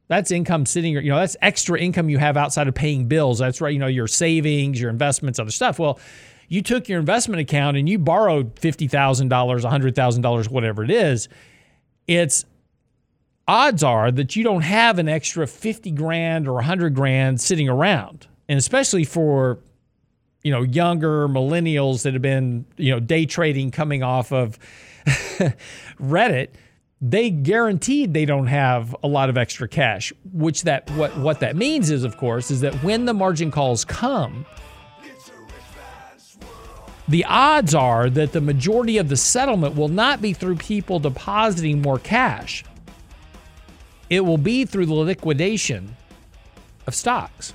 That's 0.09 0.31
income 0.31 0.65
sitting, 0.65 0.95
you 0.95 1.11
know, 1.11 1.17
that's 1.17 1.37
extra 1.43 1.79
income 1.79 2.09
you 2.09 2.17
have 2.17 2.39
outside 2.39 2.69
of 2.69 2.75
paying 2.75 3.07
bills. 3.07 3.39
That's 3.39 3.61
right, 3.61 3.73
you 3.73 3.79
know, 3.79 3.87
your 3.87 4.07
savings, 4.07 4.81
your 4.81 4.89
investments, 4.89 5.39
other 5.39 5.51
stuff. 5.51 5.79
Well, 5.79 6.01
you 6.49 6.63
took 6.63 6.89
your 6.89 7.01
investment 7.01 7.41
account 7.43 7.77
and 7.77 7.87
you 7.87 7.99
borrowed 7.99 8.55
$50,000, 8.57 9.29
$100,000, 9.29 10.51
whatever 10.51 10.83
it 10.85 10.91
is. 10.91 11.29
It's 12.07 12.47
odds 13.47 13.83
are 13.83 14.11
that 14.11 14.35
you 14.35 14.43
don't 14.43 14.63
have 14.63 14.99
an 14.99 15.09
extra 15.09 15.47
50 15.47 15.91
grand 15.91 16.49
or 16.49 16.55
100 16.55 16.95
grand 16.95 17.43
sitting 17.43 17.69
around. 17.69 18.27
And 18.49 18.59
especially 18.59 19.05
for 19.05 19.59
you 20.43 20.51
know 20.51 20.63
younger 20.63 21.29
millennials 21.29 22.03
that 22.03 22.13
have 22.13 22.23
been 22.23 22.67
you 22.77 22.93
know 22.93 23.01
day 23.01 23.27
trading 23.27 23.71
coming 23.71 24.03
off 24.03 24.33
of 24.33 24.59
Reddit, 26.01 26.49
they 27.01 27.31
guaranteed 27.31 28.15
they 28.15 28.25
don't 28.25 28.47
have 28.47 28.97
a 29.03 29.09
lot 29.09 29.29
of 29.29 29.37
extra 29.37 29.69
cash. 29.69 30.13
Which 30.33 30.63
that 30.63 30.91
what 30.93 31.17
what 31.19 31.41
that 31.41 31.57
means 31.57 31.91
is, 31.91 32.05
of 32.05 32.17
course, 32.17 32.51
is 32.51 32.63
that 32.63 32.75
when 32.83 33.05
the 33.05 33.15
margin 33.15 33.51
calls 33.51 33.85
come, 33.85 34.47
the 37.09 37.25
odds 37.27 37.75
are 37.75 38.09
that 38.09 38.33
the 38.33 38.41
majority 38.41 38.97
of 38.97 39.09
the 39.09 39.17
settlement 39.17 39.77
will 39.77 39.89
not 39.89 40.23
be 40.23 40.33
through 40.33 40.57
people 40.57 40.99
depositing 40.99 41.83
more 41.83 41.99
cash. 41.99 42.65
It 44.09 44.21
will 44.21 44.39
be 44.39 44.65
through 44.65 44.87
the 44.87 44.95
liquidation 44.95 45.97
of 46.87 46.95
stocks, 46.95 47.53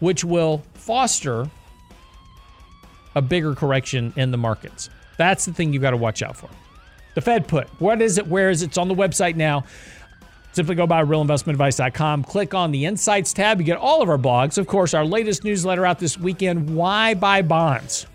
which 0.00 0.24
will 0.24 0.62
foster 0.74 1.48
a 3.14 3.22
bigger 3.22 3.54
correction 3.54 4.12
in 4.16 4.30
the 4.30 4.36
markets. 4.36 4.90
That's 5.20 5.44
the 5.44 5.52
thing 5.52 5.74
you 5.74 5.80
got 5.80 5.90
to 5.90 5.98
watch 5.98 6.22
out 6.22 6.34
for. 6.34 6.48
The 7.12 7.20
Fed 7.20 7.46
put. 7.46 7.68
What 7.78 8.00
is 8.00 8.16
it? 8.16 8.26
Where 8.26 8.48
is 8.48 8.62
it? 8.62 8.68
It's 8.68 8.78
on 8.78 8.88
the 8.88 8.94
website 8.94 9.36
now. 9.36 9.64
Simply 10.52 10.74
go 10.74 10.86
by 10.86 11.04
realinvestmentadvice.com, 11.04 12.24
click 12.24 12.54
on 12.54 12.72
the 12.72 12.86
Insights 12.86 13.34
tab. 13.34 13.60
You 13.60 13.66
get 13.66 13.76
all 13.76 14.00
of 14.00 14.08
our 14.08 14.16
blogs. 14.16 14.56
Of 14.56 14.66
course, 14.66 14.94
our 14.94 15.04
latest 15.04 15.44
newsletter 15.44 15.84
out 15.84 15.98
this 15.98 16.16
weekend 16.16 16.74
Why 16.74 17.12
Buy 17.12 17.42
Bonds? 17.42 18.06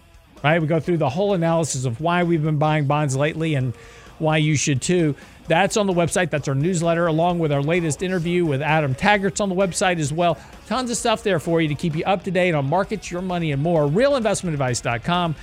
Right? 0.43 0.59
We 0.59 0.65
go 0.65 0.79
through 0.79 0.97
the 0.97 1.07
whole 1.07 1.35
analysis 1.35 1.85
of 1.85 2.01
why 2.01 2.23
we've 2.23 2.43
been 2.43 2.57
buying 2.57 2.87
bonds 2.87 3.15
lately 3.15 3.53
and 3.53 3.75
why 4.17 4.37
you 4.37 4.55
should 4.55 4.81
too. 4.81 5.15
That's 5.47 5.77
on 5.77 5.85
the 5.85 5.93
website. 5.93 6.31
That's 6.31 6.47
our 6.47 6.55
newsletter, 6.55 7.05
along 7.05 7.37
with 7.37 7.51
our 7.51 7.61
latest 7.61 8.01
interview 8.01 8.45
with 8.45 8.63
Adam 8.63 8.95
Taggart's 8.95 9.39
on 9.39 9.49
the 9.49 9.55
website 9.55 9.99
as 9.99 10.11
well. 10.11 10.39
Tons 10.65 10.89
of 10.89 10.97
stuff 10.97 11.21
there 11.21 11.39
for 11.39 11.61
you 11.61 11.67
to 11.67 11.75
keep 11.75 11.95
you 11.95 12.03
up 12.05 12.23
to 12.23 12.31
date 12.31 12.55
on 12.55 12.67
markets, 12.67 13.11
your 13.11 13.21
money, 13.21 13.51
and 13.51 13.61
more. 13.61 13.87
RealInvestmentAdvice.com. 13.87 15.35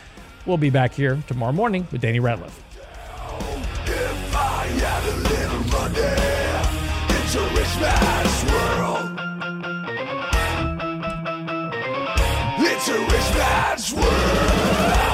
We'll 0.45 0.57
be 0.57 0.71
back 0.71 0.93
here 0.93 1.23
tomorrow 1.29 1.53
morning 1.53 1.87
with 1.93 2.01
Danny 2.01 2.19
Ratliff. 2.19 2.53
It's 12.59 12.89
a 12.89 12.99
rich 12.99 13.35
man's 13.37 13.93
world. 13.95 15.12